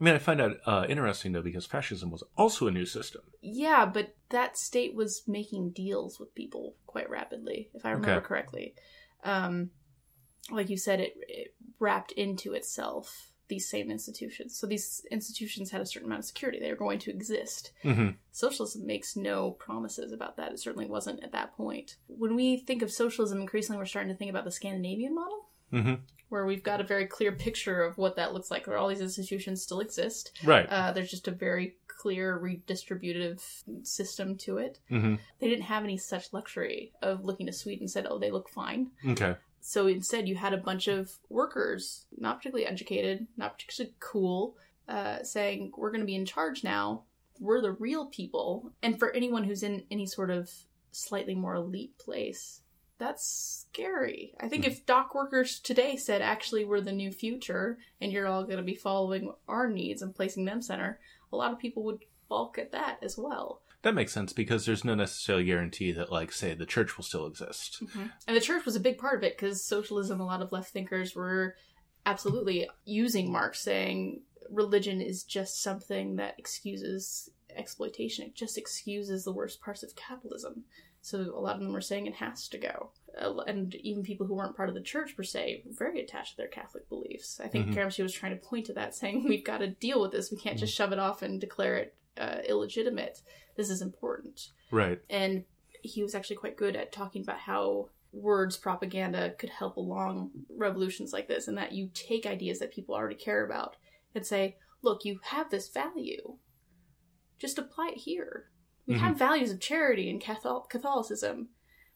I 0.00 0.04
mean, 0.04 0.14
I 0.14 0.18
find 0.18 0.40
that 0.40 0.58
uh, 0.66 0.84
interesting 0.88 1.32
though 1.32 1.42
because 1.42 1.64
fascism 1.64 2.10
was 2.10 2.22
also 2.36 2.66
a 2.66 2.70
new 2.70 2.84
system. 2.84 3.22
Yeah, 3.40 3.86
but 3.86 4.14
that 4.28 4.58
state 4.58 4.94
was 4.94 5.22
making 5.26 5.70
deals 5.70 6.20
with 6.20 6.34
people 6.34 6.74
quite 6.86 7.08
rapidly, 7.08 7.70
if 7.74 7.86
I 7.86 7.90
remember 7.90 8.18
Okay. 8.18 8.26
correctly. 8.26 8.74
Um, 9.24 9.70
like 10.50 10.68
you 10.68 10.76
said, 10.76 11.00
it, 11.00 11.14
it 11.28 11.54
wrapped 11.78 12.12
into 12.12 12.52
itself 12.52 13.32
these 13.48 13.68
same 13.68 13.90
institutions. 13.90 14.56
So 14.56 14.66
these 14.66 15.04
institutions 15.10 15.70
had 15.70 15.80
a 15.80 15.86
certain 15.86 16.08
amount 16.08 16.20
of 16.20 16.24
security; 16.26 16.58
they 16.58 16.70
were 16.70 16.76
going 16.76 16.98
to 17.00 17.10
exist. 17.10 17.72
hmm 17.82 18.10
Socialism 18.32 18.86
makes 18.86 19.16
no 19.16 19.52
promises 19.52 20.12
about 20.12 20.36
that. 20.36 20.52
It 20.52 20.60
certainly 20.60 20.86
wasn't 20.86 21.22
at 21.24 21.32
that 21.32 21.56
point. 21.56 21.96
When 22.06 22.34
we 22.36 22.58
think 22.58 22.82
of 22.82 22.90
socialism, 22.92 23.40
increasingly 23.40 23.78
we're 23.78 23.86
starting 23.86 24.12
to 24.12 24.18
think 24.18 24.30
about 24.30 24.44
the 24.44 24.50
Scandinavian 24.50 25.14
model, 25.14 25.48
hmm 25.70 25.94
where 26.28 26.44
we've 26.44 26.64
got 26.64 26.80
a 26.80 26.84
very 26.84 27.06
clear 27.06 27.30
picture 27.30 27.84
of 27.84 27.96
what 27.98 28.16
that 28.16 28.34
looks 28.34 28.50
like, 28.50 28.66
where 28.66 28.76
all 28.76 28.88
these 28.88 29.00
institutions 29.00 29.62
still 29.62 29.78
exist. 29.78 30.36
Right. 30.42 30.66
Uh, 30.68 30.90
there's 30.90 31.08
just 31.08 31.28
a 31.28 31.30
very 31.30 31.76
clear 31.86 32.36
redistributive 32.36 33.40
system 33.84 34.36
to 34.38 34.58
it. 34.58 34.78
hmm 34.88 35.14
They 35.38 35.48
didn't 35.48 35.64
have 35.64 35.84
any 35.84 35.96
such 35.96 36.32
luxury 36.32 36.92
of 37.00 37.24
looking 37.24 37.46
to 37.46 37.52
Sweden 37.52 37.84
and 37.84 37.90
said, 37.90 38.06
oh, 38.10 38.18
they 38.18 38.30
look 38.32 38.48
fine. 38.48 38.90
Okay. 39.08 39.36
So 39.68 39.88
instead, 39.88 40.28
you 40.28 40.36
had 40.36 40.52
a 40.52 40.58
bunch 40.58 40.86
of 40.86 41.18
workers, 41.28 42.06
not 42.16 42.36
particularly 42.36 42.68
educated, 42.68 43.26
not 43.36 43.54
particularly 43.54 43.96
cool, 43.98 44.54
uh, 44.88 45.24
saying, 45.24 45.72
we're 45.76 45.90
going 45.90 46.02
to 46.02 46.06
be 46.06 46.14
in 46.14 46.24
charge 46.24 46.62
now. 46.62 47.02
We're 47.40 47.60
the 47.60 47.72
real 47.72 48.06
people. 48.06 48.70
And 48.80 48.96
for 48.96 49.10
anyone 49.10 49.42
who's 49.42 49.64
in 49.64 49.82
any 49.90 50.06
sort 50.06 50.30
of 50.30 50.52
slightly 50.92 51.34
more 51.34 51.56
elite 51.56 51.98
place, 51.98 52.60
that's 52.98 53.66
scary. 53.68 54.34
I 54.38 54.46
think 54.46 54.68
if 54.68 54.86
dock 54.86 55.16
workers 55.16 55.58
today 55.58 55.96
said, 55.96 56.22
actually, 56.22 56.64
we're 56.64 56.80
the 56.80 56.92
new 56.92 57.10
future 57.10 57.78
and 58.00 58.12
you're 58.12 58.28
all 58.28 58.44
going 58.44 58.58
to 58.58 58.62
be 58.62 58.76
following 58.76 59.32
our 59.48 59.68
needs 59.68 60.00
and 60.00 60.14
placing 60.14 60.44
them 60.44 60.62
center, 60.62 61.00
a 61.32 61.36
lot 61.36 61.52
of 61.52 61.58
people 61.58 61.82
would 61.82 62.04
balk 62.28 62.56
at 62.56 62.70
that 62.70 62.98
as 63.02 63.18
well. 63.18 63.62
That 63.86 63.94
makes 63.94 64.12
sense 64.12 64.32
because 64.32 64.66
there's 64.66 64.84
no 64.84 64.96
necessary 64.96 65.44
guarantee 65.44 65.92
that, 65.92 66.10
like, 66.10 66.32
say, 66.32 66.54
the 66.54 66.66
church 66.66 66.96
will 66.96 67.04
still 67.04 67.24
exist. 67.24 67.80
And 68.26 68.36
the 68.36 68.40
church 68.40 68.64
was 68.64 68.74
a 68.74 68.80
big 68.80 68.98
part 68.98 69.16
of 69.16 69.22
it 69.22 69.36
because 69.38 69.62
socialism, 69.64 70.20
a 70.20 70.26
lot 70.26 70.42
of 70.42 70.50
left 70.50 70.72
thinkers 70.72 71.14
were 71.14 71.54
absolutely 72.04 72.68
using 72.84 73.30
Marx, 73.30 73.60
saying 73.60 74.22
religion 74.50 75.00
is 75.00 75.22
just 75.22 75.62
something 75.62 76.16
that 76.16 76.34
excuses 76.36 77.30
exploitation. 77.54 78.24
It 78.26 78.34
just 78.34 78.58
excuses 78.58 79.22
the 79.22 79.30
worst 79.32 79.60
parts 79.60 79.84
of 79.84 79.94
capitalism. 79.94 80.64
So 81.00 81.20
a 81.20 81.38
lot 81.38 81.54
of 81.54 81.60
them 81.62 81.72
were 81.72 81.80
saying 81.80 82.08
it 82.08 82.14
has 82.16 82.48
to 82.48 82.58
go. 82.58 82.90
Uh, 83.16 83.38
And 83.46 83.72
even 83.76 84.02
people 84.02 84.26
who 84.26 84.34
weren't 84.34 84.56
part 84.56 84.68
of 84.68 84.74
the 84.74 84.80
church 84.80 85.16
per 85.16 85.22
se 85.22 85.62
were 85.64 85.72
very 85.72 86.00
attached 86.00 86.32
to 86.32 86.38
their 86.38 86.48
Catholic 86.48 86.88
beliefs. 86.88 87.38
I 87.38 87.46
think 87.46 87.68
Mhm. 87.68 87.74
Gramsci 87.74 88.02
was 88.02 88.12
trying 88.12 88.36
to 88.36 88.44
point 88.44 88.66
to 88.66 88.72
that, 88.72 88.96
saying 88.96 89.22
we've 89.28 89.44
got 89.44 89.58
to 89.58 89.68
deal 89.68 90.00
with 90.02 90.10
this. 90.10 90.32
We 90.32 90.38
can't 90.38 90.58
just 90.58 90.74
shove 90.74 90.90
it 90.90 90.98
off 90.98 91.22
and 91.22 91.40
declare 91.40 91.76
it 91.76 91.94
uh, 92.18 92.38
illegitimate. 92.48 93.20
This 93.56 93.70
is 93.70 93.82
important 93.82 94.40
Right. 94.70 95.00
and 95.08 95.44
he 95.82 96.02
was 96.02 96.14
actually 96.14 96.36
quite 96.36 96.56
good 96.56 96.74
at 96.76 96.92
talking 96.92 97.22
about 97.22 97.38
how 97.38 97.90
words 98.12 98.56
propaganda 98.56 99.34
could 99.38 99.50
help 99.50 99.76
along 99.76 100.30
revolutions 100.50 101.12
like 101.12 101.28
this 101.28 101.48
and 101.48 101.56
that 101.58 101.72
you 101.72 101.90
take 101.94 102.26
ideas 102.26 102.58
that 102.58 102.72
people 102.72 102.94
already 102.94 103.14
care 103.14 103.44
about 103.44 103.76
and 104.14 104.26
say 104.26 104.56
look 104.82 105.04
you 105.04 105.20
have 105.22 105.50
this 105.50 105.68
value 105.68 106.36
just 107.38 107.58
apply 107.58 107.88
it 107.92 107.98
here 107.98 108.50
we 108.86 108.94
Mhm. 108.94 108.98
have 108.98 109.18
values 109.18 109.50
of 109.52 109.60
charity 109.60 110.08
and 110.10 110.20
catholicism 110.20 111.48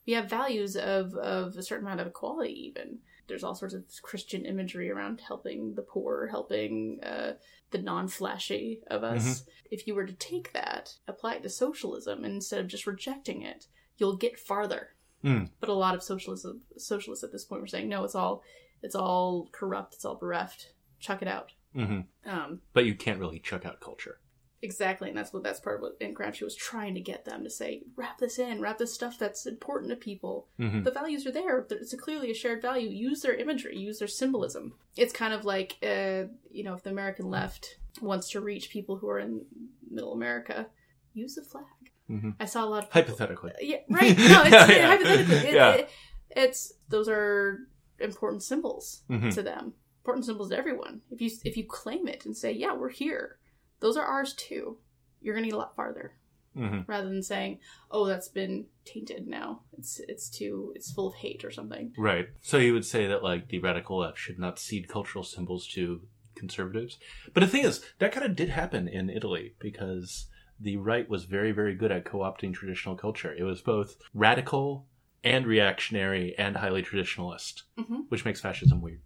we 0.05 0.13
have 0.13 0.29
values 0.29 0.75
of, 0.75 1.13
of 1.15 1.55
a 1.57 1.63
certain 1.63 1.85
amount 1.85 2.01
of 2.01 2.07
equality 2.07 2.53
even 2.67 2.99
there's 3.31 3.43
all 3.43 3.55
sorts 3.55 3.73
of 3.73 3.83
christian 4.03 4.45
imagery 4.45 4.91
around 4.91 5.21
helping 5.25 5.73
the 5.75 5.81
poor 5.81 6.27
helping 6.27 6.99
uh, 7.03 7.31
the 7.71 7.77
non-flashy 7.77 8.81
of 8.87 9.01
us. 9.01 9.45
If 9.71 9.87
you 9.87 9.95
were 9.95 10.05
to 10.05 10.13
take 10.13 10.51
that 10.51 10.93
apply 11.07 11.35
it 11.35 11.43
to 11.43 11.49
socialism 11.49 12.25
and 12.25 12.35
instead 12.35 12.59
of 12.59 12.67
just 12.67 12.85
rejecting 12.85 13.41
it 13.41 13.67
you'll 13.97 14.17
get 14.17 14.37
farther. 14.37 14.89
Mm. 15.23 15.49
but 15.59 15.69
a 15.69 15.73
lot 15.73 15.95
of 15.95 16.03
socialism 16.03 16.61
socialists 16.77 17.23
at 17.23 17.31
this 17.31 17.45
point 17.45 17.61
were 17.61 17.67
saying 17.67 17.87
no 17.87 18.03
it's 18.03 18.15
all 18.15 18.43
it's 18.81 18.95
all 18.95 19.47
corrupt 19.51 19.95
it's 19.95 20.05
all 20.05 20.15
bereft. 20.15 20.73
Chuck 20.99 21.21
it 21.21 21.27
out. 21.27 21.53
Hmm 21.73 22.01
um, 22.25 22.61
But 22.73 22.85
you 22.85 22.95
can't 22.95 23.19
really 23.19 23.39
chuck 23.39 23.65
out 23.65 23.79
culture. 23.79 24.19
Exactly 24.63 25.09
and 25.09 25.17
that's 25.17 25.33
what 25.33 25.41
that's 25.43 25.59
part 25.59 25.77
of 25.77 25.81
what 25.81 25.97
and 26.01 26.15
Gramsci 26.15 26.43
was 26.43 26.55
trying 26.55 26.93
to 26.93 27.01
get 27.01 27.25
them 27.25 27.43
to 27.43 27.49
say 27.49 27.81
wrap 27.95 28.19
this 28.19 28.37
in 28.37 28.61
wrap 28.61 28.77
this 28.77 28.93
stuff 28.93 29.17
that's 29.17 29.45
important 29.47 29.89
to 29.89 29.95
people 29.95 30.47
hmm 30.57 30.83
the 30.83 30.91
values 30.91 31.25
are 31.25 31.31
there. 31.31 31.65
It's 31.69 31.93
a 31.93 31.97
clearly 31.97 32.29
a 32.31 32.33
shared 32.33 32.61
value. 32.61 32.89
Use 32.89 33.21
their 33.21 33.33
imagery. 33.33 33.77
Use 33.77 33.99
their 33.99 34.07
symbolism. 34.07 34.73
It's 34.97 35.13
kind 35.13 35.33
of 35.33 35.45
like, 35.45 35.77
uh, 35.83 36.23
you 36.51 36.63
know, 36.63 36.73
if 36.73 36.83
the 36.83 36.89
American 36.91 37.29
left 37.29 37.77
wants 38.01 38.29
to 38.31 38.41
reach 38.41 38.69
people 38.69 38.97
who 38.97 39.09
are 39.09 39.19
in 39.19 39.45
Middle 39.89 40.13
America, 40.13 40.67
use 41.13 41.35
the 41.35 41.41
flag. 41.43 41.65
hmm 42.07 42.31
I 42.39 42.45
saw 42.45 42.63
a 42.63 42.69
lot 42.69 42.83
of 42.83 42.89
people- 42.91 43.01
Hypothetically. 43.01 43.51
Yeah, 43.61 43.77
right. 43.89 44.17
No, 44.17 44.43
it's 44.45 44.51
Yeah, 44.51 44.67
yeah. 44.71 44.87
hypothetically. 44.87 45.35
It, 45.49 45.53
Yeah. 45.55 45.71
it- 45.73 45.89
it's 46.35 46.73
those 46.89 47.09
are 47.09 47.59
important 47.99 48.41
symbols 48.43 49.01
Mhm. 49.09 49.33
to 49.33 49.41
them. 49.43 49.73
Important 50.03 50.25
symbols 50.25 50.49
to 50.49 50.57
everyone. 50.57 51.01
If 51.11 51.21
you 51.21 51.29
if 51.43 51.57
you 51.57 51.65
claim 51.65 52.07
it 52.07 52.25
and 52.25 52.35
say, 52.35 52.51
yeah, 52.51 52.73
we're 52.73 52.89
here, 52.89 53.37
those 53.81 53.97
are 53.97 54.05
ours 54.05 54.33
too. 54.33 54.77
You're 55.21 55.35
gonna 55.35 55.47
get 55.47 55.55
a 55.55 55.57
lot 55.57 55.75
farther 55.75 56.13
hmm 56.55 56.79
rather 56.87 57.07
than 57.09 57.23
saying, 57.23 57.59
"Oh, 57.89 58.05
that's 58.05 58.27
been 58.27 58.65
tainted 58.85 59.27
now. 59.27 59.61
It's 59.77 59.99
it's 60.07 60.29
too 60.29 60.73
it's 60.75 60.91
full 60.91 61.07
of 61.07 61.15
hate 61.15 61.43
or 61.45 61.51
something." 61.51 61.93
Right. 61.97 62.27
So 62.41 62.57
you 62.57 62.73
would 62.73 62.85
say 62.85 63.07
that 63.07 63.23
like 63.23 63.49
the 63.49 63.59
radical 63.59 63.99
left 63.99 64.17
should 64.17 64.39
not 64.39 64.59
cede 64.59 64.87
cultural 64.89 65.23
symbols 65.23 65.67
to 65.69 66.01
conservatives. 66.35 66.97
But 67.33 67.41
the 67.41 67.47
thing 67.47 67.63
is, 67.65 67.83
that 67.99 68.11
kind 68.11 68.25
of 68.25 68.35
did 68.35 68.49
happen 68.49 68.87
in 68.87 69.09
Italy 69.09 69.55
because 69.59 70.27
the 70.59 70.77
right 70.77 71.07
was 71.09 71.25
very, 71.25 71.51
very 71.51 71.75
good 71.75 71.91
at 71.91 72.05
co-opting 72.05 72.53
traditional 72.53 72.95
culture. 72.95 73.33
It 73.33 73.43
was 73.43 73.61
both 73.61 73.95
radical 74.13 74.87
and 75.23 75.45
reactionary 75.45 76.35
and 76.37 76.55
highly 76.57 76.83
traditionalist, 76.83 77.63
Mhm. 77.77 78.05
which 78.09 78.25
makes 78.25 78.41
fascism 78.41 78.81
weird. 78.81 79.01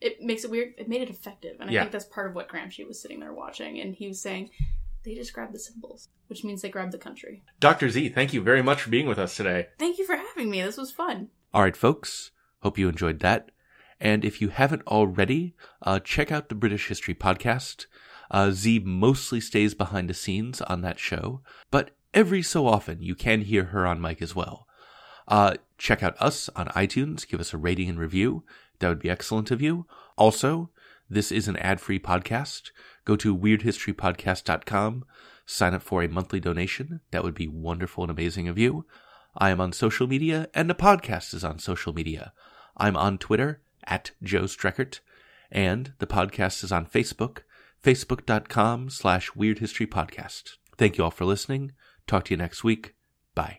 It 0.00 0.20
makes 0.20 0.44
it 0.44 0.50
weird. 0.50 0.74
It 0.78 0.88
made 0.88 1.02
it 1.02 1.10
effective, 1.10 1.56
and 1.60 1.70
I 1.70 1.72
Yeah. 1.72 1.80
think 1.80 1.92
that's 1.92 2.04
part 2.04 2.28
of 2.28 2.34
what 2.34 2.48
Gramsci 2.48 2.86
was 2.86 3.00
sitting 3.00 3.20
there 3.20 3.32
watching, 3.32 3.80
and 3.80 3.94
he 3.94 4.08
was 4.08 4.20
saying 4.20 4.50
they 5.04 5.14
just 5.14 5.32
grabbed 5.32 5.54
the 5.54 5.58
symbols, 5.58 6.08
which 6.26 6.44
means 6.44 6.62
they 6.62 6.68
grabbed 6.68 6.92
the 6.92 6.98
country. 6.98 7.42
Dr. 7.60 7.88
Zee, 7.88 8.08
thank 8.08 8.32
you 8.34 8.42
very 8.42 8.62
much 8.62 8.82
for 8.82 8.90
being 8.90 9.06
with 9.06 9.18
us 9.18 9.36
today. 9.36 9.68
Thank 9.78 9.98
you 9.98 10.04
for 10.04 10.16
having 10.16 10.50
me. 10.50 10.60
This 10.62 10.76
was 10.76 10.90
fun. 10.90 11.28
All 11.54 11.62
right, 11.62 11.76
folks. 11.76 12.30
Hope 12.60 12.76
you 12.78 12.88
enjoyed 12.88 13.20
that. 13.20 13.50
And 14.00 14.24
if 14.24 14.42
you 14.42 14.48
haven't 14.50 14.82
already, 14.86 15.54
uh, 15.80 16.00
check 16.00 16.30
out 16.30 16.48
the 16.50 16.54
British 16.54 16.88
History 16.88 17.14
Podcast. 17.14 17.86
Uh, 18.30 18.50
Zee 18.50 18.80
mostly 18.80 19.40
stays 19.40 19.72
behind 19.74 20.10
the 20.10 20.14
scenes 20.14 20.60
on 20.62 20.82
that 20.82 20.98
show, 20.98 21.40
but 21.70 21.92
every 22.12 22.42
so 22.42 22.66
often 22.66 23.00
you 23.00 23.14
can 23.14 23.42
hear 23.42 23.64
her 23.66 23.86
on 23.86 24.00
mic 24.00 24.20
as 24.20 24.34
well. 24.34 24.66
Uh, 25.28 25.54
check 25.78 26.02
out 26.02 26.20
us 26.20 26.48
on 26.56 26.66
iTunes. 26.68 27.26
Give 27.26 27.40
us 27.40 27.54
a 27.54 27.56
rating 27.56 27.88
and 27.88 27.98
review. 27.98 28.44
That 28.78 28.88
would 28.88 29.00
be 29.00 29.10
excellent 29.10 29.50
of 29.50 29.62
you. 29.62 29.86
Also, 30.16 30.70
this 31.08 31.30
is 31.30 31.48
an 31.48 31.56
ad-free 31.56 32.00
podcast. 32.00 32.70
Go 33.04 33.16
to 33.16 33.36
weirdhistorypodcast.com. 33.36 35.04
Sign 35.46 35.74
up 35.74 35.82
for 35.82 36.02
a 36.02 36.08
monthly 36.08 36.40
donation. 36.40 37.00
That 37.12 37.22
would 37.22 37.34
be 37.34 37.48
wonderful 37.48 38.04
and 38.04 38.10
amazing 38.10 38.48
of 38.48 38.58
you. 38.58 38.84
I 39.36 39.50
am 39.50 39.60
on 39.60 39.72
social 39.72 40.06
media, 40.06 40.48
and 40.54 40.68
the 40.68 40.74
podcast 40.74 41.34
is 41.34 41.44
on 41.44 41.58
social 41.58 41.92
media. 41.92 42.32
I'm 42.76 42.96
on 42.96 43.18
Twitter 43.18 43.60
at 43.84 44.10
Joe 44.22 44.42
Streckert, 44.42 45.00
and 45.50 45.92
the 45.98 46.06
podcast 46.06 46.64
is 46.64 46.72
on 46.72 46.86
Facebook, 46.86 47.38
facebook.com 47.82 48.90
slash 48.90 49.34
Weird 49.36 49.60
History 49.60 49.86
Podcast. 49.86 50.56
Thank 50.76 50.98
you 50.98 51.04
all 51.04 51.10
for 51.10 51.24
listening. 51.24 51.72
Talk 52.06 52.24
to 52.24 52.34
you 52.34 52.38
next 52.38 52.64
week. 52.64 52.94
Bye. 53.34 53.58